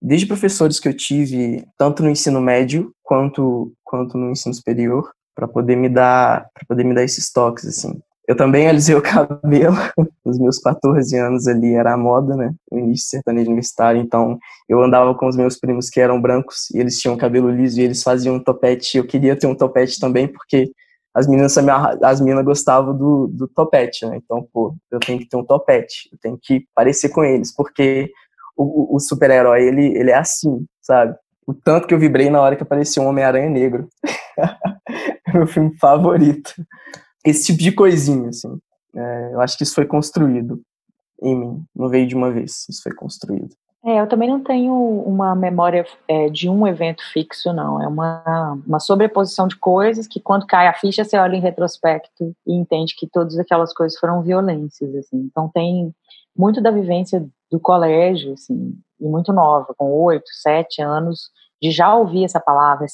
desde 0.00 0.26
professores 0.26 0.78
que 0.78 0.88
eu 0.88 0.96
tive, 0.96 1.66
tanto 1.76 2.02
no 2.02 2.10
ensino 2.10 2.40
médio 2.40 2.92
quanto, 3.02 3.72
quanto 3.82 4.16
no 4.16 4.30
ensino 4.30 4.54
superior, 4.54 5.10
para 5.34 5.48
poder 5.48 5.76
me 5.76 5.88
dar 5.88 6.48
para 6.54 6.64
poder 6.68 6.84
me 6.84 6.94
dar 6.94 7.02
esses 7.02 7.32
toques 7.32 7.66
assim. 7.66 8.00
Eu 8.26 8.36
também 8.36 8.66
alisei 8.66 8.94
o 8.94 9.02
cabelo 9.02 9.76
nos 10.24 10.38
meus 10.38 10.58
14 10.58 11.16
anos 11.18 11.46
ali, 11.46 11.74
era 11.74 11.92
a 11.92 11.96
moda, 11.96 12.34
né? 12.36 12.54
O 12.70 12.78
início 12.78 13.10
sertanejo 13.10 13.46
universitário, 13.46 14.00
então 14.00 14.38
eu 14.68 14.82
andava 14.82 15.14
com 15.14 15.26
os 15.26 15.36
meus 15.36 15.58
primos 15.58 15.90
que 15.90 16.00
eram 16.00 16.20
brancos 16.20 16.70
e 16.70 16.78
eles 16.78 16.98
tinham 16.98 17.16
cabelo 17.16 17.50
liso 17.50 17.80
e 17.80 17.84
eles 17.84 18.02
faziam 18.02 18.36
um 18.36 18.42
topete. 18.42 18.96
Eu 18.96 19.06
queria 19.06 19.36
ter 19.36 19.46
um 19.46 19.54
topete 19.54 20.00
também 20.00 20.26
porque 20.26 20.70
as 21.14 21.28
meninas 21.28 21.56
as 22.02 22.20
meninas 22.20 22.44
gostavam 22.44 22.96
do, 22.96 23.28
do 23.28 23.46
topete, 23.46 24.06
né? 24.06 24.16
Então, 24.16 24.46
pô, 24.52 24.74
eu 24.90 24.98
tenho 24.98 25.18
que 25.18 25.28
ter 25.28 25.36
um 25.36 25.44
topete, 25.44 26.08
eu 26.10 26.18
tenho 26.20 26.38
que 26.40 26.66
parecer 26.74 27.10
com 27.10 27.22
eles, 27.22 27.54
porque 27.54 28.10
o, 28.56 28.96
o 28.96 29.00
super-herói, 29.00 29.64
ele, 29.64 29.96
ele 29.96 30.10
é 30.10 30.16
assim, 30.16 30.64
sabe? 30.80 31.14
O 31.46 31.52
tanto 31.52 31.86
que 31.86 31.92
eu 31.92 31.98
vibrei 31.98 32.30
na 32.30 32.40
hora 32.40 32.56
que 32.56 32.62
apareceu 32.62 33.02
um 33.02 33.06
Homem-Aranha 33.06 33.50
negro. 33.50 33.88
meu 35.34 35.46
filme 35.46 35.76
favorito. 35.78 36.54
Esse 37.24 37.46
tipo 37.46 37.58
de 37.58 37.72
coisinha, 37.72 38.28
assim. 38.28 38.58
É, 38.94 39.30
eu 39.32 39.40
acho 39.40 39.56
que 39.56 39.64
isso 39.64 39.74
foi 39.74 39.86
construído 39.86 40.60
em 41.22 41.34
mim, 41.34 41.64
não 41.74 41.88
veio 41.88 42.06
de 42.06 42.14
uma 42.14 42.30
vez, 42.30 42.66
isso 42.68 42.82
foi 42.82 42.92
construído. 42.92 43.54
É, 43.86 44.00
eu 44.00 44.06
também 44.06 44.30
não 44.30 44.42
tenho 44.42 44.72
uma 44.72 45.34
memória 45.34 45.84
é, 46.08 46.30
de 46.30 46.48
um 46.48 46.66
evento 46.66 47.02
fixo, 47.12 47.52
não. 47.52 47.82
É 47.82 47.86
uma, 47.86 48.58
uma 48.66 48.80
sobreposição 48.80 49.46
de 49.46 49.56
coisas 49.56 50.06
que, 50.06 50.20
quando 50.20 50.46
cai 50.46 50.66
a 50.66 50.72
ficha, 50.72 51.04
você 51.04 51.18
olha 51.18 51.36
em 51.36 51.40
retrospecto 51.40 52.34
e 52.46 52.54
entende 52.54 52.94
que 52.96 53.06
todas 53.06 53.38
aquelas 53.38 53.74
coisas 53.74 53.98
foram 53.98 54.22
violências, 54.22 54.94
assim. 54.94 55.18
Então, 55.18 55.50
tem 55.52 55.94
muito 56.34 56.62
da 56.62 56.70
vivência 56.70 57.26
do 57.50 57.60
colégio, 57.60 58.32
assim, 58.32 58.74
e 58.98 59.06
muito 59.06 59.34
nova, 59.34 59.74
com 59.76 59.92
oito, 59.92 60.30
sete 60.32 60.80
anos, 60.80 61.30
de 61.60 61.70
já 61.70 61.94
ouvir 61.94 62.24
essa 62.24 62.40
palavra, 62.40 62.86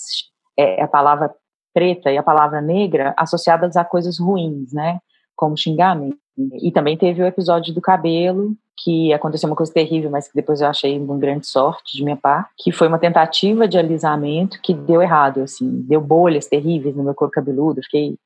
é, 0.58 0.82
a 0.82 0.88
palavra 0.88 1.32
preta 1.72 2.10
e 2.10 2.18
a 2.18 2.22
palavra 2.22 2.60
negra 2.60 3.14
associadas 3.16 3.76
a 3.76 3.84
coisas 3.84 4.18
ruins, 4.18 4.72
né? 4.72 4.98
Como 5.36 5.56
xingamento. 5.56 6.18
E 6.62 6.70
também 6.70 6.96
teve 6.96 7.22
o 7.22 7.26
episódio 7.26 7.74
do 7.74 7.80
cabelo, 7.80 8.54
que 8.82 9.12
aconteceu 9.12 9.48
uma 9.48 9.56
coisa 9.56 9.72
terrível, 9.72 10.10
mas 10.10 10.28
que 10.28 10.34
depois 10.34 10.60
eu 10.60 10.68
achei 10.68 10.98
uma 10.98 11.18
grande 11.18 11.46
sorte 11.46 11.96
de 11.96 12.02
minha 12.02 12.16
parte, 12.16 12.50
que 12.58 12.72
foi 12.72 12.88
uma 12.88 12.98
tentativa 12.98 13.68
de 13.68 13.78
alisamento 13.78 14.60
que 14.62 14.72
deu 14.72 15.02
errado, 15.02 15.42
assim, 15.42 15.82
deu 15.82 16.00
bolhas 16.00 16.46
terríveis 16.46 16.96
no 16.96 17.04
meu 17.04 17.14
corpo 17.14 17.34
cabeludo, 17.34 17.82
fiquei 17.82 18.16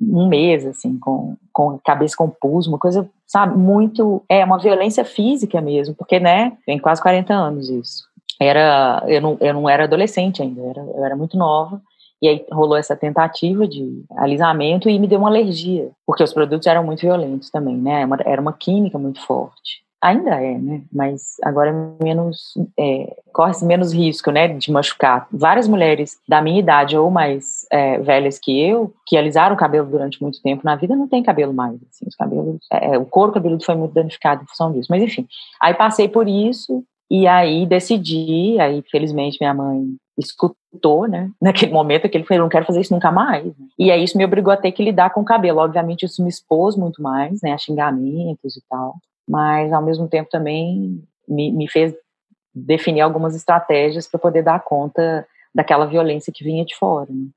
um 0.00 0.28
mês, 0.28 0.66
assim, 0.66 0.98
com, 0.98 1.36
com 1.52 1.70
a 1.70 1.78
cabeça 1.84 2.16
com 2.16 2.28
pus, 2.28 2.66
uma 2.66 2.78
coisa, 2.78 3.08
sabe, 3.26 3.56
muito, 3.56 4.22
é, 4.28 4.44
uma 4.44 4.58
violência 4.58 5.04
física 5.04 5.60
mesmo, 5.60 5.94
porque, 5.94 6.20
né, 6.20 6.56
tem 6.66 6.78
quase 6.78 7.00
40 7.00 7.32
anos 7.32 7.68
isso. 7.68 8.04
Era, 8.40 9.02
eu 9.06 9.20
não, 9.20 9.38
eu 9.40 9.54
não 9.54 9.68
era 9.68 9.84
adolescente 9.84 10.42
ainda, 10.42 10.60
eu 10.60 10.70
era, 10.70 10.80
eu 10.80 11.04
era 11.04 11.16
muito 11.16 11.36
nova, 11.38 11.80
e 12.20 12.28
aí 12.28 12.46
rolou 12.50 12.76
essa 12.76 12.96
tentativa 12.96 13.66
de 13.66 14.04
alisamento 14.16 14.88
e 14.88 14.98
me 14.98 15.06
deu 15.06 15.18
uma 15.18 15.28
alergia, 15.28 15.90
porque 16.06 16.22
os 16.22 16.32
produtos 16.32 16.66
eram 16.66 16.84
muito 16.84 17.00
violentos 17.00 17.50
também, 17.50 17.76
né? 17.76 18.06
Era 18.24 18.40
uma 18.40 18.52
química 18.52 18.98
muito 18.98 19.24
forte. 19.24 19.84
Ainda 20.02 20.30
é, 20.40 20.58
né? 20.58 20.82
Mas 20.92 21.36
agora 21.42 21.70
é 21.70 22.04
menos 22.04 22.54
é, 22.78 23.16
corre 23.32 23.52
menos 23.64 23.92
risco, 23.92 24.30
né, 24.30 24.46
de 24.46 24.70
machucar. 24.70 25.26
Várias 25.32 25.66
mulheres 25.66 26.18
da 26.28 26.40
minha 26.40 26.60
idade 26.60 26.96
ou 26.96 27.10
mais 27.10 27.66
é, 27.72 27.98
velhas 27.98 28.38
que 28.38 28.60
eu, 28.60 28.92
que 29.06 29.16
alisaram 29.16 29.54
o 29.54 29.58
cabelo 29.58 29.88
durante 29.88 30.22
muito 30.22 30.40
tempo 30.42 30.62
na 30.64 30.76
vida, 30.76 30.94
não 30.94 31.08
tem 31.08 31.22
cabelo 31.22 31.52
mais. 31.52 31.74
Assim, 31.90 32.06
os 32.06 32.14
cabelos, 32.14 32.58
é, 32.72 32.94
é 32.94 32.98
o 32.98 33.06
couro 33.06 33.32
cabeludo 33.32 33.64
foi 33.64 33.74
muito 33.74 33.94
danificado 33.94 34.42
em 34.42 34.46
função 34.46 34.72
disso. 34.72 34.88
Mas 34.90 35.02
enfim, 35.02 35.26
aí 35.60 35.74
passei 35.74 36.08
por 36.08 36.28
isso 36.28 36.84
e 37.10 37.26
aí 37.26 37.66
decidi. 37.66 38.58
Aí 38.60 38.82
felizmente 38.90 39.38
minha 39.40 39.54
mãe 39.54 39.96
escutou, 40.18 41.06
né? 41.06 41.30
Naquele 41.40 41.72
momento 41.72 42.08
que 42.08 42.16
ele 42.16 42.24
falou, 42.24 42.44
não 42.44 42.48
quero 42.48 42.66
fazer 42.66 42.80
isso 42.80 42.94
nunca 42.94 43.10
mais. 43.10 43.52
E 43.78 43.90
aí 43.90 44.02
isso 44.02 44.16
me 44.16 44.24
obrigou 44.24 44.52
a 44.52 44.56
ter 44.56 44.72
que 44.72 44.84
lidar 44.84 45.10
com 45.10 45.20
o 45.20 45.24
cabelo. 45.24 45.60
Obviamente 45.60 46.04
isso 46.04 46.22
me 46.22 46.28
expôs 46.28 46.76
muito 46.76 47.02
mais, 47.02 47.40
né? 47.42 47.52
A 47.52 47.58
xingamentos 47.58 48.56
e 48.56 48.62
tal. 48.68 48.96
Mas 49.28 49.72
ao 49.72 49.82
mesmo 49.82 50.08
tempo 50.08 50.30
também 50.30 51.02
me, 51.28 51.50
me 51.52 51.68
fez 51.68 51.94
definir 52.54 53.02
algumas 53.02 53.34
estratégias 53.34 54.08
para 54.08 54.18
poder 54.18 54.42
dar 54.42 54.62
conta 54.62 55.26
daquela 55.54 55.86
violência 55.86 56.32
que 56.32 56.44
vinha 56.44 56.64
de 56.64 56.74
fora. 56.76 57.12
Né? 57.12 57.28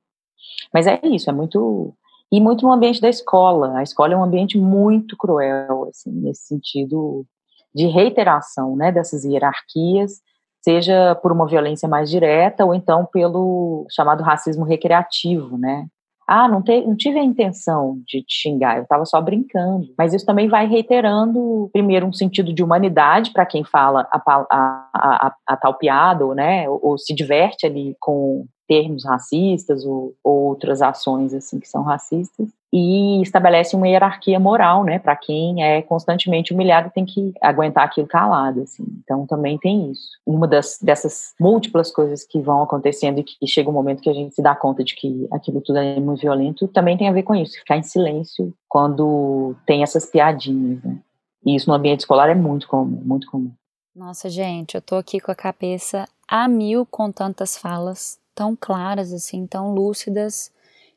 Mas 0.73 0.87
é 0.87 0.99
isso, 1.03 1.29
é 1.29 1.33
muito 1.33 1.93
e 2.31 2.39
muito 2.39 2.63
no 2.63 2.71
ambiente 2.71 3.01
da 3.01 3.09
escola. 3.09 3.77
A 3.77 3.83
escola 3.83 4.13
é 4.13 4.17
um 4.17 4.23
ambiente 4.23 4.57
muito 4.57 5.17
cruel, 5.17 5.87
assim, 5.89 6.11
nesse 6.11 6.43
sentido 6.43 7.25
de 7.73 7.87
reiteração, 7.87 8.75
né, 8.75 8.91
dessas 8.91 9.23
hierarquias 9.23 10.21
seja 10.61 11.15
por 11.15 11.31
uma 11.31 11.47
violência 11.47 11.87
mais 11.87 12.09
direta 12.09 12.65
ou 12.65 12.73
então 12.73 13.05
pelo 13.05 13.85
chamado 13.89 14.23
racismo 14.23 14.65
recreativo, 14.65 15.57
né? 15.57 15.87
Ah, 16.27 16.47
não, 16.47 16.61
te, 16.61 16.85
não 16.85 16.95
tive 16.95 17.17
a 17.17 17.23
intenção 17.23 17.99
de 18.05 18.21
te 18.21 18.41
xingar, 18.41 18.77
eu 18.77 18.83
estava 18.83 19.03
só 19.03 19.19
brincando. 19.19 19.87
Mas 19.97 20.13
isso 20.13 20.27
também 20.27 20.47
vai 20.47 20.67
reiterando, 20.67 21.67
primeiro, 21.73 22.05
um 22.05 22.13
sentido 22.13 22.53
de 22.53 22.63
humanidade 22.63 23.31
para 23.31 23.47
quem 23.47 23.63
fala 23.63 24.07
a, 24.11 24.21
a, 24.27 24.89
a, 24.93 25.35
a, 25.47 25.57
tal 25.57 25.73
piada, 25.73 26.23
ou, 26.23 26.35
né, 26.35 26.69
ou, 26.69 26.79
ou 26.83 26.97
se 26.99 27.15
diverte 27.15 27.65
ali 27.65 27.95
com 27.99 28.45
termos 28.69 29.03
racistas 29.03 29.83
ou, 29.83 30.13
ou 30.23 30.49
outras 30.49 30.79
ações 30.79 31.33
assim 31.33 31.59
que 31.59 31.67
são 31.67 31.81
racistas 31.81 32.47
e 32.71 33.19
estabelece 33.23 33.75
uma 33.75 33.87
hierarquia 33.87 34.39
moral, 34.39 34.83
né, 34.83 34.99
para 34.99 35.15
quem 35.15 35.63
é 35.63 35.81
constantemente 35.81 36.53
humilhado 36.53 36.91
tem 36.93 37.03
que 37.03 37.33
aguentar 37.41 37.85
aquilo 37.85 38.05
calado, 38.05 38.61
assim. 38.61 38.85
Então 39.03 39.25
também 39.25 39.57
tem 39.57 39.91
isso. 39.91 40.09
Uma 40.23 40.47
das 40.47 40.77
dessas 40.79 41.33
múltiplas 41.39 41.91
coisas 41.91 42.23
que 42.23 42.39
vão 42.39 42.61
acontecendo 42.61 43.19
e 43.19 43.23
que 43.23 43.47
chega 43.47 43.71
um 43.71 43.73
momento 43.73 44.03
que 44.03 44.09
a 44.09 44.13
gente 44.13 44.35
se 44.35 44.41
dá 44.43 44.55
conta 44.55 44.83
de 44.83 44.93
que 44.93 45.27
aquilo 45.31 45.61
tudo 45.61 45.79
é 45.79 45.99
muito 45.99 46.21
violento, 46.21 46.67
também 46.67 46.95
tem 46.95 47.09
a 47.09 47.13
ver 47.13 47.23
com 47.23 47.33
isso, 47.33 47.57
ficar 47.57 47.77
em 47.77 47.83
silêncio 47.83 48.53
quando 48.67 49.55
tem 49.65 49.81
essas 49.81 50.05
piadinhas, 50.05 50.83
né? 50.83 50.99
E 51.43 51.55
isso 51.55 51.67
no 51.67 51.75
ambiente 51.75 52.01
escolar 52.01 52.29
é 52.29 52.35
muito 52.35 52.67
comum, 52.67 53.01
muito 53.03 53.25
comum. 53.31 53.51
Nossa, 53.95 54.29
gente, 54.29 54.75
eu 54.75 54.81
tô 54.81 54.95
aqui 54.95 55.19
com 55.19 55.31
a 55.31 55.35
cabeça 55.35 56.07
a 56.27 56.47
mil 56.47 56.85
com 56.85 57.11
tantas 57.11 57.57
falas 57.57 58.19
tão 58.39 58.55
claras, 58.55 59.11
assim, 59.11 59.45
tão 59.45 59.73
lúcidas, 59.73 60.49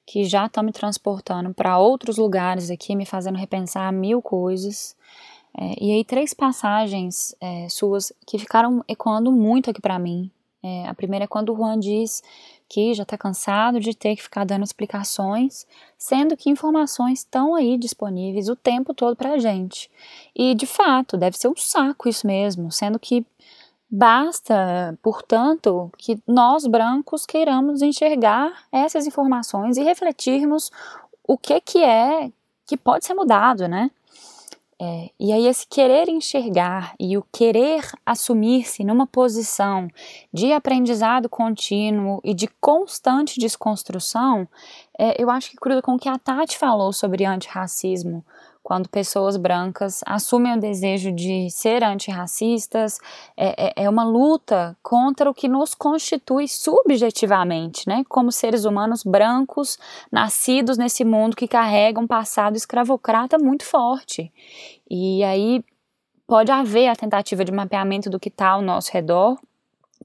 que 0.06 0.22
já 0.22 0.46
estão 0.46 0.62
me 0.62 0.70
transportando 0.70 1.52
para 1.52 1.76
outros 1.76 2.16
lugares 2.16 2.70
aqui, 2.70 2.94
me 2.94 3.04
fazendo 3.04 3.36
repensar 3.36 3.92
mil 3.92 4.22
coisas. 4.22 4.96
É, 5.58 5.74
e 5.84 5.90
aí, 5.90 6.04
três 6.04 6.32
passagens 6.32 7.34
é, 7.40 7.68
suas 7.68 8.12
que 8.24 8.38
ficaram 8.38 8.84
ecoando 8.86 9.32
muito 9.32 9.68
aqui 9.68 9.80
para 9.80 9.98
mim. 9.98 10.30
É, 10.62 10.86
a 10.86 10.94
primeira 10.94 11.24
é 11.24 11.26
quando 11.26 11.52
o 11.52 11.56
Juan 11.56 11.80
diz 11.80 12.22
que 12.68 12.94
já 12.94 13.02
está 13.02 13.18
cansado 13.18 13.80
de 13.80 13.92
ter 13.92 14.14
que 14.14 14.22
ficar 14.22 14.44
dando 14.44 14.62
explicações, 14.62 15.66
sendo 15.98 16.36
que 16.36 16.48
informações 16.48 17.18
estão 17.18 17.56
aí 17.56 17.76
disponíveis 17.76 18.48
o 18.48 18.54
tempo 18.54 18.94
todo 18.94 19.16
para 19.16 19.32
a 19.32 19.38
gente. 19.38 19.90
E 20.32 20.54
de 20.54 20.64
fato, 20.64 21.16
deve 21.16 21.36
ser 21.36 21.48
um 21.48 21.56
saco 21.56 22.08
isso 22.08 22.24
mesmo, 22.24 22.70
sendo 22.70 23.00
que 23.00 23.26
Basta, 23.94 24.98
portanto, 25.02 25.92
que 25.98 26.18
nós 26.26 26.66
brancos 26.66 27.26
queiramos 27.26 27.82
enxergar 27.82 28.64
essas 28.72 29.06
informações 29.06 29.76
e 29.76 29.82
refletirmos 29.82 30.70
o 31.28 31.36
que 31.36 31.60
que 31.60 31.84
é 31.84 32.32
que 32.66 32.74
pode 32.74 33.04
ser 33.04 33.12
mudado, 33.12 33.68
né? 33.68 33.90
É, 34.80 35.10
e 35.20 35.30
aí 35.30 35.46
esse 35.46 35.66
querer 35.66 36.08
enxergar 36.08 36.94
e 36.98 37.18
o 37.18 37.24
querer 37.30 37.86
assumir-se 38.04 38.82
numa 38.82 39.06
posição 39.06 39.88
de 40.32 40.54
aprendizado 40.54 41.28
contínuo 41.28 42.18
e 42.24 42.32
de 42.32 42.48
constante 42.62 43.38
desconstrução, 43.38 44.48
é, 44.98 45.22
eu 45.22 45.28
acho 45.28 45.50
que 45.50 45.56
cruza 45.58 45.82
com 45.82 45.96
o 45.96 45.98
que 45.98 46.08
a 46.08 46.18
Tati 46.18 46.56
falou 46.56 46.94
sobre 46.94 47.26
antirracismo, 47.26 48.24
quando 48.62 48.88
pessoas 48.88 49.36
brancas 49.36 50.00
assumem 50.06 50.56
o 50.56 50.60
desejo 50.60 51.10
de 51.10 51.50
ser 51.50 51.82
antirracistas, 51.82 52.98
é, 53.36 53.66
é, 53.66 53.84
é, 53.84 53.90
uma 53.90 54.04
luta 54.04 54.76
contra 54.82 55.28
o 55.28 55.34
que 55.34 55.48
nos 55.48 55.74
constitui 55.74 56.46
subjetivamente, 56.46 57.88
né? 57.88 58.04
Como 58.08 58.30
seres 58.30 58.64
humanos 58.64 59.02
brancos, 59.02 59.78
nascidos 60.10 60.78
nesse 60.78 61.04
mundo 61.04 61.36
que 61.36 61.48
carrega 61.48 62.00
um 62.00 62.06
passado 62.06 62.56
escravocrata 62.56 63.36
muito 63.38 63.64
forte. 63.64 64.32
E 64.88 65.24
aí 65.24 65.64
pode 66.26 66.50
haver 66.50 66.88
a 66.88 66.96
tentativa 66.96 67.44
de 67.44 67.52
mapeamento 67.52 68.08
do 68.08 68.20
que 68.20 68.28
está 68.28 68.50
ao 68.50 68.62
nosso 68.62 68.92
redor, 68.92 69.38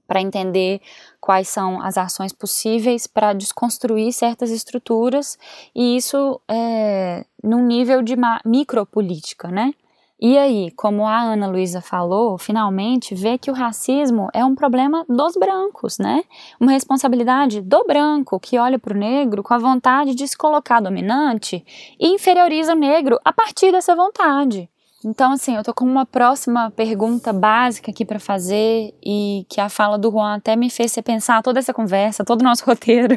para 0.08 0.22
entender 0.22 0.80
quais 1.20 1.48
são 1.48 1.80
as 1.82 1.98
ações 1.98 2.32
possíveis 2.32 3.06
para 3.06 3.34
desconstruir 3.34 4.12
certas 4.12 4.50
estruturas, 4.50 5.38
e 5.74 5.96
isso 5.96 6.40
é, 6.48 7.26
num 7.44 7.64
nível 7.64 8.02
de 8.02 8.16
micropolítica, 8.44 9.48
né? 9.48 9.74
E 10.20 10.36
aí, 10.36 10.72
como 10.72 11.06
a 11.06 11.20
Ana 11.20 11.46
Luísa 11.46 11.80
falou, 11.80 12.36
finalmente 12.38 13.14
vê 13.14 13.38
que 13.38 13.52
o 13.52 13.54
racismo 13.54 14.28
é 14.34 14.44
um 14.44 14.52
problema 14.52 15.04
dos 15.08 15.36
brancos, 15.36 15.96
né? 15.98 16.24
Uma 16.58 16.72
responsabilidade 16.72 17.60
do 17.60 17.84
branco 17.84 18.40
que 18.40 18.58
olha 18.58 18.80
para 18.80 18.92
o 18.92 18.98
negro 18.98 19.44
com 19.44 19.54
a 19.54 19.58
vontade 19.58 20.16
de 20.16 20.26
se 20.26 20.36
colocar 20.36 20.80
dominante 20.80 21.64
e 22.00 22.08
inferioriza 22.08 22.72
o 22.72 22.76
negro 22.76 23.20
a 23.24 23.32
partir 23.32 23.70
dessa 23.70 23.94
vontade. 23.94 24.68
Então, 25.04 25.32
assim, 25.32 25.54
eu 25.54 25.62
tô 25.62 25.72
com 25.72 25.84
uma 25.84 26.04
próxima 26.04 26.72
pergunta 26.72 27.32
básica 27.32 27.90
aqui 27.90 28.04
para 28.04 28.18
fazer 28.18 28.92
e 29.04 29.46
que 29.48 29.60
a 29.60 29.68
fala 29.68 29.96
do 29.96 30.10
Juan 30.10 30.34
até 30.34 30.56
me 30.56 30.68
fez 30.68 30.92
pensar 31.04 31.40
toda 31.40 31.60
essa 31.60 31.72
conversa, 31.72 32.24
todo 32.24 32.40
o 32.40 32.44
nosso 32.44 32.64
roteiro. 32.66 33.14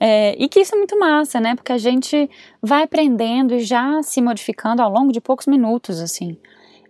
É, 0.00 0.34
e 0.42 0.48
que 0.48 0.60
isso 0.60 0.74
é 0.74 0.78
muito 0.78 0.98
massa, 0.98 1.38
né? 1.38 1.54
Porque 1.54 1.72
a 1.72 1.78
gente 1.78 2.28
vai 2.62 2.84
aprendendo 2.84 3.54
e 3.54 3.60
já 3.60 4.02
se 4.02 4.22
modificando 4.22 4.80
ao 4.80 4.90
longo 4.90 5.12
de 5.12 5.20
poucos 5.20 5.46
minutos, 5.46 6.00
assim. 6.00 6.38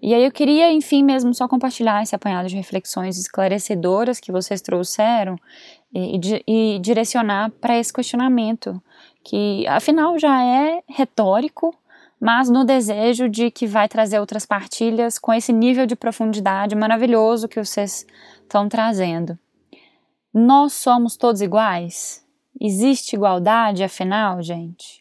E 0.01 0.15
aí 0.15 0.25
eu 0.25 0.31
queria, 0.31 0.73
enfim, 0.73 1.03
mesmo 1.03 1.35
só 1.35 1.49
compartilhar 1.49 2.01
esse 2.03 2.15
apanhado 2.15 2.49
de 2.49 2.57
reflexões 2.57 3.19
esclarecedoras 3.19 4.21
que 4.21 4.31
vocês 4.31 4.63
trouxeram 4.63 5.37
e, 5.93 6.19
e, 6.47 6.77
e 6.77 6.79
direcionar 6.79 7.51
para 7.61 7.77
esse 7.77 7.93
questionamento, 7.93 8.81
que 9.25 9.67
afinal 9.67 10.19
já 10.19 10.43
é 10.43 10.83
retórico, 10.89 11.75
mas 12.21 12.51
no 12.51 12.65
desejo 12.65 13.29
de 13.29 13.51
que 13.51 13.67
vai 13.67 13.89
trazer 13.89 14.21
outras 14.21 14.45
partilhas 14.45 15.19
com 15.19 15.33
esse 15.33 15.53
nível 15.53 15.87
de 15.87 15.97
profundidade 15.97 16.77
maravilhoso 16.77 17.49
que 17.49 17.63
vocês 17.63 18.05
estão 18.43 18.69
trazendo. 18.69 19.39
Nós 20.33 20.75
somos 20.75 21.17
todos 21.17 21.41
iguais? 21.41 22.23
Existe 22.61 23.17
igualdade, 23.17 23.83
afinal, 23.83 24.43
gente? 24.43 25.01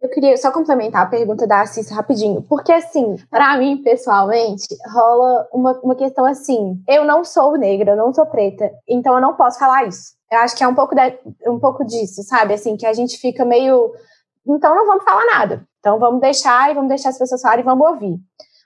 Eu 0.00 0.10
queria 0.10 0.36
só 0.36 0.52
complementar 0.52 1.02
a 1.02 1.10
pergunta 1.10 1.46
da 1.46 1.62
Assis 1.62 1.90
rapidinho, 1.90 2.42
porque 2.42 2.70
assim, 2.70 3.16
para 3.28 3.56
mim, 3.58 3.82
pessoalmente, 3.82 4.68
rola 4.92 5.48
uma, 5.52 5.72
uma 5.82 5.96
questão 5.96 6.24
assim, 6.24 6.80
eu 6.86 7.04
não 7.04 7.24
sou 7.24 7.56
negra, 7.56 7.92
eu 7.92 7.96
não 7.96 8.12
sou 8.12 8.26
preta, 8.26 8.70
então 8.86 9.14
eu 9.14 9.20
não 9.20 9.34
posso 9.34 9.58
falar 9.58 9.86
isso. 9.86 10.16
Eu 10.30 10.38
acho 10.38 10.54
que 10.54 10.62
é 10.62 10.68
um 10.68 10.74
pouco, 10.74 10.94
de, 10.94 11.18
um 11.48 11.58
pouco 11.58 11.84
disso, 11.84 12.22
sabe? 12.22 12.54
Assim, 12.54 12.76
que 12.76 12.86
a 12.86 12.92
gente 12.92 13.18
fica 13.18 13.44
meio 13.44 13.90
então 14.48 14.74
não 14.74 14.86
vamos 14.86 15.04
falar 15.04 15.26
nada. 15.26 15.66
Então 15.88 15.98
vamos 15.98 16.20
deixar 16.20 16.70
e 16.70 16.74
vamos 16.74 16.90
deixar 16.90 17.08
as 17.08 17.18
pessoas 17.18 17.40
falarem 17.40 17.62
e 17.62 17.64
vamos 17.64 17.88
ouvir. 17.88 18.18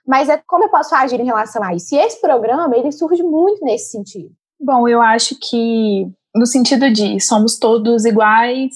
Mas 0.05 0.27
é 0.27 0.37
como 0.45 0.65
eu 0.65 0.69
posso 0.69 0.93
agir 0.93 1.21
em 1.21 1.25
relação 1.25 1.63
a 1.63 1.73
isso? 1.73 1.95
E 1.95 1.97
esse 1.97 2.19
programa, 2.19 2.75
ele 2.75 2.91
surge 2.91 3.23
muito 3.23 3.63
nesse 3.63 3.91
sentido. 3.91 4.29
Bom, 4.59 4.89
eu 4.89 5.01
acho 5.01 5.37
que 5.39 6.05
no 6.35 6.45
sentido 6.45 6.91
de 6.91 7.21
somos 7.21 7.57
todos 7.57 8.03
iguais, 8.03 8.73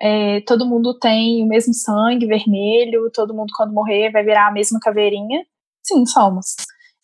é, 0.00 0.40
todo 0.46 0.66
mundo 0.66 0.98
tem 0.98 1.44
o 1.44 1.46
mesmo 1.46 1.74
sangue 1.74 2.26
vermelho, 2.26 3.10
todo 3.12 3.34
mundo 3.34 3.52
quando 3.54 3.74
morrer 3.74 4.10
vai 4.10 4.24
virar 4.24 4.48
a 4.48 4.52
mesma 4.52 4.80
caveirinha. 4.80 5.44
Sim, 5.82 6.06
somos. 6.06 6.54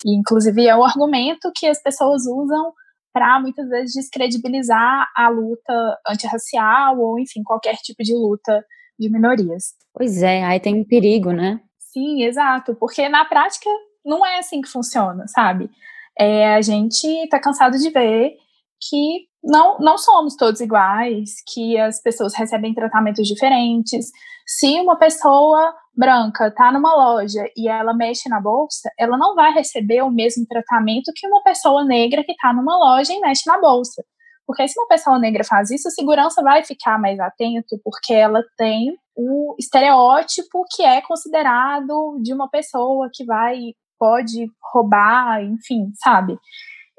E, 0.02 0.18
inclusive 0.18 0.66
é 0.66 0.74
o 0.74 0.82
argumento 0.82 1.52
que 1.54 1.66
as 1.66 1.82
pessoas 1.82 2.22
usam 2.26 2.72
para 3.12 3.38
muitas 3.38 3.68
vezes 3.68 3.94
descredibilizar 3.94 5.06
a 5.14 5.28
luta 5.28 5.98
antirracial 6.08 6.98
ou, 6.98 7.18
enfim, 7.18 7.42
qualquer 7.42 7.76
tipo 7.76 8.02
de 8.02 8.14
luta 8.14 8.64
de 8.98 9.10
minorias. 9.10 9.75
Pois 9.96 10.22
é, 10.22 10.44
aí 10.44 10.60
tem 10.60 10.78
um 10.78 10.84
perigo, 10.84 11.32
né? 11.32 11.58
Sim, 11.78 12.22
exato, 12.22 12.74
porque 12.74 13.08
na 13.08 13.24
prática 13.24 13.70
não 14.04 14.24
é 14.26 14.38
assim 14.38 14.60
que 14.60 14.68
funciona, 14.68 15.26
sabe? 15.26 15.70
É, 16.18 16.54
a 16.54 16.60
gente 16.60 17.06
está 17.06 17.40
cansado 17.40 17.78
de 17.78 17.88
ver 17.88 18.36
que 18.78 19.26
não, 19.42 19.78
não 19.78 19.96
somos 19.96 20.36
todos 20.36 20.60
iguais, 20.60 21.36
que 21.50 21.78
as 21.78 22.02
pessoas 22.02 22.34
recebem 22.34 22.74
tratamentos 22.74 23.26
diferentes. 23.26 24.10
Se 24.46 24.78
uma 24.80 24.98
pessoa 24.98 25.74
branca 25.96 26.48
está 26.48 26.70
numa 26.70 26.94
loja 26.94 27.48
e 27.56 27.66
ela 27.66 27.94
mexe 27.94 28.28
na 28.28 28.38
bolsa, 28.38 28.90
ela 28.98 29.16
não 29.16 29.34
vai 29.34 29.50
receber 29.54 30.02
o 30.02 30.10
mesmo 30.10 30.44
tratamento 30.46 31.10
que 31.16 31.26
uma 31.26 31.42
pessoa 31.42 31.82
negra 31.86 32.22
que 32.22 32.32
está 32.32 32.52
numa 32.52 32.76
loja 32.76 33.14
e 33.14 33.20
mexe 33.20 33.44
na 33.46 33.58
bolsa. 33.58 34.04
Porque 34.46 34.68
se 34.68 34.78
uma 34.78 34.88
pessoa 34.88 35.18
negra 35.18 35.42
faz 35.42 35.70
isso, 35.70 35.88
a 35.88 35.90
segurança 35.90 36.42
vai 36.42 36.62
ficar 36.62 37.00
mais 37.00 37.18
atento, 37.18 37.80
porque 37.82 38.12
ela 38.12 38.42
tem 38.58 38.94
o 39.16 39.54
estereótipo 39.58 40.64
que 40.70 40.82
é 40.82 41.00
considerado 41.00 42.18
de 42.22 42.32
uma 42.34 42.48
pessoa 42.48 43.08
que 43.12 43.24
vai, 43.24 43.58
pode 43.98 44.46
roubar, 44.72 45.42
enfim, 45.42 45.90
sabe? 45.94 46.38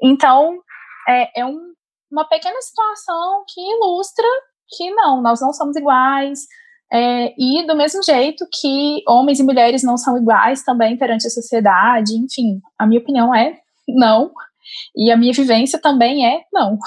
Então, 0.02 0.58
é, 1.08 1.40
é 1.40 1.46
um, 1.46 1.72
uma 2.10 2.28
pequena 2.28 2.60
situação 2.60 3.44
que 3.48 3.60
ilustra 3.60 4.26
que 4.76 4.90
não, 4.90 5.22
nós 5.22 5.40
não 5.40 5.52
somos 5.52 5.76
iguais, 5.76 6.40
é, 6.92 7.34
e 7.38 7.66
do 7.66 7.76
mesmo 7.76 8.02
jeito 8.02 8.46
que 8.60 9.02
homens 9.06 9.38
e 9.38 9.42
mulheres 9.42 9.82
não 9.82 9.96
são 9.96 10.16
iguais 10.16 10.64
também 10.64 10.96
perante 10.96 11.26
a 11.26 11.30
sociedade, 11.30 12.14
enfim, 12.14 12.60
a 12.78 12.86
minha 12.86 13.00
opinião 13.00 13.34
é 13.34 13.58
não, 13.86 14.32
e 14.96 15.10
a 15.10 15.16
minha 15.16 15.32
vivência 15.32 15.78
também 15.78 16.26
é 16.26 16.42
não. 16.52 16.78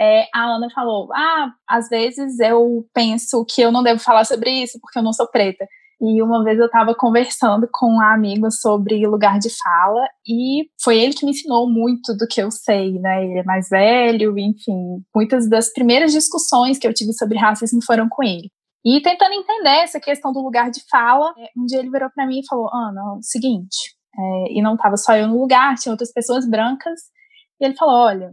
É, 0.00 0.28
a 0.34 0.44
Ana 0.44 0.68
falou: 0.74 1.08
Ah, 1.12 1.52
às 1.68 1.88
vezes 1.88 2.38
eu 2.38 2.86
penso 2.94 3.44
que 3.44 3.60
eu 3.60 3.72
não 3.72 3.82
devo 3.82 4.00
falar 4.00 4.24
sobre 4.24 4.50
isso 4.50 4.78
porque 4.80 4.98
eu 4.98 5.02
não 5.02 5.12
sou 5.12 5.28
preta. 5.28 5.66
E 6.00 6.22
uma 6.22 6.44
vez 6.44 6.56
eu 6.60 6.66
estava 6.66 6.94
conversando 6.94 7.68
com 7.72 7.96
um 7.96 8.00
amigo 8.00 8.52
sobre 8.52 9.04
lugar 9.04 9.40
de 9.40 9.48
fala 9.50 10.08
e 10.24 10.68
foi 10.80 10.96
ele 10.96 11.12
que 11.12 11.24
me 11.24 11.32
ensinou 11.32 11.68
muito 11.68 12.16
do 12.16 12.24
que 12.28 12.40
eu 12.40 12.52
sei, 12.52 12.92
né? 13.00 13.24
Ele 13.24 13.40
é 13.40 13.42
mais 13.42 13.68
velho, 13.68 14.38
enfim, 14.38 15.02
muitas 15.12 15.48
das 15.50 15.72
primeiras 15.72 16.12
discussões 16.12 16.78
que 16.78 16.86
eu 16.86 16.94
tive 16.94 17.12
sobre 17.14 17.36
racismo 17.36 17.80
foram 17.84 18.08
com 18.08 18.22
ele. 18.22 18.48
E 18.84 19.00
tentando 19.02 19.34
entender 19.34 19.82
essa 19.82 19.98
questão 19.98 20.32
do 20.32 20.40
lugar 20.40 20.70
de 20.70 20.80
fala, 20.88 21.34
é, 21.36 21.48
um 21.56 21.66
dia 21.66 21.80
ele 21.80 21.90
virou 21.90 22.08
para 22.14 22.26
mim 22.26 22.40
e 22.40 22.46
falou: 22.46 22.70
Ana, 22.72 23.00
é 23.00 23.18
o 23.18 23.22
seguinte, 23.22 23.96
é, 24.16 24.52
e 24.52 24.62
não 24.62 24.74
estava 24.74 24.96
só 24.96 25.16
eu 25.16 25.26
no 25.26 25.40
lugar, 25.40 25.74
tinha 25.74 25.92
outras 25.92 26.12
pessoas 26.12 26.48
brancas, 26.48 27.00
e 27.60 27.64
ele 27.64 27.74
falou: 27.74 27.96
olha, 27.96 28.30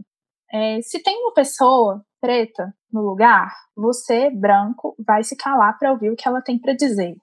é, 0.52 0.80
se 0.82 1.02
tem 1.02 1.16
uma 1.22 1.32
pessoa 1.32 2.02
preta 2.20 2.72
no 2.92 3.02
lugar, 3.02 3.52
você, 3.76 4.30
branco, 4.30 4.94
vai 5.06 5.22
se 5.22 5.36
calar 5.36 5.78
para 5.78 5.92
ouvir 5.92 6.10
o 6.10 6.16
que 6.16 6.26
ela 6.26 6.42
tem 6.42 6.58
para 6.58 6.74
dizer. 6.74 7.16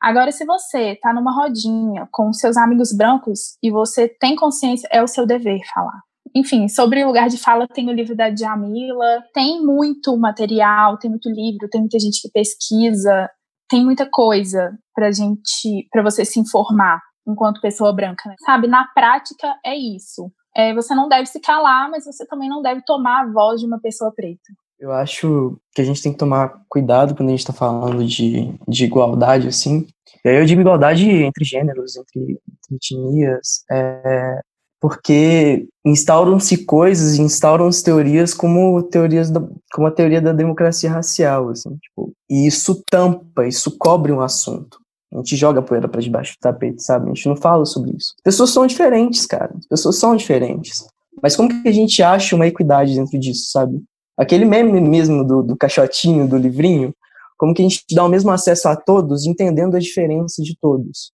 Agora, 0.00 0.30
se 0.30 0.44
você 0.44 0.92
está 0.92 1.12
numa 1.12 1.34
rodinha 1.34 2.06
com 2.12 2.32
seus 2.32 2.56
amigos 2.56 2.94
brancos 2.94 3.56
e 3.62 3.70
você 3.70 4.08
tem 4.08 4.36
consciência, 4.36 4.88
é 4.92 5.02
o 5.02 5.08
seu 5.08 5.26
dever 5.26 5.60
falar. 5.72 6.00
Enfim, 6.34 6.68
sobre 6.68 7.02
o 7.02 7.06
lugar 7.06 7.28
de 7.28 7.38
fala, 7.38 7.66
tem 7.66 7.88
o 7.88 7.92
livro 7.92 8.14
da 8.14 8.28
Djamila, 8.28 9.24
tem 9.32 9.64
muito 9.64 10.16
material, 10.18 10.98
tem 10.98 11.08
muito 11.08 11.30
livro, 11.30 11.68
tem 11.70 11.80
muita 11.80 11.98
gente 11.98 12.20
que 12.20 12.30
pesquisa, 12.30 13.30
tem 13.68 13.84
muita 13.84 14.08
coisa 14.08 14.76
para 14.94 15.10
gente, 15.10 15.88
para 15.90 16.02
você 16.02 16.24
se 16.24 16.38
informar 16.38 17.00
enquanto 17.26 17.60
pessoa 17.60 17.92
branca, 17.92 18.28
né? 18.28 18.36
sabe? 18.44 18.68
Na 18.68 18.86
prática 18.94 19.56
é 19.64 19.74
isso. 19.74 20.30
É, 20.56 20.72
você 20.72 20.94
não 20.94 21.06
deve 21.06 21.26
se 21.26 21.38
calar, 21.38 21.90
mas 21.90 22.06
você 22.06 22.24
também 22.26 22.48
não 22.48 22.62
deve 22.62 22.82
tomar 22.86 23.22
a 23.22 23.30
voz 23.30 23.60
de 23.60 23.66
uma 23.66 23.78
pessoa 23.78 24.10
preta. 24.10 24.40
Eu 24.78 24.90
acho 24.90 25.58
que 25.74 25.82
a 25.82 25.84
gente 25.84 26.02
tem 26.02 26.12
que 26.12 26.18
tomar 26.18 26.62
cuidado 26.68 27.14
quando 27.14 27.28
a 27.28 27.32
gente 27.32 27.40
está 27.40 27.52
falando 27.52 28.04
de, 28.04 28.54
de 28.66 28.84
igualdade, 28.84 29.48
assim. 29.48 29.86
E 30.24 30.28
aí 30.28 30.36
eu 30.36 30.46
digo 30.46 30.62
igualdade 30.62 31.08
entre 31.10 31.44
gêneros, 31.44 31.96
entre, 31.96 32.20
entre 32.22 32.74
etnias, 32.74 33.64
é, 33.70 34.40
porque 34.80 35.68
instauram-se 35.84 36.64
coisas, 36.64 37.18
instauram-se 37.18 37.84
teorias 37.84 38.32
como 38.32 38.82
teorias 38.82 39.30
da, 39.30 39.40
como 39.72 39.86
a 39.86 39.90
teoria 39.90 40.20
da 40.20 40.32
democracia 40.32 40.90
racial, 40.90 41.50
assim, 41.50 41.76
tipo, 41.76 42.12
e 42.30 42.46
isso 42.46 42.82
tampa, 42.90 43.46
isso 43.46 43.76
cobre 43.78 44.12
um 44.12 44.20
assunto. 44.20 44.78
A 45.16 45.20
gente 45.20 45.36
joga 45.36 45.62
poeira 45.62 45.88
para 45.88 46.00
debaixo 46.00 46.34
do 46.34 46.40
tapete, 46.40 46.82
sabe? 46.82 47.06
A 47.06 47.14
gente 47.14 47.28
não 47.28 47.36
fala 47.36 47.64
sobre 47.64 47.96
isso. 47.96 48.14
As 48.18 48.22
pessoas 48.22 48.50
são 48.50 48.66
diferentes, 48.66 49.24
cara. 49.26 49.54
As 49.58 49.66
pessoas 49.66 49.96
são 49.96 50.14
diferentes. 50.14 50.86
Mas 51.22 51.34
como 51.34 51.48
que 51.48 51.68
a 51.68 51.72
gente 51.72 52.02
acha 52.02 52.36
uma 52.36 52.46
equidade 52.46 52.94
dentro 52.94 53.18
disso, 53.18 53.50
sabe? 53.50 53.82
Aquele 54.18 54.44
meme 54.44 54.80
mesmo 54.80 55.24
do, 55.24 55.42
do 55.42 55.56
caixotinho, 55.56 56.28
do 56.28 56.36
livrinho, 56.36 56.94
como 57.38 57.54
que 57.54 57.62
a 57.62 57.64
gente 57.64 57.82
dá 57.92 58.04
o 58.04 58.08
mesmo 58.08 58.30
acesso 58.30 58.68
a 58.68 58.76
todos, 58.76 59.26
entendendo 59.26 59.76
as 59.76 59.84
diferenças 59.84 60.44
de 60.44 60.56
todos. 60.60 61.12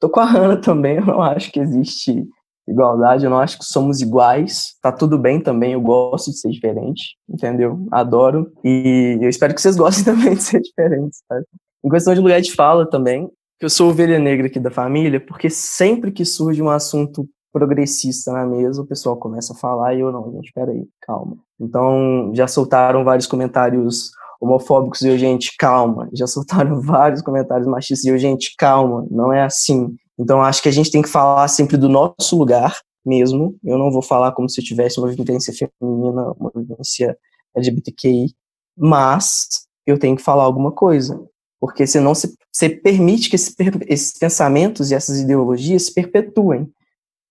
Tô 0.00 0.08
com 0.08 0.20
a 0.20 0.24
Hannah 0.24 0.60
também, 0.60 0.96
eu 0.98 1.06
não 1.06 1.22
acho 1.22 1.50
que 1.52 1.60
existe 1.60 2.26
igualdade, 2.68 3.24
eu 3.24 3.30
não 3.30 3.38
acho 3.38 3.58
que 3.58 3.64
somos 3.64 4.00
iguais. 4.00 4.74
Tá 4.82 4.92
tudo 4.92 5.18
bem 5.18 5.40
também, 5.40 5.72
eu 5.72 5.80
gosto 5.80 6.30
de 6.30 6.38
ser 6.38 6.50
diferente, 6.50 7.16
entendeu? 7.28 7.86
Adoro. 7.90 8.52
E 8.64 9.18
eu 9.20 9.28
espero 9.28 9.54
que 9.54 9.60
vocês 9.60 9.76
gostem 9.76 10.04
também 10.14 10.34
de 10.34 10.42
ser 10.42 10.60
diferentes, 10.60 11.22
sabe? 11.26 11.46
Em 11.84 11.88
questão 11.88 12.14
de 12.14 12.20
lugar 12.20 12.40
de 12.40 12.52
fala 12.52 12.88
também, 12.88 13.30
eu 13.60 13.70
sou 13.70 13.90
ovelha 13.90 14.18
negra 14.18 14.46
aqui 14.46 14.60
da 14.60 14.70
família, 14.70 15.20
porque 15.20 15.50
sempre 15.50 16.12
que 16.12 16.24
surge 16.24 16.62
um 16.62 16.70
assunto 16.70 17.28
progressista 17.52 18.32
na 18.32 18.46
mesa, 18.46 18.82
o 18.82 18.86
pessoal 18.86 19.16
começa 19.16 19.52
a 19.52 19.56
falar 19.56 19.94
e 19.94 20.00
eu 20.00 20.12
não, 20.12 20.30
gente, 20.32 20.52
peraí, 20.52 20.86
calma. 21.02 21.36
Então, 21.58 22.30
já 22.34 22.46
soltaram 22.46 23.04
vários 23.04 23.26
comentários 23.26 24.10
homofóbicos 24.40 25.00
e 25.02 25.08
eu, 25.08 25.18
gente, 25.18 25.56
calma. 25.58 26.08
Já 26.12 26.26
soltaram 26.28 26.80
vários 26.80 27.22
comentários 27.22 27.66
machistas 27.66 28.04
e 28.04 28.08
eu, 28.08 28.18
gente, 28.18 28.54
calma, 28.56 29.06
não 29.10 29.32
é 29.32 29.42
assim. 29.42 29.94
Então, 30.18 30.42
acho 30.42 30.62
que 30.62 30.68
a 30.68 30.72
gente 30.72 30.90
tem 30.90 31.02
que 31.02 31.08
falar 31.08 31.48
sempre 31.48 31.76
do 31.76 31.88
nosso 31.88 32.36
lugar 32.36 32.76
mesmo. 33.04 33.56
Eu 33.64 33.78
não 33.78 33.90
vou 33.90 34.02
falar 34.02 34.32
como 34.32 34.48
se 34.48 34.60
eu 34.60 34.64
tivesse 34.64 35.00
uma 35.00 35.08
vivência 35.08 35.52
feminina, 35.52 36.32
uma 36.38 36.52
vivência 36.54 37.16
LGBTQI, 37.56 38.34
mas 38.76 39.66
eu 39.86 39.98
tenho 39.98 40.16
que 40.16 40.22
falar 40.22 40.44
alguma 40.44 40.70
coisa 40.70 41.18
porque 41.60 41.86
senão 41.86 42.14
você, 42.14 42.32
você 42.52 42.68
permite 42.68 43.28
que 43.28 43.36
esse, 43.36 43.54
esses 43.86 44.18
pensamentos 44.18 44.90
e 44.90 44.94
essas 44.94 45.18
ideologias 45.18 45.84
se 45.86 45.94
perpetuem. 45.94 46.70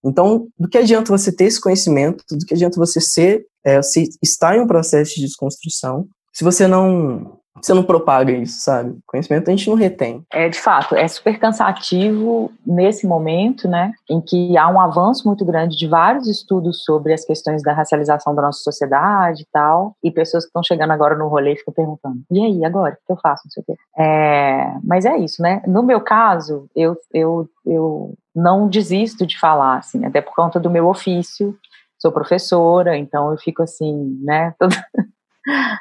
Então, 0.04 0.48
do 0.58 0.70
que 0.70 0.78
adianta 0.78 1.12
você 1.16 1.32
ter 1.32 1.46
esse 1.46 1.60
conhecimento, 1.60 2.24
do 2.30 2.46
que 2.46 2.54
adianta 2.54 2.78
você 2.78 3.02
ser, 3.02 3.46
é, 3.64 3.78
você 3.82 4.08
estar 4.22 4.56
em 4.56 4.62
um 4.62 4.68
processo 4.68 5.16
de 5.16 5.22
desconstrução, 5.22 6.08
se 6.34 6.44
você 6.44 6.68
não 6.68 7.37
você 7.62 7.74
não 7.74 7.84
propaga 7.84 8.32
isso, 8.32 8.62
sabe? 8.62 8.98
Conhecimento 9.06 9.48
a 9.48 9.52
gente 9.52 9.70
não 9.70 9.76
retém. 9.76 10.26
É, 10.32 10.50
de 10.50 10.60
fato, 10.60 10.96
é 10.96 11.08
super 11.08 11.40
cansativo 11.40 12.52
nesse 12.66 13.08
momento, 13.08 13.68
né, 13.68 13.92
em 14.10 14.22
que 14.22 14.58
há 14.58 14.68
um 14.70 14.80
avanço 14.80 15.28
muito 15.28 15.46
grande 15.46 15.78
de 15.78 15.88
vários 15.88 16.28
estudos 16.28 16.84
sobre 16.84 17.14
as 17.14 17.26
questões 17.26 17.62
da 17.64 17.74
racialização 17.74 18.34
da 18.36 18.42
nossa 18.42 18.60
sociedade 18.62 19.44
e 19.44 19.48
tal, 19.52 19.96
e 20.04 20.12
pessoas 20.12 20.44
que 20.44 20.50
estão 20.50 20.64
chegando 20.64 20.92
agora 20.92 21.16
no 21.16 21.28
rolê 21.28 21.56
ficam 21.56 21.74
perguntando, 21.74 22.22
e 22.32 22.40
aí, 22.40 22.66
agora, 22.66 22.94
o 22.94 23.06
que 23.06 23.14
eu 23.14 23.18
faço, 23.18 23.44
não 23.46 23.52
sei 23.52 23.64
o 23.64 23.66
quê. 23.66 23.76
É, 23.98 24.74
mas 24.84 25.06
é 25.06 25.18
isso, 25.18 25.42
né? 25.42 25.62
No 25.66 25.84
meu 25.84 26.02
caso, 26.02 26.68
eu, 26.76 26.96
eu, 27.14 27.50
eu 27.66 28.14
não 28.36 28.68
desisto 28.68 29.26
de 29.26 29.40
falar, 29.40 29.78
assim, 29.78 30.06
até 30.06 30.22
por 30.22 30.36
conta 30.36 30.60
do 30.60 30.70
meu 30.70 30.88
ofício, 30.88 31.56
sou 32.00 32.12
professora, 32.12 32.96
então 32.98 33.32
eu 33.32 33.38
fico 33.38 33.64
assim, 33.64 34.20
né, 34.24 34.54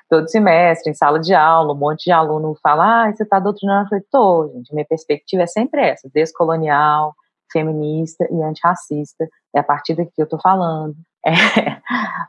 todo 0.08 0.28
semestre, 0.28 0.90
em 0.90 0.94
sala 0.94 1.18
de 1.18 1.34
aula, 1.34 1.72
um 1.72 1.76
monte 1.76 2.04
de 2.04 2.12
aluno 2.12 2.56
fala, 2.62 3.06
ah, 3.06 3.12
você 3.12 3.22
está 3.22 3.38
doutrinando? 3.38 3.84
Eu 3.84 3.88
falei, 3.88 4.04
tô, 4.10 4.48
gente, 4.54 4.74
minha 4.74 4.86
perspectiva 4.86 5.42
é 5.42 5.46
sempre 5.46 5.80
essa, 5.80 6.08
descolonial, 6.12 7.14
feminista 7.52 8.26
e 8.30 8.42
antirracista, 8.42 9.28
é 9.54 9.60
a 9.60 9.64
partir 9.64 9.94
daqui 9.94 10.12
que 10.14 10.22
eu 10.22 10.24
estou 10.24 10.40
falando. 10.40 10.94
É, 11.28 11.80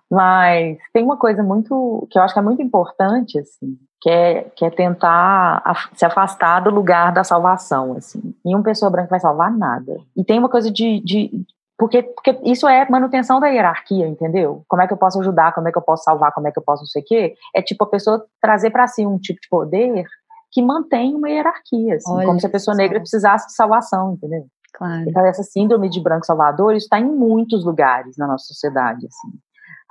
mas 0.10 0.80
tem 0.92 1.04
uma 1.04 1.18
coisa 1.18 1.44
muito, 1.44 2.08
que 2.10 2.18
eu 2.18 2.24
acho 2.24 2.34
que 2.34 2.40
é 2.40 2.44
muito 2.44 2.64
importante, 2.64 3.38
assim, 3.38 3.78
que 4.02 4.10
é, 4.10 4.44
que 4.56 4.66
é 4.66 4.72
tentar 4.72 5.62
se 5.94 6.04
afastar 6.04 6.62
do 6.62 6.72
lugar 6.72 7.12
da 7.12 7.24
salvação, 7.24 7.96
assim. 7.96 8.34
E 8.44 8.56
uma 8.56 8.64
pessoa 8.64 8.90
branca 8.90 9.10
vai 9.10 9.20
salvar 9.20 9.52
nada. 9.52 10.00
E 10.16 10.24
tem 10.24 10.40
uma 10.40 10.50
coisa 10.50 10.72
de, 10.72 11.00
de, 11.02 11.46
porque, 11.78 12.02
porque 12.04 12.40
isso 12.44 12.68
é 12.68 12.90
manutenção 12.90 13.40
da 13.40 13.48
hierarquia, 13.48 14.08
entendeu? 14.08 14.64
Como 14.68 14.82
é 14.82 14.88
que 14.88 14.94
eu 14.94 14.98
posso 14.98 15.20
ajudar, 15.20 15.54
como 15.54 15.68
é 15.68 15.72
que 15.72 15.78
eu 15.78 15.82
posso 15.82 16.04
salvar, 16.04 16.34
como 16.34 16.48
é 16.48 16.52
que 16.52 16.58
eu 16.58 16.64
posso 16.64 16.82
não 16.82 16.88
sei 16.88 17.02
o 17.04 17.06
quê. 17.06 17.36
É 17.56 17.62
tipo 17.62 17.84
a 17.84 17.90
pessoa 17.90 18.26
trazer 18.42 18.72
para 18.72 18.88
si 18.88 19.06
um 19.06 19.20
tipo 19.20 19.40
de 19.40 19.48
poder 19.48 20.06
que 20.52 20.62
mantém 20.62 21.14
uma 21.14 21.30
hierarquia, 21.30 21.96
assim, 21.96 22.12
Olha, 22.12 22.26
como 22.26 22.40
se 22.40 22.48
a 22.48 22.50
pessoa 22.50 22.76
negra 22.76 23.00
precisasse 23.00 23.48
de 23.48 23.54
salvação, 23.54 24.14
entendeu? 24.14 24.48
Claro. 24.74 25.06
Então, 25.08 25.26
essa 25.26 25.44
síndrome 25.44 25.90
de 25.90 26.02
branco 26.02 26.26
salvador, 26.26 26.74
isso 26.74 26.86
está 26.86 27.00
em 27.00 27.06
muitos 27.06 27.66
lugares 27.66 28.18
na 28.18 28.28
nossa 28.28 28.46
sociedade, 28.46 29.06
assim. 29.06 29.38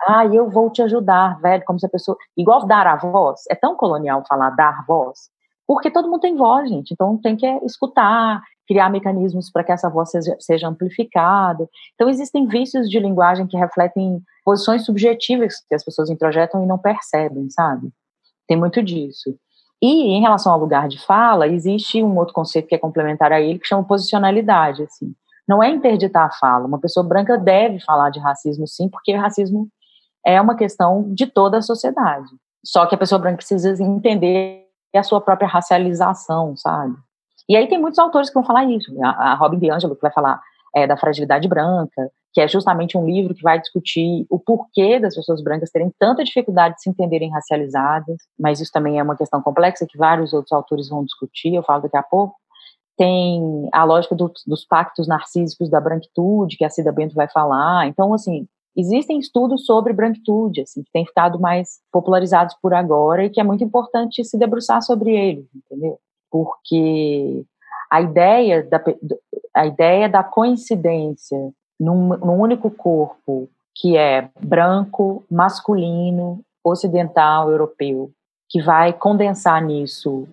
Ah, 0.09 0.26
eu 0.26 0.51
vou 0.51 0.70
te 0.70 0.82
ajudar, 0.82 1.41
velho, 1.41 1.62
como 1.66 1.78
se 1.78 1.87
a 1.87 1.89
pessoa... 1.89 2.16
Igual 2.37 2.66
dar 2.66 2.87
a 2.87 2.97
voz, 2.97 3.43
é 3.51 3.55
tão 3.55 3.76
colonial 3.76 4.22
falar 4.28 4.51
dar 4.51 4.84
voz, 4.87 5.30
porque 5.66 5.90
todo 5.90 6.08
mundo 6.08 6.20
tem 6.20 6.36
voz, 6.36 6.68
gente, 6.68 6.92
então 6.92 7.18
tem 7.18 7.36
que 7.36 7.46
escutar, 7.64 8.40
criar 8.66 8.90
mecanismos 8.90 9.50
para 9.50 9.64
que 9.64 9.72
essa 9.72 9.88
voz 9.88 10.10
seja, 10.10 10.36
seja, 10.38 10.68
amplificada. 10.68 11.68
Então, 11.94 12.08
existem 12.08 12.46
vícios 12.46 12.88
de 12.88 12.98
linguagem 12.98 13.46
que 13.46 13.56
refletem 13.56 14.22
posições 14.44 14.84
subjetivas 14.84 15.60
que 15.68 15.74
as 15.74 15.84
pessoas 15.84 16.10
introjetam 16.10 16.62
e 16.62 16.66
não 16.66 16.78
percebem, 16.78 17.48
sabe? 17.50 17.90
Tem 18.46 18.56
muito 18.56 18.82
disso. 18.82 19.36
E, 19.82 20.14
em 20.14 20.20
relação 20.20 20.52
ao 20.52 20.58
lugar 20.58 20.88
de 20.88 20.98
fala, 21.04 21.46
existe 21.48 22.02
um 22.02 22.16
outro 22.16 22.34
conceito 22.34 22.68
que 22.68 22.74
é 22.74 22.78
complementar 22.78 23.32
a 23.32 23.40
ele, 23.40 23.58
que 23.58 23.66
chama 23.66 23.84
posicionalidade, 23.84 24.82
assim. 24.82 25.14
Não 25.48 25.62
é 25.62 25.70
interditar 25.70 26.26
a 26.26 26.32
fala. 26.32 26.66
Uma 26.66 26.80
pessoa 26.80 27.06
branca 27.06 27.38
deve 27.38 27.80
falar 27.80 28.10
de 28.10 28.18
racismo, 28.18 28.66
sim, 28.66 28.88
porque 28.88 29.14
racismo 29.14 29.68
é 30.24 30.40
uma 30.40 30.56
questão 30.56 31.12
de 31.14 31.26
toda 31.26 31.58
a 31.58 31.62
sociedade. 31.62 32.28
Só 32.64 32.86
que 32.86 32.96
a 32.96 32.98
pessoa 32.98 33.20
branca 33.20 33.36
precisa 33.36 33.80
entender 33.80 34.65
a 34.97 35.03
sua 35.03 35.20
própria 35.20 35.49
racialização, 35.49 36.57
sabe? 36.57 36.94
E 37.49 37.57
aí 37.57 37.68
tem 37.68 37.80
muitos 37.80 37.99
autores 37.99 38.28
que 38.28 38.34
vão 38.34 38.44
falar 38.44 38.64
isso. 38.64 38.92
A, 39.03 39.32
a 39.32 39.34
Robin 39.34 39.59
DiAngelo, 39.59 39.94
que 39.94 40.03
vai 40.03 40.12
falar 40.12 40.40
é, 40.74 40.86
da 40.86 40.97
fragilidade 40.97 41.49
branca, 41.49 42.11
que 42.32 42.40
é 42.40 42.47
justamente 42.47 42.99
um 42.99 43.07
livro 43.07 43.34
que 43.34 43.42
vai 43.42 43.59
discutir 43.59 44.26
o 44.28 44.38
porquê 44.38 45.01
das 45.01 45.14
pessoas 45.14 45.42
brancas 45.42 45.70
terem 45.70 45.90
tanta 45.99 46.22
dificuldade 46.22 46.74
de 46.74 46.82
se 46.82 46.90
entenderem 46.90 47.30
racializadas, 47.30 48.18
mas 48.38 48.61
isso 48.61 48.70
também 48.70 48.99
é 48.99 49.03
uma 49.03 49.16
questão 49.16 49.40
complexa 49.40 49.86
que 49.88 49.97
vários 49.97 50.34
outros 50.34 50.53
autores 50.53 50.88
vão 50.90 51.03
discutir, 51.03 51.55
eu 51.55 51.62
falo 51.62 51.82
daqui 51.82 51.97
a 51.97 52.03
pouco. 52.03 52.34
Tem 52.94 53.68
a 53.72 53.84
lógica 53.84 54.14
do, 54.14 54.30
dos 54.47 54.66
pactos 54.66 55.09
narcísicos 55.09 55.70
da 55.70 55.80
branquitude, 55.80 56.57
que 56.57 56.64
a 56.64 56.70
Cida 56.70 56.92
Bento 56.92 57.14
vai 57.14 57.28
falar. 57.28 57.86
Então, 57.86 58.12
assim, 58.12 58.47
existem 58.76 59.18
estudos 59.18 59.64
sobre 59.64 59.92
branquitude, 59.92 60.62
assim, 60.62 60.82
que 60.82 60.92
têm 60.92 61.06
ficado 61.06 61.40
mais 61.40 61.80
popularizados 61.90 62.54
por 62.60 62.74
agora 62.74 63.24
e 63.24 63.30
que 63.30 63.40
é 63.40 63.44
muito 63.44 63.64
importante 63.64 64.24
se 64.24 64.38
debruçar 64.38 64.82
sobre 64.82 65.10
eles, 65.10 65.46
entendeu? 65.54 65.98
porque 66.30 67.44
a 67.90 68.00
ideia 68.00 68.62
da, 68.62 68.82
a 69.54 69.66
ideia 69.66 70.08
da 70.08 70.22
coincidência 70.22 71.38
num, 71.78 72.08
num 72.08 72.40
único 72.40 72.70
corpo 72.70 73.48
que 73.74 73.96
é 73.96 74.28
branco, 74.40 75.24
masculino, 75.30 76.40
ocidental, 76.64 77.50
europeu, 77.50 78.10
que 78.48 78.62
vai 78.62 78.92
condensar 78.92 79.62
nisso 79.62 80.26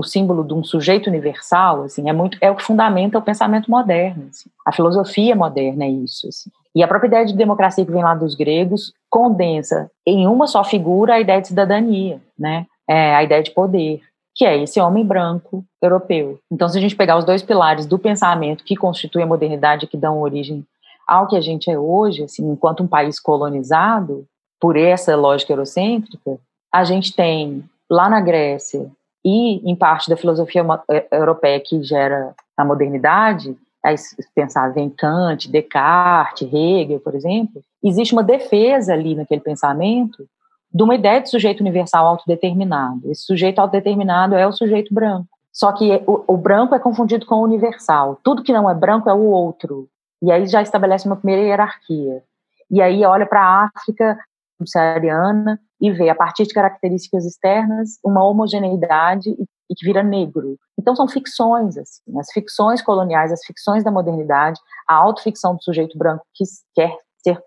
o 0.00 0.04
símbolo 0.04 0.42
de 0.42 0.52
um 0.52 0.64
sujeito 0.64 1.08
universal, 1.08 1.82
assim, 1.82 2.08
é 2.08 2.12
muito 2.12 2.36
é 2.40 2.50
o 2.50 2.56
que 2.56 2.62
fundamenta 2.62 3.18
o 3.18 3.22
pensamento 3.22 3.70
moderno. 3.70 4.26
Assim. 4.28 4.50
A 4.66 4.72
filosofia 4.72 5.36
moderna 5.36 5.84
é 5.84 5.90
isso. 5.90 6.26
Assim. 6.28 6.50
E 6.74 6.82
a 6.82 6.88
própria 6.88 7.08
ideia 7.08 7.26
de 7.26 7.34
democracia 7.34 7.84
que 7.84 7.92
vem 7.92 8.02
lá 8.02 8.14
dos 8.14 8.34
gregos 8.34 8.92
condensa 9.08 9.90
em 10.06 10.26
uma 10.26 10.46
só 10.46 10.64
figura 10.64 11.14
a 11.14 11.20
ideia 11.20 11.40
de 11.40 11.48
cidadania, 11.48 12.20
né? 12.38 12.66
É, 12.88 13.14
a 13.14 13.22
ideia 13.22 13.42
de 13.42 13.52
poder, 13.52 14.00
que 14.34 14.44
é 14.44 14.60
esse 14.60 14.80
homem 14.80 15.04
branco 15.04 15.64
europeu. 15.80 16.38
Então, 16.50 16.68
se 16.68 16.78
a 16.78 16.80
gente 16.80 16.96
pegar 16.96 17.16
os 17.16 17.24
dois 17.24 17.42
pilares 17.42 17.86
do 17.86 17.98
pensamento 17.98 18.64
que 18.64 18.76
constituem 18.76 19.24
a 19.24 19.28
modernidade, 19.28 19.86
que 19.86 19.96
dão 19.96 20.20
origem 20.20 20.64
ao 21.06 21.26
que 21.26 21.36
a 21.36 21.40
gente 21.40 21.70
é 21.70 21.78
hoje, 21.78 22.24
assim, 22.24 22.48
enquanto 22.48 22.82
um 22.82 22.88
país 22.88 23.20
colonizado 23.20 24.24
por 24.60 24.76
essa 24.76 25.14
lógica 25.16 25.52
eurocêntrica, 25.52 26.38
a 26.72 26.84
gente 26.84 27.14
tem 27.14 27.64
lá 27.90 28.08
na 28.08 28.20
Grécia 28.20 28.90
e 29.24 29.70
em 29.70 29.76
parte 29.76 30.08
da 30.08 30.16
filosofia 30.16 30.64
é, 30.90 31.06
europeia 31.12 31.60
que 31.60 31.82
gera 31.82 32.34
a 32.56 32.64
modernidade, 32.64 33.56
aí 33.84 33.94
pensar 34.34 34.76
em 34.76 34.90
Kant, 34.90 35.50
Descartes, 35.50 36.48
Hegel, 36.52 37.00
por 37.00 37.14
exemplo, 37.14 37.62
existe 37.82 38.12
uma 38.12 38.22
defesa 38.22 38.92
ali 38.92 39.14
naquele 39.14 39.40
pensamento 39.40 40.26
de 40.72 40.82
uma 40.82 40.94
ideia 40.94 41.20
de 41.20 41.28
sujeito 41.28 41.60
universal 41.60 42.06
autodeterminado. 42.06 43.10
Esse 43.10 43.22
sujeito 43.22 43.58
autodeterminado 43.58 44.34
é 44.36 44.46
o 44.46 44.52
sujeito 44.52 44.94
branco. 44.94 45.28
Só 45.52 45.72
que 45.72 46.02
o, 46.06 46.24
o, 46.28 46.36
branco 46.36 46.74
é 46.74 46.78
confundido 46.78 47.26
com 47.26 47.36
o 47.36 47.42
universal. 47.42 48.20
Tudo 48.22 48.42
que 48.42 48.52
não 48.52 48.70
é 48.70 48.74
branco 48.74 49.10
é 49.10 49.12
o 49.14 49.24
outro. 49.24 49.88
E 50.22 50.30
aí 50.30 50.46
já 50.46 50.62
estabelece 50.62 51.06
uma 51.06 51.16
primeira 51.16 51.42
hierarquia. 51.42 52.22
E 52.70 52.80
aí 52.80 53.04
olha 53.04 53.26
para 53.26 53.42
a 53.42 53.70
África 53.74 54.16
subsaariana 54.58 55.58
e 55.80 55.90
vê, 55.90 56.08
a 56.08 56.14
partir 56.14 56.44
de 56.44 56.54
características 56.54 57.24
externas, 57.24 57.98
uma 58.04 58.24
homogeneidade 58.24 59.30
e, 59.30 59.74
que 59.74 59.86
vira 59.86 60.02
negro. 60.02 60.56
Então 60.78 60.94
são 60.96 61.08
ficções, 61.08 61.76
assim, 61.76 62.18
as 62.18 62.30
ficções 62.32 62.82
coloniais, 62.82 63.32
as 63.32 63.44
ficções 63.44 63.84
da 63.84 63.90
modernidade, 63.90 64.60
a 64.88 64.94
autoficção 64.94 65.54
do 65.54 65.62
sujeito 65.62 65.96
branco 65.96 66.24
que 66.34 66.44
quer 66.74 66.96
ser 67.22 67.40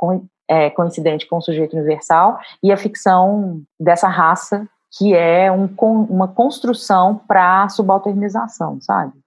é, 0.47 0.69
coincidente 0.69 1.27
com 1.27 1.38
o 1.38 1.41
sujeito 1.41 1.75
universal 1.75 2.39
e 2.61 2.71
a 2.71 2.77
ficção 2.77 3.61
dessa 3.79 4.07
raça 4.07 4.67
que 4.97 5.13
é 5.15 5.51
um, 5.51 5.67
uma 6.09 6.27
construção 6.27 7.17
para 7.27 7.67
subalternização, 7.69 8.79
sabe? 8.79 9.22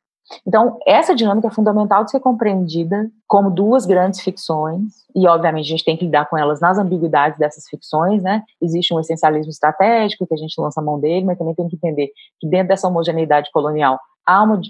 Então, 0.47 0.79
essa 0.87 1.15
dinâmica 1.15 1.49
é 1.49 1.51
fundamental 1.51 2.05
de 2.05 2.11
ser 2.11 2.21
compreendida 2.21 3.11
como 3.27 3.51
duas 3.51 3.87
grandes 3.87 4.21
ficções, 4.21 5.05
e 5.15 5.27
obviamente 5.27 5.67
a 5.67 5.71
gente 5.71 5.85
tem 5.85 5.97
que 5.97 6.05
lidar 6.05 6.29
com 6.29 6.37
elas 6.37 6.61
nas 6.61 6.79
ambiguidades 6.79 7.39
dessas 7.39 7.69
ficções, 7.69 8.23
né? 8.23 8.43
Existe 8.61 8.93
um 8.93 9.01
essencialismo 9.01 9.51
estratégico 9.51 10.27
que 10.27 10.35
a 10.35 10.37
gente 10.37 10.61
lança 10.61 10.81
a 10.81 10.85
mão 10.85 10.99
dele, 10.99 11.25
mas 11.25 11.39
também 11.39 11.55
tem 11.55 11.69
que 11.69 11.77
entender 11.77 12.11
que 12.41 12.49
dentro 12.49 12.69
dessa 12.69 12.89
homogeneidade 12.89 13.51
colonial 13.53 13.99
há 14.27 14.43
uma 14.43 14.61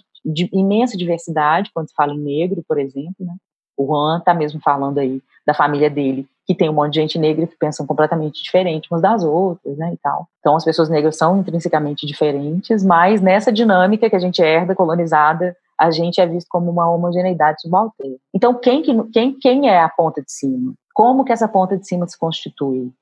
imensa 0.52 0.96
diversidade, 0.96 1.70
quando 1.72 1.88
se 1.88 1.94
fala 1.94 2.12
em 2.12 2.18
negro, 2.18 2.62
por 2.66 2.78
exemplo, 2.78 3.14
né? 3.20 3.34
O 3.76 3.86
Juan 3.86 4.18
está 4.18 4.32
mesmo 4.32 4.60
falando 4.60 4.98
aí 4.98 5.22
da 5.46 5.54
família 5.54 5.90
dele, 5.90 6.26
que 6.46 6.54
tem 6.54 6.70
um 6.70 6.72
monte 6.72 6.94
de 6.94 7.00
gente 7.00 7.18
negra 7.18 7.46
que 7.46 7.56
pensam 7.56 7.84
completamente 7.84 8.42
diferente 8.42 8.88
umas 8.90 9.02
das 9.02 9.24
outras, 9.24 9.76
né, 9.76 9.92
e 9.92 9.96
tal. 9.96 10.28
Então 10.40 10.56
as 10.56 10.64
pessoas 10.64 10.88
negras 10.88 11.16
são 11.16 11.38
intrinsecamente 11.38 12.06
diferentes, 12.06 12.84
mas 12.84 13.20
nessa 13.20 13.52
dinâmica 13.52 14.08
que 14.08 14.16
a 14.16 14.20
gente 14.20 14.40
herda 14.40 14.74
colonizada, 14.74 15.56
a 15.78 15.90
gente 15.90 16.20
é 16.20 16.26
visto 16.26 16.46
como 16.48 16.70
uma 16.70 16.88
homogeneidade 16.88 17.60
subalterna. 17.62 18.16
Então 18.32 18.54
quem, 18.54 18.82
quem, 19.12 19.38
quem 19.38 19.68
é 19.68 19.80
a 19.80 19.88
ponta 19.88 20.22
de 20.22 20.30
cima? 20.30 20.72
Como 20.94 21.24
que 21.24 21.32
essa 21.32 21.48
ponta 21.48 21.76
de 21.76 21.86
cima 21.86 22.06
se 22.06 22.18
constitui? 22.18 22.92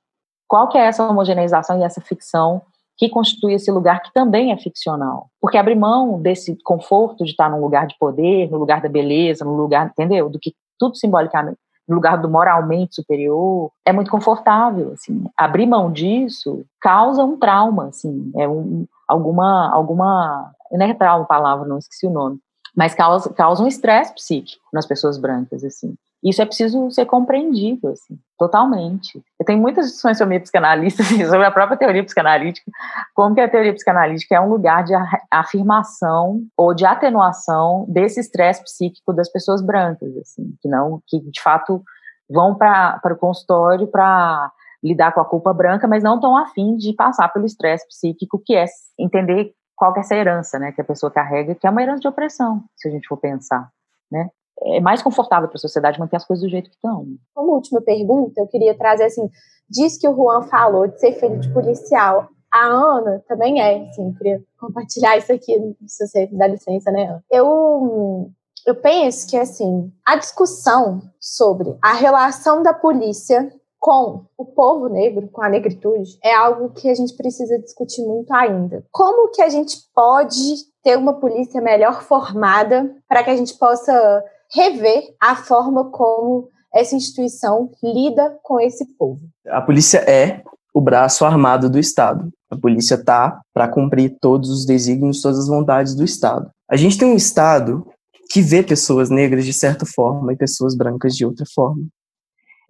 Qual 0.48 0.68
que 0.68 0.78
é 0.78 0.86
essa 0.86 1.06
homogeneização 1.06 1.78
e 1.78 1.84
essa 1.84 2.00
ficção 2.00 2.62
que 2.96 3.08
constitui 3.08 3.54
esse 3.54 3.70
lugar 3.70 4.00
que 4.02 4.12
também 4.12 4.52
é 4.52 4.56
ficcional. 4.56 5.28
Porque 5.40 5.58
abrir 5.58 5.74
mão 5.74 6.20
desse 6.20 6.56
conforto 6.62 7.24
de 7.24 7.30
estar 7.32 7.50
num 7.50 7.60
lugar 7.60 7.86
de 7.86 7.96
poder, 7.98 8.50
no 8.50 8.58
lugar 8.58 8.80
da 8.80 8.88
beleza, 8.88 9.44
no 9.44 9.56
lugar, 9.56 9.88
entendeu? 9.88 10.30
Do 10.30 10.38
que 10.38 10.54
tudo 10.78 10.96
simbolicamente 10.96 11.58
no 11.88 11.96
lugar 11.96 12.18
do 12.18 12.28
moralmente 12.28 12.94
superior, 12.94 13.70
é 13.84 13.92
muito 13.92 14.10
confortável, 14.10 14.92
assim. 14.92 15.24
Abrir 15.36 15.66
mão 15.66 15.92
disso 15.92 16.64
causa 16.80 17.24
um 17.24 17.36
trauma, 17.36 17.88
assim, 17.88 18.32
é 18.36 18.48
um, 18.48 18.86
alguma, 19.06 19.70
alguma, 19.72 20.52
não 20.72 20.86
é 20.86 20.94
trauma 20.94 21.24
a 21.24 21.28
palavra, 21.28 21.68
não 21.68 21.78
esqueci 21.78 22.06
o 22.06 22.10
nome, 22.10 22.38
mas 22.74 22.94
causa, 22.94 23.32
causa 23.32 23.62
um 23.62 23.68
estresse 23.68 24.14
psíquico 24.14 24.64
nas 24.72 24.86
pessoas 24.86 25.18
brancas, 25.18 25.62
assim. 25.64 25.94
Isso 26.24 26.40
é 26.40 26.46
preciso 26.46 26.90
ser 26.90 27.04
compreendido, 27.04 27.88
assim, 27.88 28.18
totalmente. 28.38 29.22
Eu 29.38 29.44
tenho 29.44 29.60
muitas 29.60 29.86
discussões 29.86 30.16
sobre 30.16 30.40
psicanalista, 30.40 31.02
assim, 31.04 31.22
sobre 31.26 31.44
a 31.44 31.50
própria 31.50 31.76
teoria 31.76 32.02
psicanalítica, 32.02 32.70
como 33.14 33.34
que 33.34 33.42
a 33.42 33.48
teoria 33.48 33.74
psicanalítica 33.74 34.34
é 34.34 34.40
um 34.40 34.48
lugar 34.48 34.84
de 34.84 34.94
afirmação 35.30 36.40
ou 36.56 36.74
de 36.74 36.86
atenuação 36.86 37.84
desse 37.88 38.20
estresse 38.20 38.64
psíquico 38.64 39.12
das 39.12 39.30
pessoas 39.30 39.60
brancas, 39.60 40.16
assim, 40.16 40.54
que 40.62 40.68
não, 40.68 41.02
que 41.06 41.20
de 41.20 41.42
fato 41.42 41.82
vão 42.30 42.54
para 42.54 43.00
o 43.04 43.16
consultório 43.16 43.86
para 43.86 44.50
lidar 44.82 45.12
com 45.12 45.20
a 45.20 45.24
culpa 45.24 45.52
branca, 45.52 45.86
mas 45.86 46.02
não 46.02 46.14
estão 46.14 46.36
afim 46.36 46.76
de 46.76 46.94
passar 46.94 47.28
pelo 47.28 47.44
estresse 47.44 47.86
psíquico, 47.86 48.40
que 48.42 48.54
é 48.54 48.64
entender 48.98 49.52
qual 49.76 49.94
é 49.96 50.00
essa 50.00 50.14
herança, 50.14 50.58
né, 50.58 50.72
que 50.72 50.80
a 50.80 50.84
pessoa 50.84 51.10
carrega, 51.10 51.54
que 51.54 51.66
é 51.66 51.70
uma 51.70 51.82
herança 51.82 52.00
de 52.00 52.08
opressão, 52.08 52.62
se 52.76 52.88
a 52.88 52.90
gente 52.90 53.08
for 53.08 53.16
pensar, 53.16 53.68
né? 54.10 54.30
É 54.62 54.80
mais 54.80 55.02
confortável 55.02 55.48
para 55.48 55.56
a 55.56 55.60
sociedade 55.60 55.98
manter 55.98 56.16
as 56.16 56.26
coisas 56.26 56.44
do 56.44 56.50
jeito 56.50 56.70
que 56.70 56.76
estão. 56.76 57.06
Como 57.34 57.52
última 57.52 57.80
pergunta, 57.80 58.40
eu 58.40 58.46
queria 58.46 58.76
trazer 58.76 59.04
assim, 59.04 59.28
diz 59.68 59.98
que 59.98 60.08
o 60.08 60.14
Juan 60.14 60.42
falou 60.42 60.86
de 60.86 60.98
ser 60.98 61.12
filho 61.12 61.38
de 61.40 61.52
policial. 61.52 62.28
A 62.52 62.66
Ana 62.66 63.22
também 63.26 63.60
é, 63.60 63.88
assim, 63.88 64.12
queria 64.14 64.40
compartilhar 64.58 65.16
isso 65.16 65.32
aqui, 65.32 65.54
se 65.86 66.06
você 66.06 66.28
dá 66.32 66.46
licença, 66.46 66.90
né, 66.92 67.04
Ana? 67.04 67.24
Eu, 67.30 68.30
eu 68.66 68.74
penso 68.76 69.28
que, 69.28 69.36
assim, 69.36 69.92
a 70.06 70.16
discussão 70.16 71.02
sobre 71.20 71.76
a 71.82 71.92
relação 71.92 72.62
da 72.62 72.72
polícia 72.72 73.52
com 73.84 74.24
o 74.38 74.46
povo 74.46 74.88
negro, 74.88 75.28
com 75.30 75.42
a 75.42 75.48
negritude, 75.48 76.16
é 76.24 76.34
algo 76.34 76.70
que 76.70 76.88
a 76.88 76.94
gente 76.94 77.14
precisa 77.14 77.58
discutir 77.58 78.02
muito 78.02 78.32
ainda. 78.32 78.82
Como 78.90 79.30
que 79.30 79.42
a 79.42 79.50
gente 79.50 79.76
pode 79.94 80.54
ter 80.82 80.96
uma 80.96 81.20
polícia 81.20 81.60
melhor 81.60 82.02
formada 82.02 82.96
para 83.06 83.22
que 83.22 83.28
a 83.28 83.36
gente 83.36 83.58
possa 83.58 84.24
rever 84.54 85.14
a 85.20 85.34
forma 85.36 85.90
como 85.90 86.48
essa 86.72 86.94
instituição 86.94 87.70
lida 87.82 88.38
com 88.42 88.60
esse 88.60 88.84
povo. 88.96 89.20
A 89.46 89.60
polícia 89.60 89.98
é 89.98 90.42
o 90.72 90.80
braço 90.80 91.24
armado 91.24 91.70
do 91.70 91.78
Estado. 91.78 92.32
A 92.50 92.56
polícia 92.56 93.02
tá 93.02 93.40
para 93.52 93.68
cumprir 93.68 94.16
todos 94.20 94.50
os 94.50 94.64
desígnios, 94.64 95.20
todas 95.22 95.38
as 95.38 95.46
vontades 95.46 95.94
do 95.94 96.04
Estado. 96.04 96.50
A 96.68 96.76
gente 96.76 96.98
tem 96.98 97.08
um 97.08 97.16
Estado 97.16 97.86
que 98.30 98.40
vê 98.40 98.62
pessoas 98.62 99.10
negras 99.10 99.44
de 99.44 99.52
certa 99.52 99.84
forma 99.86 100.32
e 100.32 100.36
pessoas 100.36 100.74
brancas 100.76 101.14
de 101.14 101.24
outra 101.24 101.44
forma. 101.54 101.86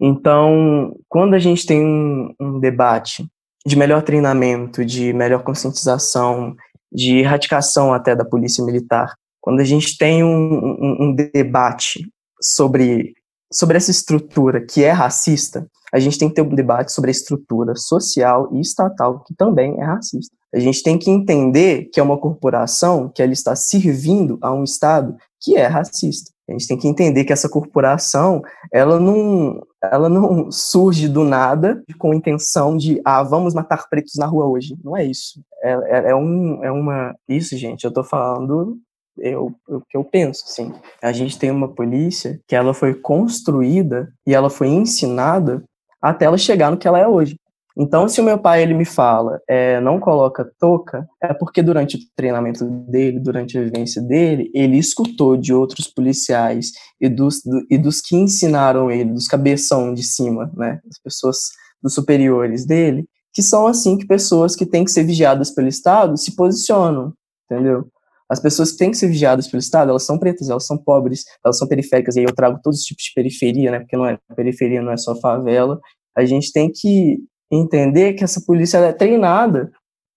Então, 0.00 0.94
quando 1.08 1.34
a 1.34 1.38
gente 1.38 1.64
tem 1.64 1.82
um, 1.82 2.34
um 2.40 2.58
debate 2.58 3.26
de 3.64 3.76
melhor 3.76 4.02
treinamento, 4.02 4.84
de 4.84 5.12
melhor 5.12 5.42
conscientização, 5.42 6.54
de 6.92 7.18
erradicação 7.18 7.94
até 7.94 8.14
da 8.14 8.24
polícia 8.24 8.62
militar, 8.64 9.14
quando 9.44 9.60
a 9.60 9.64
gente 9.64 9.98
tem 9.98 10.24
um, 10.24 10.54
um, 10.54 10.96
um 11.00 11.14
debate 11.14 12.10
sobre, 12.40 13.12
sobre 13.52 13.76
essa 13.76 13.90
estrutura 13.90 14.64
que 14.64 14.82
é 14.82 14.90
racista, 14.90 15.68
a 15.92 16.00
gente 16.00 16.18
tem 16.18 16.30
que 16.30 16.34
ter 16.34 16.40
um 16.40 16.54
debate 16.54 16.90
sobre 16.92 17.10
a 17.10 17.12
estrutura 17.12 17.74
social 17.76 18.48
e 18.54 18.60
estatal 18.62 19.22
que 19.22 19.34
também 19.34 19.78
é 19.78 19.84
racista. 19.84 20.34
A 20.54 20.58
gente 20.58 20.82
tem 20.82 20.96
que 20.96 21.10
entender 21.10 21.90
que 21.92 22.00
é 22.00 22.02
uma 22.02 22.16
corporação 22.16 23.12
que 23.14 23.22
ela 23.22 23.34
está 23.34 23.54
servindo 23.54 24.38
a 24.40 24.50
um 24.50 24.64
Estado 24.64 25.14
que 25.42 25.56
é 25.56 25.66
racista. 25.66 26.32
A 26.48 26.52
gente 26.52 26.66
tem 26.66 26.78
que 26.78 26.88
entender 26.88 27.24
que 27.24 27.32
essa 27.32 27.48
corporação, 27.48 28.40
ela 28.72 28.98
não, 28.98 29.60
ela 29.82 30.08
não 30.08 30.50
surge 30.50 31.06
do 31.06 31.22
nada 31.22 31.82
com 31.98 32.12
a 32.12 32.16
intenção 32.16 32.78
de, 32.78 32.98
ah, 33.04 33.22
vamos 33.22 33.52
matar 33.52 33.90
pretos 33.90 34.14
na 34.16 34.24
rua 34.24 34.46
hoje. 34.46 34.74
Não 34.82 34.96
é 34.96 35.04
isso. 35.04 35.42
É, 35.62 35.72
é, 35.72 36.10
é 36.12 36.14
um, 36.14 36.64
é 36.64 36.72
uma... 36.72 37.14
Isso, 37.28 37.54
gente, 37.58 37.84
eu 37.84 37.88
estou 37.88 38.04
falando 38.04 38.78
eu, 39.18 39.54
o 39.68 39.80
que 39.88 39.96
eu 39.96 40.04
penso, 40.04 40.44
assim. 40.46 40.72
A 41.02 41.12
gente 41.12 41.38
tem 41.38 41.50
uma 41.50 41.68
polícia 41.68 42.40
que 42.46 42.56
ela 42.56 42.74
foi 42.74 42.94
construída 42.94 44.12
e 44.26 44.34
ela 44.34 44.50
foi 44.50 44.68
ensinada 44.68 45.62
até 46.00 46.26
ela 46.26 46.36
chegar 46.36 46.70
no 46.70 46.76
que 46.76 46.86
ela 46.86 46.98
é 46.98 47.08
hoje. 47.08 47.36
Então, 47.76 48.08
se 48.08 48.20
o 48.20 48.24
meu 48.24 48.38
pai 48.38 48.62
ele 48.62 48.72
me 48.72 48.84
fala, 48.84 49.40
é, 49.48 49.80
não 49.80 49.98
coloca 49.98 50.48
touca, 50.60 51.08
é 51.20 51.34
porque 51.34 51.60
durante 51.60 51.96
o 51.96 52.00
treinamento 52.14 52.64
dele, 52.88 53.18
durante 53.18 53.58
a 53.58 53.62
vivência 53.62 54.00
dele, 54.00 54.48
ele 54.54 54.78
escutou 54.78 55.36
de 55.36 55.52
outros 55.52 55.88
policiais 55.88 56.70
e 57.00 57.08
dos, 57.08 57.42
do, 57.44 57.66
e 57.68 57.76
dos 57.76 58.00
que 58.00 58.14
ensinaram 58.14 58.92
ele, 58.92 59.12
dos 59.12 59.26
cabeção 59.26 59.92
de 59.92 60.04
cima, 60.04 60.52
né, 60.56 60.78
as 60.88 61.00
pessoas 61.02 61.38
dos 61.82 61.94
superiores 61.94 62.64
dele, 62.64 63.08
que 63.32 63.42
são 63.42 63.66
assim 63.66 63.98
que 63.98 64.06
pessoas 64.06 64.54
que 64.54 64.64
têm 64.64 64.84
que 64.84 64.92
ser 64.92 65.02
vigiadas 65.02 65.50
pelo 65.50 65.66
Estado 65.66 66.16
se 66.16 66.36
posicionam, 66.36 67.12
entendeu? 67.50 67.88
As 68.34 68.40
pessoas 68.40 68.72
que 68.72 68.78
têm 68.78 68.90
que 68.90 68.96
ser 68.96 69.06
vigiadas 69.06 69.46
pelo 69.46 69.60
Estado, 69.60 69.90
elas 69.90 70.02
são 70.02 70.18
pretas, 70.18 70.50
elas 70.50 70.66
são 70.66 70.76
pobres, 70.76 71.22
elas 71.44 71.56
são 71.56 71.68
periféricas, 71.68 72.16
e 72.16 72.18
aí 72.18 72.24
eu 72.24 72.34
trago 72.34 72.58
todos 72.60 72.80
os 72.80 72.84
tipos 72.84 73.04
de 73.04 73.12
periferia, 73.14 73.70
né, 73.70 73.78
porque 73.78 73.96
não 73.96 74.04
é 74.04 74.18
periferia, 74.34 74.82
não 74.82 74.90
é 74.90 74.96
só 74.96 75.14
favela. 75.14 75.78
A 76.16 76.24
gente 76.24 76.52
tem 76.52 76.68
que 76.68 77.20
entender 77.48 78.14
que 78.14 78.24
essa 78.24 78.42
polícia 78.44 78.78
é 78.78 78.92
treinada 78.92 79.70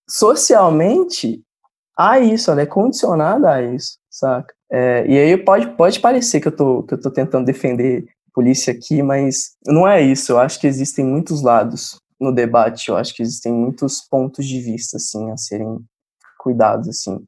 socialmente 0.09 1.43
a 1.95 2.19
isso, 2.19 2.49
ela 2.49 2.61
é 2.61 2.65
condicionada 2.65 3.51
a 3.51 3.61
isso, 3.61 3.99
saca? 4.09 4.51
É, 4.71 5.05
e 5.07 5.15
aí 5.15 5.37
pode, 5.37 5.67
pode 5.75 5.99
parecer 5.99 6.41
que 6.41 6.47
eu, 6.47 6.55
tô, 6.55 6.81
que 6.81 6.95
eu 6.95 6.99
tô 6.99 7.11
tentando 7.11 7.45
defender 7.45 8.03
polícia 8.33 8.73
aqui, 8.73 9.03
mas 9.03 9.51
não 9.65 9.87
é 9.87 10.01
isso. 10.01 10.31
Eu 10.31 10.39
acho 10.39 10.59
que 10.59 10.65
existem 10.65 11.05
muitos 11.05 11.43
lados 11.43 11.99
no 12.19 12.33
debate, 12.33 12.89
eu 12.89 12.97
acho 12.97 13.13
que 13.13 13.21
existem 13.21 13.53
muitos 13.53 14.01
pontos 14.01 14.43
de 14.43 14.59
vista, 14.59 14.97
assim, 14.97 15.29
a 15.29 15.37
serem 15.37 15.77
cuidados, 16.39 16.87
assim. 16.87 17.23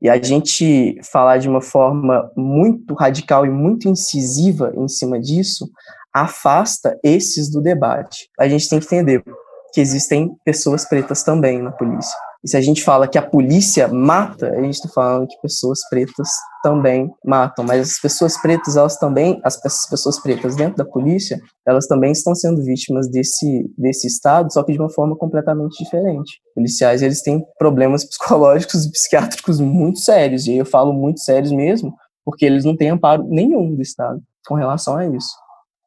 E 0.00 0.08
a 0.08 0.20
gente 0.20 0.98
falar 1.10 1.38
de 1.38 1.48
uma 1.48 1.60
forma 1.60 2.30
muito 2.36 2.94
radical 2.94 3.46
e 3.46 3.50
muito 3.50 3.88
incisiva 3.88 4.72
em 4.76 4.88
cima 4.88 5.20
disso 5.20 5.70
afasta 6.12 6.98
esses 7.02 7.50
do 7.50 7.62
debate. 7.62 8.28
A 8.38 8.48
gente 8.48 8.68
tem 8.68 8.78
que 8.78 8.86
entender 8.86 9.24
que 9.72 9.80
existem 9.80 10.30
pessoas 10.44 10.84
pretas 10.84 11.22
também 11.22 11.62
na 11.62 11.72
polícia. 11.72 12.16
E 12.44 12.48
se 12.48 12.56
a 12.56 12.60
gente 12.60 12.82
fala 12.82 13.06
que 13.06 13.16
a 13.16 13.22
polícia 13.22 13.86
mata, 13.86 14.48
a 14.48 14.60
gente 14.60 14.74
está 14.74 14.88
falando 14.88 15.28
que 15.28 15.40
pessoas 15.40 15.78
pretas 15.88 16.28
também 16.62 17.08
matam. 17.24 17.64
Mas 17.64 17.92
as 17.92 18.00
pessoas 18.00 18.40
pretas, 18.40 18.76
elas 18.76 18.96
também, 18.98 19.40
as 19.44 19.56
pessoas 19.88 20.20
pretas 20.20 20.56
dentro 20.56 20.76
da 20.76 20.84
polícia, 20.84 21.40
elas 21.66 21.86
também 21.86 22.10
estão 22.10 22.34
sendo 22.34 22.62
vítimas 22.64 23.08
desse, 23.08 23.70
desse 23.78 24.08
estado, 24.08 24.52
só 24.52 24.62
que 24.64 24.72
de 24.72 24.78
uma 24.78 24.90
forma 24.90 25.16
completamente 25.16 25.82
diferente. 25.82 26.40
Policiais, 26.54 27.00
eles 27.00 27.22
têm 27.22 27.44
problemas 27.58 28.04
psicológicos 28.08 28.84
e 28.86 28.90
psiquiátricos 28.90 29.60
muito 29.60 30.00
sérios, 30.00 30.46
e 30.46 30.56
eu 30.56 30.66
falo 30.66 30.92
muito 30.92 31.20
sérios 31.20 31.52
mesmo, 31.52 31.94
porque 32.24 32.44
eles 32.44 32.64
não 32.64 32.76
têm 32.76 32.90
amparo 32.90 33.24
nenhum 33.24 33.74
do 33.74 33.82
estado 33.82 34.20
com 34.46 34.54
relação 34.54 34.96
a 34.96 35.06
isso. 35.06 35.30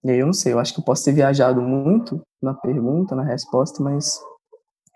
E 0.06 0.12
aí 0.12 0.20
eu 0.20 0.26
não 0.26 0.34
sei, 0.34 0.54
eu 0.54 0.60
acho 0.60 0.74
que 0.74 0.80
eu 0.80 0.86
posso 0.86 1.04
ter 1.04 1.12
viajado 1.12 1.62
muito 1.62 2.22
na 2.42 2.54
pergunta, 2.54 3.16
na 3.16 3.24
resposta, 3.24 3.82
mas 3.84 4.20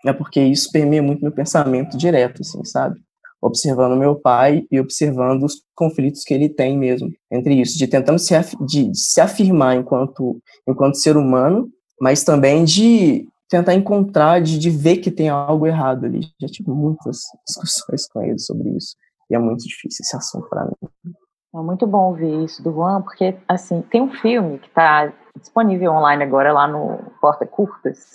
é 0.06 0.12
porque 0.12 0.40
isso 0.40 0.70
permeia 0.72 1.02
muito 1.02 1.22
meu 1.22 1.32
pensamento 1.32 1.96
direto, 1.96 2.40
assim, 2.40 2.64
sabe? 2.64 2.98
Observando 3.42 3.96
meu 3.96 4.16
pai 4.16 4.64
e 4.70 4.78
observando 4.78 5.44
os 5.44 5.62
conflitos 5.74 6.22
que 6.24 6.34
ele 6.34 6.48
tem 6.48 6.76
mesmo 6.76 7.10
entre 7.30 7.54
isso, 7.54 7.78
de 7.78 7.86
tentando 7.86 8.18
se, 8.18 8.34
af 8.34 8.54
de, 8.64 8.88
de 8.88 8.98
se 8.98 9.20
afirmar 9.20 9.76
enquanto, 9.76 10.40
enquanto 10.68 11.00
ser 11.00 11.16
humano, 11.16 11.68
mas 12.00 12.22
também 12.24 12.64
de 12.64 13.26
tentar 13.48 13.74
encontrar, 13.74 14.40
de, 14.40 14.58
de 14.58 14.70
ver 14.70 14.98
que 14.98 15.10
tem 15.10 15.28
algo 15.28 15.66
errado 15.66 16.06
ali. 16.06 16.20
Já 16.40 16.48
tive 16.48 16.70
muitas 16.70 17.18
discussões 17.46 18.06
com 18.08 18.22
ele 18.22 18.38
sobre 18.38 18.70
isso, 18.76 18.94
e 19.30 19.34
é 19.34 19.38
muito 19.38 19.64
difícil 19.64 20.02
esse 20.02 20.16
assunto 20.16 20.48
para 20.48 20.64
mim. 20.64 21.14
É 21.52 21.58
muito 21.58 21.84
bom 21.84 22.10
ouvir 22.10 22.44
isso 22.44 22.62
do 22.62 22.72
Juan, 22.72 23.02
porque, 23.02 23.36
assim, 23.48 23.82
tem 23.82 24.00
um 24.00 24.12
filme 24.12 24.58
que 24.58 24.68
está 24.68 25.12
disponível 25.36 25.92
online 25.92 26.22
agora 26.22 26.52
lá 26.52 26.68
no 26.68 26.98
Porta 27.20 27.44
Curtas, 27.44 28.14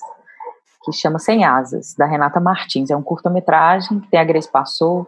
que 0.91 0.93
chama 0.93 1.19
Sem 1.19 1.43
Asas, 1.43 1.93
da 1.97 2.05
Renata 2.05 2.39
Martins. 2.39 2.89
É 2.89 2.95
um 2.95 3.03
curta-metragem 3.03 3.99
que 3.99 4.09
tem 4.09 4.19
a 4.19 4.23
Grace 4.23 4.49
Passou 4.49 5.07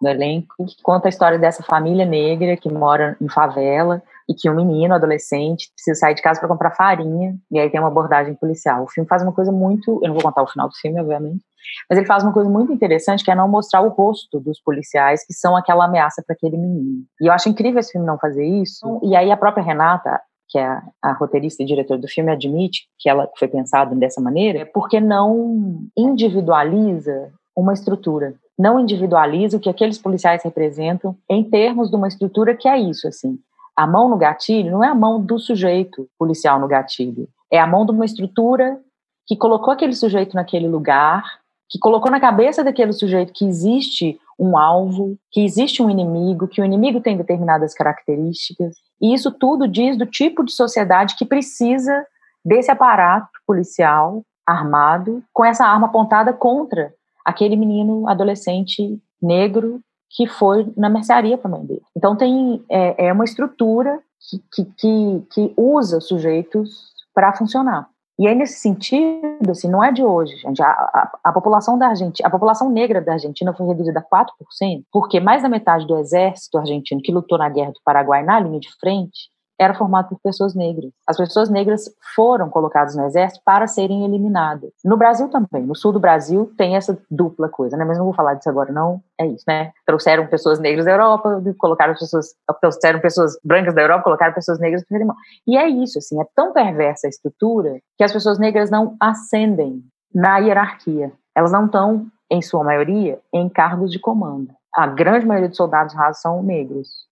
no 0.00 0.08
elenco, 0.08 0.54
que 0.66 0.82
conta 0.82 1.08
a 1.08 1.10
história 1.10 1.38
dessa 1.38 1.62
família 1.62 2.06
negra 2.06 2.56
que 2.56 2.72
mora 2.72 3.16
em 3.20 3.28
favela 3.28 4.02
e 4.28 4.34
que 4.34 4.48
um 4.48 4.54
menino, 4.54 4.94
adolescente, 4.94 5.70
precisa 5.74 5.98
sair 5.98 6.14
de 6.14 6.22
casa 6.22 6.38
para 6.38 6.48
comprar 6.48 6.70
farinha, 6.72 7.34
e 7.50 7.58
aí 7.58 7.70
tem 7.70 7.80
uma 7.80 7.88
abordagem 7.88 8.34
policial. 8.34 8.84
O 8.84 8.88
filme 8.88 9.08
faz 9.08 9.22
uma 9.22 9.32
coisa 9.32 9.50
muito. 9.50 9.98
Eu 10.02 10.08
não 10.08 10.14
vou 10.14 10.22
contar 10.22 10.42
o 10.42 10.46
final 10.46 10.68
do 10.68 10.74
filme, 10.74 11.00
obviamente, 11.00 11.42
mas 11.88 11.98
ele 11.98 12.06
faz 12.06 12.22
uma 12.22 12.32
coisa 12.32 12.48
muito 12.48 12.72
interessante 12.72 13.24
que 13.24 13.30
é 13.30 13.34
não 13.34 13.48
mostrar 13.48 13.80
o 13.80 13.88
rosto 13.88 14.38
dos 14.38 14.60
policiais 14.60 15.24
que 15.26 15.32
são 15.32 15.56
aquela 15.56 15.86
ameaça 15.86 16.22
para 16.24 16.34
aquele 16.34 16.56
menino. 16.56 17.04
E 17.20 17.26
eu 17.26 17.32
acho 17.32 17.48
incrível 17.48 17.80
esse 17.80 17.92
filme 17.92 18.06
não 18.06 18.18
fazer 18.18 18.44
isso. 18.44 19.00
E 19.02 19.16
aí 19.16 19.32
a 19.32 19.36
própria 19.36 19.64
Renata, 19.64 20.20
que 20.48 20.58
é 20.58 20.66
a, 20.66 20.82
a 21.02 21.12
roteirista 21.12 21.62
e 21.62 21.66
diretora 21.66 22.00
do 22.00 22.08
filme, 22.08 22.30
admite 22.30 22.88
que 22.98 23.08
ela 23.08 23.28
foi 23.36 23.48
pensada 23.48 23.94
dessa 23.94 24.20
maneira, 24.20 24.66
porque 24.72 24.98
não 24.98 25.82
individualiza 25.96 27.30
uma 27.54 27.72
estrutura, 27.72 28.34
não 28.58 28.80
individualiza 28.80 29.56
o 29.56 29.60
que 29.60 29.68
aqueles 29.68 29.98
policiais 29.98 30.42
representam 30.42 31.16
em 31.28 31.44
termos 31.44 31.90
de 31.90 31.96
uma 31.96 32.08
estrutura 32.08 32.56
que 32.56 32.68
é 32.68 32.78
isso, 32.78 33.06
assim. 33.06 33.38
A 33.76 33.86
mão 33.86 34.08
no 34.08 34.16
gatilho 34.16 34.72
não 34.72 34.82
é 34.82 34.88
a 34.88 34.94
mão 34.94 35.20
do 35.20 35.38
sujeito 35.38 36.08
policial 36.18 36.58
no 36.58 36.66
gatilho, 36.66 37.28
é 37.52 37.58
a 37.58 37.66
mão 37.66 37.84
de 37.84 37.92
uma 37.92 38.04
estrutura 38.04 38.80
que 39.26 39.36
colocou 39.36 39.72
aquele 39.72 39.94
sujeito 39.94 40.34
naquele 40.34 40.66
lugar, 40.66 41.22
que 41.68 41.78
colocou 41.78 42.10
na 42.10 42.18
cabeça 42.18 42.64
daquele 42.64 42.92
sujeito 42.92 43.32
que 43.32 43.44
existe 43.44 44.18
um 44.38 44.56
alvo, 44.56 45.18
que 45.30 45.44
existe 45.44 45.82
um 45.82 45.90
inimigo, 45.90 46.48
que 46.48 46.60
o 46.60 46.64
inimigo 46.64 47.00
tem 47.00 47.16
determinadas 47.16 47.74
características 47.74 48.74
e 49.00 49.14
isso 49.14 49.30
tudo 49.30 49.68
diz 49.68 49.96
do 49.96 50.06
tipo 50.06 50.44
de 50.44 50.52
sociedade 50.52 51.16
que 51.16 51.24
precisa 51.24 52.06
desse 52.44 52.70
aparato 52.70 53.30
policial 53.46 54.22
armado 54.46 55.22
com 55.32 55.44
essa 55.44 55.66
arma 55.66 55.86
apontada 55.86 56.32
contra 56.32 56.92
aquele 57.24 57.56
menino 57.56 58.08
adolescente 58.08 59.00
negro 59.20 59.80
que 60.10 60.26
foi 60.26 60.72
na 60.76 60.88
mercearia 60.88 61.36
para 61.36 61.50
mãe 61.50 61.64
dele. 61.64 61.82
Então 61.94 62.16
tem 62.16 62.64
é, 62.68 63.08
é 63.08 63.12
uma 63.12 63.24
estrutura 63.24 64.00
que, 64.18 64.38
que, 64.52 64.64
que, 64.76 65.26
que 65.30 65.54
usa 65.56 66.00
sujeitos 66.00 66.88
para 67.14 67.32
funcionar. 67.34 67.88
E 68.18 68.26
aí, 68.26 68.34
nesse 68.34 68.58
sentido, 68.58 69.50
assim, 69.50 69.68
não 69.68 69.82
é 69.82 69.92
de 69.92 70.02
hoje, 70.02 70.36
gente. 70.38 70.60
A, 70.60 70.66
a, 70.66 71.18
a, 71.24 71.32
população 71.32 71.78
da 71.78 71.88
Argentina, 71.88 72.26
a 72.26 72.30
população 72.30 72.68
negra 72.68 73.00
da 73.00 73.12
Argentina 73.12 73.54
foi 73.54 73.66
reduzida 73.68 74.00
a 74.00 74.24
4%, 74.24 74.82
porque 74.90 75.20
mais 75.20 75.42
da 75.42 75.48
metade 75.48 75.86
do 75.86 75.96
exército 75.96 76.58
argentino 76.58 77.00
que 77.00 77.12
lutou 77.12 77.38
na 77.38 77.48
guerra 77.48 77.70
do 77.70 77.80
Paraguai 77.84 78.24
na 78.24 78.40
linha 78.40 78.58
de 78.58 78.68
frente 78.80 79.30
era 79.58 79.74
formado 79.74 80.10
por 80.10 80.20
pessoas 80.20 80.54
negras. 80.54 80.92
As 81.06 81.16
pessoas 81.16 81.50
negras 81.50 81.90
foram 82.14 82.48
colocadas 82.48 82.94
no 82.94 83.04
exército 83.06 83.42
para 83.44 83.66
serem 83.66 84.04
eliminadas. 84.04 84.70
No 84.84 84.96
Brasil 84.96 85.28
também, 85.28 85.66
no 85.66 85.74
sul 85.74 85.92
do 85.92 86.00
Brasil 86.00 86.52
tem 86.56 86.76
essa 86.76 86.96
dupla 87.10 87.48
coisa, 87.48 87.76
né? 87.76 87.84
Mas 87.84 87.98
não 87.98 88.04
vou 88.04 88.14
falar 88.14 88.34
disso 88.34 88.48
agora, 88.48 88.72
não. 88.72 89.02
É 89.18 89.26
isso, 89.26 89.44
né? 89.48 89.72
Trouxeram 89.84 90.26
pessoas 90.28 90.60
negras 90.60 90.84
da 90.84 90.92
Europa, 90.92 91.42
colocaram 91.58 91.94
pessoas, 91.94 92.34
trouxeram 92.60 93.00
pessoas 93.00 93.36
brancas 93.44 93.74
da 93.74 93.82
Europa, 93.82 94.04
colocaram 94.04 94.32
pessoas 94.32 94.60
negras 94.60 94.84
do 94.88 94.94
alemão. 94.94 95.16
E 95.46 95.56
é 95.56 95.68
isso, 95.68 95.98
assim, 95.98 96.20
é 96.20 96.24
tão 96.34 96.52
perversa 96.52 97.08
a 97.08 97.10
estrutura 97.10 97.80
que 97.96 98.04
as 98.04 98.12
pessoas 98.12 98.38
negras 98.38 98.70
não 98.70 98.96
ascendem 99.00 99.82
na 100.14 100.38
hierarquia. 100.38 101.12
Elas 101.34 101.52
não 101.52 101.66
estão, 101.66 102.06
em 102.30 102.42
sua 102.42 102.62
maioria, 102.62 103.18
em 103.32 103.48
cargos 103.48 103.90
de 103.90 103.98
comando. 103.98 104.50
A 104.74 104.86
grande 104.86 105.26
maioria 105.26 105.48
dos 105.48 105.56
soldados 105.56 105.94
rasos 105.94 106.20
são 106.20 106.42
negros 106.42 107.07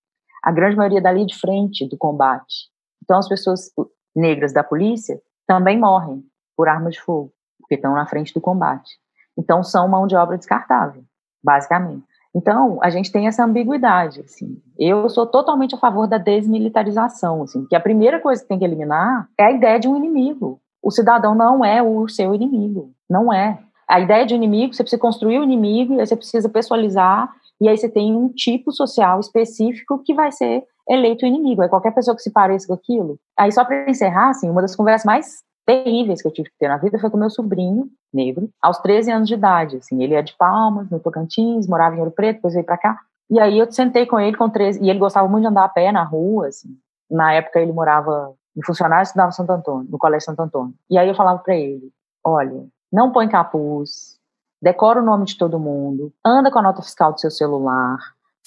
a 0.46 0.52
grande 0.52 0.76
maioria 0.76 1.02
dali 1.02 1.26
de 1.26 1.36
frente 1.36 1.88
do 1.88 1.98
combate. 1.98 2.68
Então, 3.02 3.18
as 3.18 3.28
pessoas 3.28 3.68
negras 4.14 4.52
da 4.52 4.62
polícia 4.62 5.20
também 5.44 5.76
morrem 5.76 6.22
por 6.56 6.68
arma 6.68 6.88
de 6.88 7.00
fogo, 7.00 7.32
porque 7.58 7.74
estão 7.74 7.94
na 7.94 8.06
frente 8.06 8.32
do 8.32 8.40
combate. 8.40 8.92
Então, 9.36 9.64
são 9.64 9.88
mão 9.88 10.06
de 10.06 10.14
obra 10.14 10.38
descartável, 10.38 11.02
basicamente. 11.42 12.04
Então, 12.32 12.78
a 12.80 12.90
gente 12.90 13.10
tem 13.10 13.26
essa 13.26 13.44
ambiguidade, 13.44 14.20
assim. 14.20 14.62
Eu 14.78 15.08
sou 15.08 15.26
totalmente 15.26 15.74
a 15.74 15.78
favor 15.78 16.06
da 16.06 16.16
desmilitarização, 16.16 17.42
assim, 17.42 17.66
que 17.66 17.74
a 17.74 17.80
primeira 17.80 18.20
coisa 18.20 18.40
que 18.40 18.48
tem 18.48 18.58
que 18.60 18.64
eliminar 18.64 19.28
é 19.36 19.46
a 19.46 19.50
ideia 19.50 19.80
de 19.80 19.88
um 19.88 19.96
inimigo. 19.96 20.60
O 20.80 20.92
cidadão 20.92 21.34
não 21.34 21.64
é 21.64 21.82
o 21.82 22.06
seu 22.06 22.32
inimigo, 22.32 22.92
não 23.10 23.32
é. 23.32 23.58
A 23.88 23.98
ideia 23.98 24.24
de 24.24 24.34
inimigo, 24.36 24.72
você 24.72 24.84
precisa 24.84 25.02
construir 25.02 25.40
o 25.40 25.42
inimigo, 25.42 25.96
você 25.96 26.14
precisa 26.14 26.48
pessoalizar 26.48 27.34
e 27.60 27.68
aí 27.68 27.76
você 27.76 27.88
tem 27.88 28.14
um 28.14 28.28
tipo 28.28 28.72
social 28.72 29.18
específico 29.20 30.02
que 30.04 30.14
vai 30.14 30.30
ser 30.30 30.64
eleito 30.88 31.26
inimigo. 31.26 31.62
É 31.62 31.68
qualquer 31.68 31.92
pessoa 31.92 32.14
que 32.14 32.22
se 32.22 32.30
pareça 32.30 32.66
com 32.66 32.74
aquilo. 32.74 33.18
Aí, 33.38 33.50
só 33.50 33.64
para 33.64 33.90
encerrar, 33.90 34.30
assim, 34.30 34.48
uma 34.48 34.62
das 34.62 34.76
conversas 34.76 35.04
mais 35.04 35.42
terríveis 35.66 36.22
que 36.22 36.28
eu 36.28 36.32
tive 36.32 36.48
que 36.48 36.58
ter 36.58 36.68
na 36.68 36.76
vida 36.76 36.98
foi 36.98 37.10
com 37.10 37.16
meu 37.16 37.28
sobrinho 37.28 37.88
negro, 38.14 38.48
aos 38.62 38.78
13 38.78 39.10
anos 39.10 39.28
de 39.28 39.34
idade. 39.34 39.76
Assim, 39.78 40.02
ele 40.02 40.14
é 40.14 40.22
de 40.22 40.34
Palmas, 40.36 40.88
no 40.90 41.00
Tocantins, 41.00 41.66
morava 41.66 41.96
em 41.96 41.98
Ouro 41.98 42.12
Preto, 42.12 42.36
depois 42.36 42.54
veio 42.54 42.64
para 42.64 42.78
cá. 42.78 43.00
E 43.28 43.40
aí 43.40 43.58
eu 43.58 43.70
sentei 43.70 44.06
com 44.06 44.20
ele 44.20 44.36
com 44.36 44.48
13, 44.48 44.82
e 44.82 44.88
ele 44.88 44.98
gostava 44.98 45.26
muito 45.28 45.42
de 45.42 45.48
andar 45.48 45.64
a 45.64 45.68
pé 45.68 45.90
na 45.90 46.04
rua, 46.04 46.46
assim. 46.46 46.68
Na 47.10 47.32
época 47.32 47.60
ele 47.60 47.72
morava 47.72 48.32
em 48.56 48.64
funcionário, 48.64 49.02
estudava 49.02 49.32
Santo 49.32 49.50
Antônio, 49.50 49.90
no 49.90 49.98
Colégio 49.98 50.26
Santo 50.26 50.40
Antônio. 50.40 50.74
E 50.88 50.96
aí 50.96 51.08
eu 51.08 51.14
falava 51.14 51.40
para 51.40 51.56
ele: 51.56 51.90
olha, 52.24 52.66
não 52.92 53.12
põe 53.12 53.28
capuz, 53.28 54.15
decora 54.60 55.00
o 55.00 55.04
nome 55.04 55.24
de 55.24 55.36
todo 55.36 55.58
mundo, 55.58 56.12
anda 56.24 56.50
com 56.50 56.58
a 56.58 56.62
nota 56.62 56.82
fiscal 56.82 57.12
do 57.12 57.20
seu 57.20 57.30
celular. 57.30 57.98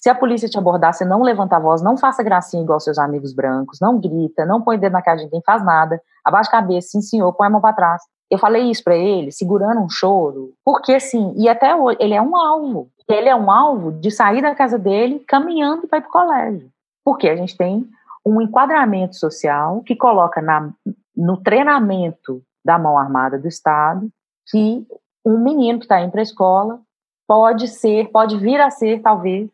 Se 0.01 0.09
a 0.09 0.15
polícia 0.15 0.47
te 0.47 0.57
abordar, 0.57 0.93
você 0.93 1.03
não 1.03 1.21
levanta 1.21 1.57
a 1.57 1.59
voz, 1.59 1.81
não 1.81 1.97
faça 1.97 2.23
gracinha 2.23 2.63
igual 2.63 2.79
seus 2.79 2.97
amigos 2.97 3.33
brancos, 3.33 3.79
não 3.81 3.99
grita, 3.99 4.45
não 4.45 4.61
põe 4.61 4.77
dedo 4.77 4.93
na 4.93 5.01
cara 5.01 5.17
de 5.17 5.25
ninguém, 5.25 5.41
faz 5.45 5.63
nada, 5.63 6.01
abaixa 6.23 6.49
a 6.49 6.53
cabeça, 6.53 6.89
sim 6.91 7.01
senhor, 7.01 7.33
põe 7.33 7.47
a 7.47 7.49
mão 7.49 7.61
para 7.61 7.73
trás. 7.73 8.01
Eu 8.31 8.37
falei 8.37 8.69
isso 8.69 8.83
para 8.83 8.95
ele, 8.95 9.31
segurando 9.31 9.81
um 9.81 9.89
choro, 9.89 10.53
porque 10.63 10.93
assim, 10.93 11.33
e 11.35 11.49
até 11.49 11.75
hoje, 11.75 11.97
ele 11.99 12.13
é 12.13 12.21
um 12.21 12.35
alvo. 12.35 12.89
Ele 13.07 13.27
é 13.27 13.35
um 13.35 13.49
alvo 13.49 13.91
de 13.91 14.11
sair 14.11 14.41
da 14.41 14.53
casa 14.53 14.77
dele 14.77 15.19
caminhando 15.27 15.87
para 15.87 15.97
ir 15.97 16.01
para 16.01 16.09
o 16.09 16.11
colégio. 16.11 16.69
Porque 17.03 17.27
a 17.27 17.35
gente 17.35 17.57
tem 17.57 17.89
um 18.23 18.39
enquadramento 18.39 19.15
social 19.15 19.81
que 19.81 19.95
coloca 19.95 20.41
na, 20.41 20.69
no 21.17 21.37
treinamento 21.37 22.41
da 22.63 22.77
mão 22.77 22.97
armada 22.97 23.39
do 23.39 23.47
Estado 23.47 24.07
que 24.47 24.85
um 25.25 25.37
menino 25.43 25.79
que 25.79 25.85
está 25.85 26.01
indo 26.01 26.11
para 26.11 26.21
a 26.21 26.23
escola 26.23 26.81
pode 27.27 27.67
ser, 27.67 28.09
pode 28.09 28.37
vir 28.37 28.59
a 28.59 28.69
ser, 28.69 29.01
talvez, 29.01 29.49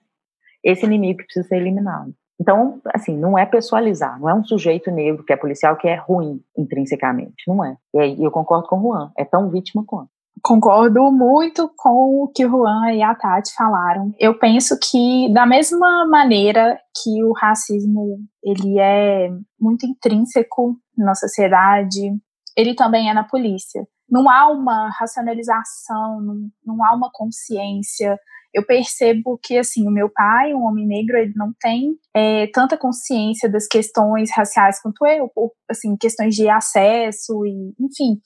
esse 0.64 0.86
inimigo 0.86 1.20
que 1.20 1.26
precisa 1.26 1.48
ser 1.48 1.58
eliminado. 1.58 2.14
Então, 2.40 2.82
assim, 2.94 3.18
não 3.18 3.38
é 3.38 3.46
pessoalizar, 3.46 4.20
não 4.20 4.30
é 4.30 4.34
um 4.34 4.44
sujeito 4.44 4.92
negro 4.92 5.24
que 5.24 5.32
é 5.32 5.38
policial 5.38 5.78
que 5.78 5.88
é 5.88 5.96
ruim 5.96 6.42
intrinsecamente, 6.58 7.44
não 7.48 7.64
é. 7.64 7.78
E 7.94 8.00
aí 8.00 8.24
eu 8.24 8.32
concordo 8.32 8.68
com 8.68 8.78
o 8.78 8.82
Juan, 8.82 9.12
é 9.18 9.24
tão 9.24 9.50
vítima 9.50 9.84
quanto. 9.86 10.10
Concordo 10.44 11.12
muito 11.12 11.72
com 11.78 12.24
o 12.24 12.28
que 12.28 12.46
o 12.46 12.50
Juan 12.50 12.92
e 12.92 13.02
a 13.02 13.16
Tati 13.16 13.54
falaram. 13.56 14.14
Eu 14.20 14.38
penso 14.38 14.78
que 14.80 15.32
da 15.34 15.46
mesma 15.46 16.06
maneira 16.08 16.78
que 17.02 17.24
o 17.24 17.32
racismo 17.32 18.20
ele 18.44 18.78
é 18.78 19.30
muito 19.60 19.86
intrínseco 19.86 20.78
na 20.98 21.16
sociedade, 21.16 22.16
ele 22.56 22.76
também 22.76 23.10
é 23.10 23.14
na 23.14 23.24
polícia. 23.24 23.88
Não 24.10 24.30
há 24.30 24.50
uma 24.50 24.90
racionalização, 24.90 26.22
não, 26.22 26.50
não 26.66 26.86
há 26.86 26.94
uma 26.94 27.10
consciência 27.12 28.20
eu 28.56 28.66
percebo 28.66 29.38
que, 29.44 29.58
assim, 29.58 29.86
o 29.86 29.92
meu 29.92 30.10
pai, 30.10 30.54
um 30.54 30.64
homem 30.64 30.88
negro, 30.88 31.18
ele 31.18 31.34
não 31.36 31.54
tem 31.60 31.94
é, 32.16 32.48
tanta 32.48 32.78
consciência 32.78 33.50
das 33.50 33.68
questões 33.68 34.32
raciais 34.34 34.82
quanto 34.82 35.06
eu, 35.06 35.30
ou, 35.36 35.52
assim, 35.70 35.98
questões 35.98 36.34
de 36.34 36.48
acesso 36.48 37.46
e, 37.46 37.76
enfim. 37.78 38.22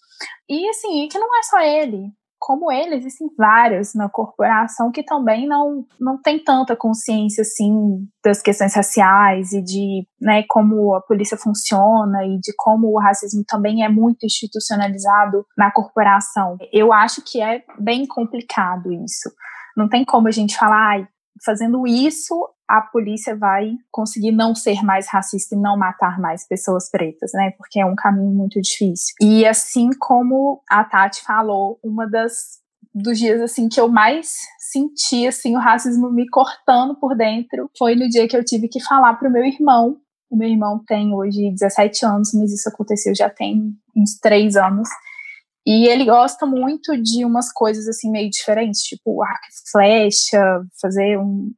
E, 0.47 0.69
assim, 0.69 1.07
que 1.07 1.17
não 1.17 1.35
é 1.35 1.41
só 1.41 1.59
ele. 1.61 2.11
Como 2.39 2.71
ele, 2.71 2.95
existem 2.95 3.27
vários 3.37 3.93
na 3.93 4.09
corporação 4.09 4.91
que 4.91 5.03
também 5.03 5.45
não, 5.47 5.85
não 5.99 6.19
tem 6.21 6.41
tanta 6.41 6.75
consciência, 6.75 7.41
assim, 7.41 8.07
das 8.23 8.41
questões 8.41 8.73
raciais 8.73 9.51
e 9.51 9.61
de, 9.61 10.07
né, 10.21 10.43
como 10.47 10.95
a 10.95 11.01
polícia 11.01 11.37
funciona 11.37 12.25
e 12.25 12.39
de 12.39 12.53
como 12.57 12.87
o 12.87 12.99
racismo 12.99 13.43
também 13.45 13.83
é 13.83 13.89
muito 13.89 14.25
institucionalizado 14.25 15.45
na 15.57 15.69
corporação. 15.69 16.57
Eu 16.71 16.93
acho 16.93 17.21
que 17.21 17.41
é 17.41 17.63
bem 17.77 18.07
complicado 18.07 18.91
isso. 18.91 19.29
Não 19.75 19.89
tem 19.89 20.05
como 20.05 20.27
a 20.27 20.31
gente 20.31 20.57
falar, 20.57 21.07
fazendo 21.43 21.85
isso, 21.87 22.35
a 22.67 22.81
polícia 22.81 23.35
vai 23.35 23.71
conseguir 23.91 24.31
não 24.31 24.53
ser 24.53 24.83
mais 24.83 25.07
racista 25.09 25.55
e 25.55 25.59
não 25.59 25.77
matar 25.77 26.19
mais 26.19 26.47
pessoas 26.47 26.89
pretas, 26.89 27.31
né? 27.33 27.51
Porque 27.57 27.79
é 27.79 27.85
um 27.85 27.95
caminho 27.95 28.31
muito 28.31 28.61
difícil. 28.61 29.15
E 29.19 29.45
assim 29.45 29.89
como 29.99 30.61
a 30.69 30.83
Tati 30.83 31.23
falou, 31.23 31.79
uma 31.83 32.07
das 32.07 32.59
dos 32.93 33.19
dias 33.19 33.39
assim 33.39 33.69
que 33.69 33.79
eu 33.79 33.87
mais 33.87 34.33
senti 34.59 35.27
assim 35.27 35.55
o 35.55 35.59
racismo 35.59 36.11
me 36.11 36.27
cortando 36.27 36.95
por 36.95 37.15
dentro 37.15 37.69
foi 37.77 37.93
no 37.95 38.09
dia 38.09 38.27
que 38.27 38.35
eu 38.35 38.43
tive 38.43 38.67
que 38.67 38.83
falar 38.83 39.13
pro 39.15 39.31
meu 39.31 39.45
irmão. 39.45 39.97
O 40.29 40.35
meu 40.35 40.47
irmão 40.47 40.83
tem 40.87 41.13
hoje 41.13 41.51
17 41.51 42.05
anos, 42.05 42.31
mas 42.35 42.51
isso 42.51 42.69
aconteceu 42.69 43.15
já 43.15 43.29
tem 43.29 43.73
uns 43.95 44.19
3 44.19 44.55
anos. 44.57 44.87
E 45.71 45.87
ele 45.87 46.03
gosta 46.03 46.47
muito 46.47 46.99
de 46.99 47.23
umas 47.23 47.53
coisas 47.53 47.87
assim 47.87 48.09
meio 48.09 48.27
diferentes, 48.27 48.81
tipo 48.81 49.21
arco 49.21 49.45
e 49.51 49.71
flecha, 49.71 50.65
fazer 50.81 51.15
um, 51.19 51.51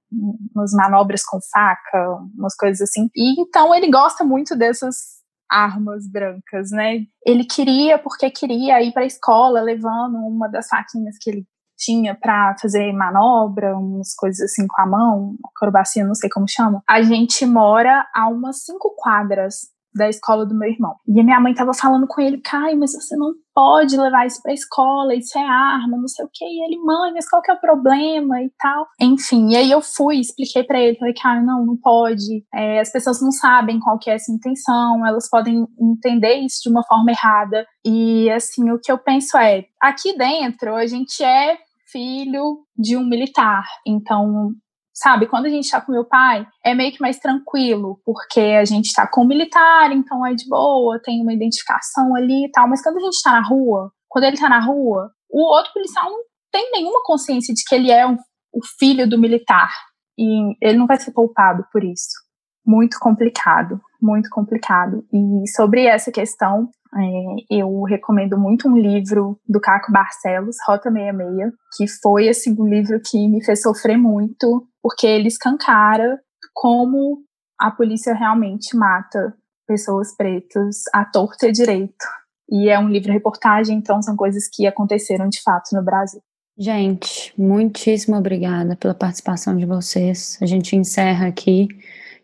umas 0.54 0.74
manobras 0.74 1.24
com 1.24 1.40
faca, 1.50 2.18
umas 2.38 2.54
coisas 2.54 2.82
assim. 2.82 3.08
E 3.16 3.42
então 3.42 3.74
ele 3.74 3.90
gosta 3.90 4.26
muito 4.26 4.54
dessas 4.54 5.22
armas 5.50 6.12
brancas, 6.12 6.72
né? 6.72 7.06
Ele 7.26 7.46
queria 7.46 7.98
porque 7.98 8.30
queria 8.30 8.84
ir 8.84 8.92
para 8.92 9.04
a 9.04 9.06
escola 9.06 9.62
levando 9.62 10.18
uma 10.18 10.50
das 10.50 10.68
faquinhas 10.68 11.16
que 11.18 11.30
ele 11.30 11.46
tinha 11.78 12.14
para 12.14 12.58
fazer 12.62 12.92
manobra, 12.92 13.78
umas 13.78 14.14
coisas 14.14 14.42
assim 14.42 14.68
com 14.68 14.82
a 14.82 14.88
mão, 14.88 15.36
acrobacia, 15.56 16.04
não 16.04 16.16
sei 16.16 16.30
como 16.30 16.50
chama. 16.50 16.84
A 16.86 17.02
gente 17.02 17.46
mora 17.46 18.06
a 18.14 18.28
umas 18.28 18.66
cinco 18.66 18.94
quadras 18.98 19.70
da 19.94 20.10
escola 20.10 20.46
do 20.46 20.58
meu 20.58 20.70
irmão. 20.70 20.96
E 21.08 21.24
minha 21.24 21.40
mãe 21.40 21.54
tava 21.54 21.74
falando 21.74 22.08
com 22.08 22.22
ele, 22.22 22.40
Caio, 22.42 22.80
mas 22.80 22.94
você 22.94 23.16
não 23.16 23.34
pode 23.54 23.98
levar 23.98 24.26
isso 24.26 24.42
pra 24.42 24.54
escola, 24.54 25.14
isso 25.14 25.38
é 25.38 25.42
arma, 25.42 25.98
não 25.98 26.08
sei 26.08 26.26
o 26.26 26.30
que. 26.32 26.46
E 26.46 26.66
ele, 26.66 26.82
mãe, 26.82 27.12
mas 27.14 27.30
qual 27.30 27.42
que 27.42 27.52
é 27.52 27.54
o 27.54 27.60
problema 27.60 28.42
e 28.42 28.50
tal. 28.58 28.88
Enfim, 29.00 29.50
e 29.50 29.58
aí 29.58 29.72
eu 29.72 29.82
fui, 29.82 30.20
expliquei 30.20 30.64
para 30.64 30.80
ele, 30.80 30.98
falei, 30.98 31.14
Caio, 31.14 31.46
não, 31.46 31.66
não 31.66 31.78
pode. 31.78 32.46
É, 32.54 32.80
as 32.80 32.92
pessoas 32.92 33.22
não 33.22 33.32
sabem 33.32 33.80
qual 33.80 34.00
que 34.00 34.10
é 34.10 34.16
essa 34.16 34.32
intenção, 34.32 35.06
elas 35.06 35.30
podem 35.30 35.66
entender 35.80 36.36
isso 36.36 36.62
de 36.64 36.70
uma 36.70 36.84
forma 36.84 37.12
errada. 37.12 37.66
E 37.86 38.30
assim, 38.30 38.72
o 38.72 38.80
que 38.80 38.92
eu 38.92 38.98
penso 38.98 39.38
é, 39.38 39.66
aqui 39.82 40.18
dentro 40.18 40.76
a 40.76 40.86
gente 40.86 41.24
é 41.24 41.58
filho 41.92 42.60
de 42.78 42.96
um 42.96 43.06
militar, 43.06 43.66
então 43.86 44.54
sabe? 44.94 45.28
Quando 45.28 45.46
a 45.46 45.50
gente 45.50 45.70
tá 45.70 45.82
com 45.82 45.92
meu 45.92 46.06
pai, 46.06 46.46
é 46.64 46.74
meio 46.74 46.92
que 46.92 47.02
mais 47.02 47.18
tranquilo, 47.18 48.00
porque 48.06 48.40
a 48.40 48.66
gente 48.66 48.94
tá 48.94 49.08
com 49.08 49.22
o 49.22 49.28
militar, 49.28 49.92
então 49.92 50.26
é 50.26 50.34
de 50.34 50.48
boa, 50.48 51.02
tem 51.02 51.22
uma 51.22 51.34
identificação 51.34 52.16
ali 52.16 52.46
e 52.46 52.52
tal. 52.52 52.68
Mas 52.68 52.82
quando 52.82 52.98
a 52.98 53.02
gente 53.02 53.22
tá 53.24 53.32
na 53.32 53.48
rua, 53.48 53.92
quando 54.10 54.26
ele 54.26 54.38
tá 54.38 54.50
na 54.50 54.60
rua, 54.60 55.12
o 55.30 55.42
outro 55.42 55.72
policial 55.74 56.10
não 56.10 56.20
tem 56.52 56.72
nenhuma 56.72 57.02
consciência 57.04 57.54
de 57.54 57.64
que 57.64 57.74
ele 57.74 57.92
é 57.92 58.06
um, 58.06 58.18
o 58.54 58.60
filho 58.78 59.10
do 59.10 59.18
militar. 59.18 59.72
E 60.18 60.56
ele 60.62 60.78
não 60.78 60.86
vai 60.86 61.00
ser 61.00 61.12
poupado 61.12 61.66
por 61.72 61.84
isso. 61.84 62.12
Muito 62.66 63.00
complicado, 63.00 63.80
muito 64.02 64.30
complicado. 64.30 65.04
E 65.12 65.50
sobre 65.50 65.86
essa 65.86 66.12
questão, 66.12 66.70
é, 66.94 67.58
eu 67.58 67.84
recomendo 67.84 68.38
muito 68.38 68.68
um 68.68 68.78
livro 68.78 69.40
do 69.48 69.62
Caco 69.62 69.92
Barcelos, 69.92 70.58
Rota 70.68 70.92
66, 70.92 71.54
que 71.78 71.88
foi 72.02 72.30
um 72.60 72.68
livro 72.68 73.00
que 73.00 73.28
me 73.30 73.44
fez 73.44 73.62
sofrer 73.62 73.98
muito, 73.98 74.68
porque 74.82 75.08
ele 75.08 75.28
escancara 75.28 76.20
como 76.54 77.24
a 77.60 77.72
polícia 77.72 78.14
realmente 78.14 78.76
mata 78.76 79.36
pessoas 79.68 80.16
pretas 80.16 80.84
à 80.94 81.06
torta 81.06 81.48
e 81.48 81.52
direito. 81.52 82.06
E 82.50 82.70
é 82.70 82.78
um 82.78 82.90
livro-reportagem, 82.90 83.78
então 83.78 84.02
são 84.02 84.16
coisas 84.16 84.50
que 84.52 84.68
aconteceram 84.68 85.30
de 85.30 85.42
fato 85.42 85.74
no 85.74 85.84
Brasil. 85.84 86.22
Gente, 86.58 87.34
muitíssimo 87.38 88.18
obrigada 88.18 88.76
pela 88.76 88.94
participação 88.94 89.56
de 89.56 89.66
vocês. 89.66 90.38
A 90.42 90.46
gente 90.46 90.76
encerra 90.76 91.28
aqui 91.28 91.70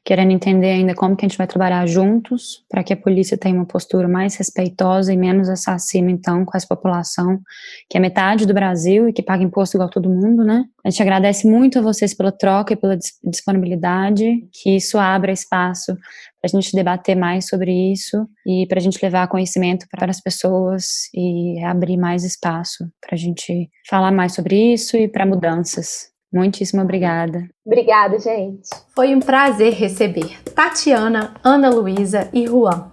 querendo 0.07 0.31
entender 0.31 0.67
ainda 0.67 0.95
como 0.95 1.17
que 1.17 1.25
a 1.25 1.27
gente 1.27 1.37
vai 1.37 1.45
trabalhar 1.45 1.85
juntos 1.85 2.63
para 2.69 2.81
que 2.81 2.93
a 2.93 2.97
polícia 2.97 3.37
tenha 3.37 3.53
uma 3.53 3.65
postura 3.65 4.07
mais 4.07 4.37
respeitosa 4.37 5.11
e 5.11 5.17
menos 5.17 5.49
assassina, 5.49 6.09
então, 6.09 6.45
com 6.45 6.55
essa 6.55 6.65
população, 6.65 7.41
que 7.89 7.97
é 7.97 7.99
metade 7.99 8.45
do 8.45 8.53
Brasil 8.53 9.09
e 9.09 9.11
que 9.11 9.21
paga 9.21 9.43
imposto 9.43 9.75
igual 9.75 9.89
todo 9.89 10.09
mundo, 10.09 10.45
né? 10.45 10.63
A 10.85 10.89
gente 10.89 11.01
agradece 11.01 11.45
muito 11.45 11.77
a 11.77 11.81
vocês 11.81 12.13
pela 12.13 12.31
troca 12.31 12.71
e 12.71 12.77
pela 12.77 12.97
disponibilidade, 13.21 14.47
que 14.53 14.77
isso 14.77 14.97
abra 14.97 15.29
espaço 15.29 15.93
para 15.93 16.45
a 16.45 16.47
gente 16.47 16.73
debater 16.73 17.17
mais 17.17 17.45
sobre 17.45 17.91
isso 17.91 18.25
e 18.45 18.65
para 18.65 18.79
a 18.79 18.81
gente 18.81 19.03
levar 19.03 19.27
conhecimento 19.27 19.87
para 19.91 20.09
as 20.09 20.21
pessoas 20.21 21.09
e 21.13 21.61
abrir 21.65 21.97
mais 21.97 22.23
espaço 22.23 22.89
para 23.01 23.15
a 23.15 23.17
gente 23.17 23.69
falar 23.89 24.13
mais 24.13 24.33
sobre 24.33 24.71
isso 24.71 24.95
e 24.95 25.09
para 25.09 25.25
mudanças. 25.25 26.16
Muitíssimo 26.33 26.81
obrigada. 26.81 27.47
Obrigada, 27.65 28.19
gente. 28.19 28.69
Foi 28.93 29.15
um 29.15 29.19
prazer 29.19 29.73
receber 29.73 30.37
Tatiana, 30.53 31.33
Ana 31.43 31.69
Luísa 31.69 32.29
e 32.33 32.45
Juan. 32.45 32.91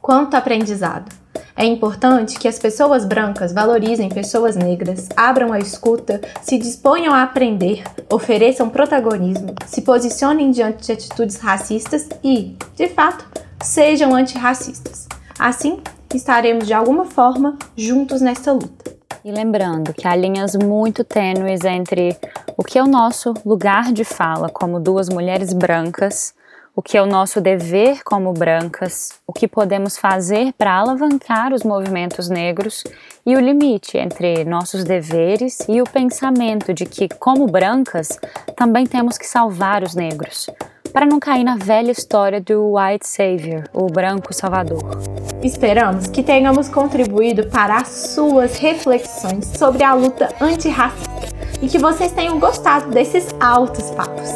Quanto 0.00 0.34
aprendizado! 0.34 1.14
É 1.58 1.64
importante 1.64 2.38
que 2.38 2.46
as 2.46 2.58
pessoas 2.58 3.06
brancas 3.06 3.50
valorizem 3.50 4.10
pessoas 4.10 4.56
negras, 4.56 5.08
abram 5.16 5.54
a 5.54 5.58
escuta, 5.58 6.20
se 6.42 6.58
disponham 6.58 7.14
a 7.14 7.22
aprender, 7.22 7.82
ofereçam 8.12 8.68
protagonismo, 8.68 9.54
se 9.66 9.80
posicionem 9.80 10.50
diante 10.50 10.84
de 10.84 10.92
atitudes 10.92 11.38
racistas 11.38 12.10
e, 12.22 12.56
de 12.74 12.88
fato, 12.88 13.24
sejam 13.62 14.14
antirracistas. 14.14 15.08
Assim, 15.38 15.80
estaremos 16.14 16.66
de 16.66 16.74
alguma 16.74 17.06
forma 17.06 17.58
juntos 17.74 18.20
nesta 18.20 18.52
luta. 18.52 18.95
E 19.24 19.32
lembrando 19.32 19.92
que 19.92 20.06
há 20.06 20.14
linhas 20.14 20.54
muito 20.54 21.02
tênues 21.02 21.64
entre 21.64 22.16
o 22.56 22.62
que 22.62 22.78
é 22.78 22.82
o 22.82 22.86
nosso 22.86 23.34
lugar 23.44 23.92
de 23.92 24.04
fala 24.04 24.48
como 24.48 24.78
duas 24.78 25.08
mulheres 25.08 25.52
brancas, 25.52 26.34
o 26.76 26.82
que 26.82 26.98
é 26.98 27.02
o 27.02 27.06
nosso 27.06 27.40
dever 27.40 28.04
como 28.04 28.32
brancas, 28.34 29.18
o 29.26 29.32
que 29.32 29.48
podemos 29.48 29.96
fazer 29.96 30.52
para 30.52 30.74
alavancar 30.74 31.54
os 31.54 31.62
movimentos 31.62 32.28
negros 32.28 32.84
e 33.24 33.34
o 33.34 33.40
limite 33.40 33.96
entre 33.96 34.44
nossos 34.44 34.84
deveres 34.84 35.60
e 35.68 35.80
o 35.80 35.84
pensamento 35.84 36.74
de 36.74 36.84
que, 36.84 37.08
como 37.08 37.46
brancas, 37.46 38.18
também 38.54 38.86
temos 38.86 39.16
que 39.16 39.26
salvar 39.26 39.82
os 39.82 39.94
negros, 39.94 40.50
para 40.96 41.04
não 41.04 41.20
cair 41.20 41.44
na 41.44 41.56
velha 41.56 41.90
história 41.90 42.40
do 42.40 42.74
White 42.74 43.06
Savior, 43.06 43.64
o 43.74 43.84
branco 43.84 44.32
salvador. 44.32 44.98
Esperamos 45.42 46.06
que 46.06 46.22
tenhamos 46.22 46.70
contribuído 46.70 47.48
para 47.48 47.76
as 47.76 47.88
suas 47.88 48.56
reflexões 48.56 49.44
sobre 49.44 49.84
a 49.84 49.92
luta 49.92 50.34
antirracista 50.40 51.28
e 51.60 51.68
que 51.68 51.78
vocês 51.78 52.12
tenham 52.12 52.40
gostado 52.40 52.88
desses 52.92 53.28
altos 53.38 53.90
papos. 53.90 54.30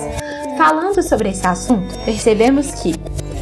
Falando 0.58 1.02
sobre 1.02 1.30
esse 1.30 1.46
assunto, 1.46 1.98
percebemos 2.04 2.72
que, 2.72 2.92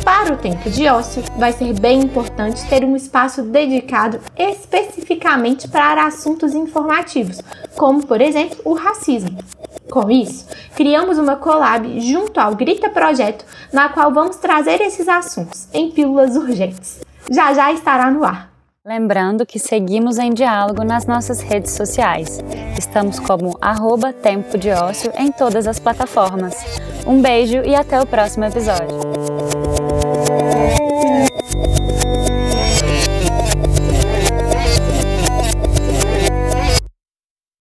para 0.08 0.32
o 0.32 0.38
tempo 0.38 0.70
de 0.70 0.88
ócio, 0.88 1.22
vai 1.36 1.52
ser 1.52 1.78
bem 1.78 2.00
importante 2.00 2.66
ter 2.66 2.82
um 2.82 2.96
espaço 2.96 3.42
dedicado 3.42 4.18
especificamente 4.38 5.68
para 5.68 6.06
assuntos 6.06 6.54
informativos, 6.54 7.42
como 7.76 8.06
por 8.06 8.22
exemplo 8.22 8.56
o 8.64 8.72
racismo. 8.72 9.36
Com 9.90 10.10
isso, 10.10 10.46
criamos 10.74 11.18
uma 11.18 11.36
collab 11.36 12.00
junto 12.00 12.40
ao 12.40 12.54
Grita 12.54 12.88
Projeto, 12.88 13.44
na 13.70 13.90
qual 13.90 14.10
vamos 14.10 14.36
trazer 14.36 14.80
esses 14.80 15.06
assuntos 15.06 15.68
em 15.74 15.90
pílulas 15.90 16.36
urgentes. 16.36 17.00
Já 17.30 17.52
já 17.52 17.70
estará 17.70 18.10
no 18.10 18.24
ar. 18.24 18.50
Lembrando 18.86 19.44
que 19.44 19.58
seguimos 19.58 20.16
em 20.16 20.32
diálogo 20.32 20.84
nas 20.84 21.04
nossas 21.04 21.42
redes 21.42 21.72
sociais. 21.72 22.42
Estamos 22.78 23.18
como 23.20 23.58
arroba 23.60 24.14
Tempo 24.14 24.56
de 24.56 24.70
Ócio 24.70 25.12
em 25.18 25.30
todas 25.30 25.66
as 25.66 25.78
plataformas. 25.78 26.54
Um 27.06 27.20
beijo 27.20 27.58
e 27.58 27.74
até 27.74 28.00
o 28.00 28.06
próximo 28.06 28.46
episódio. 28.46 29.57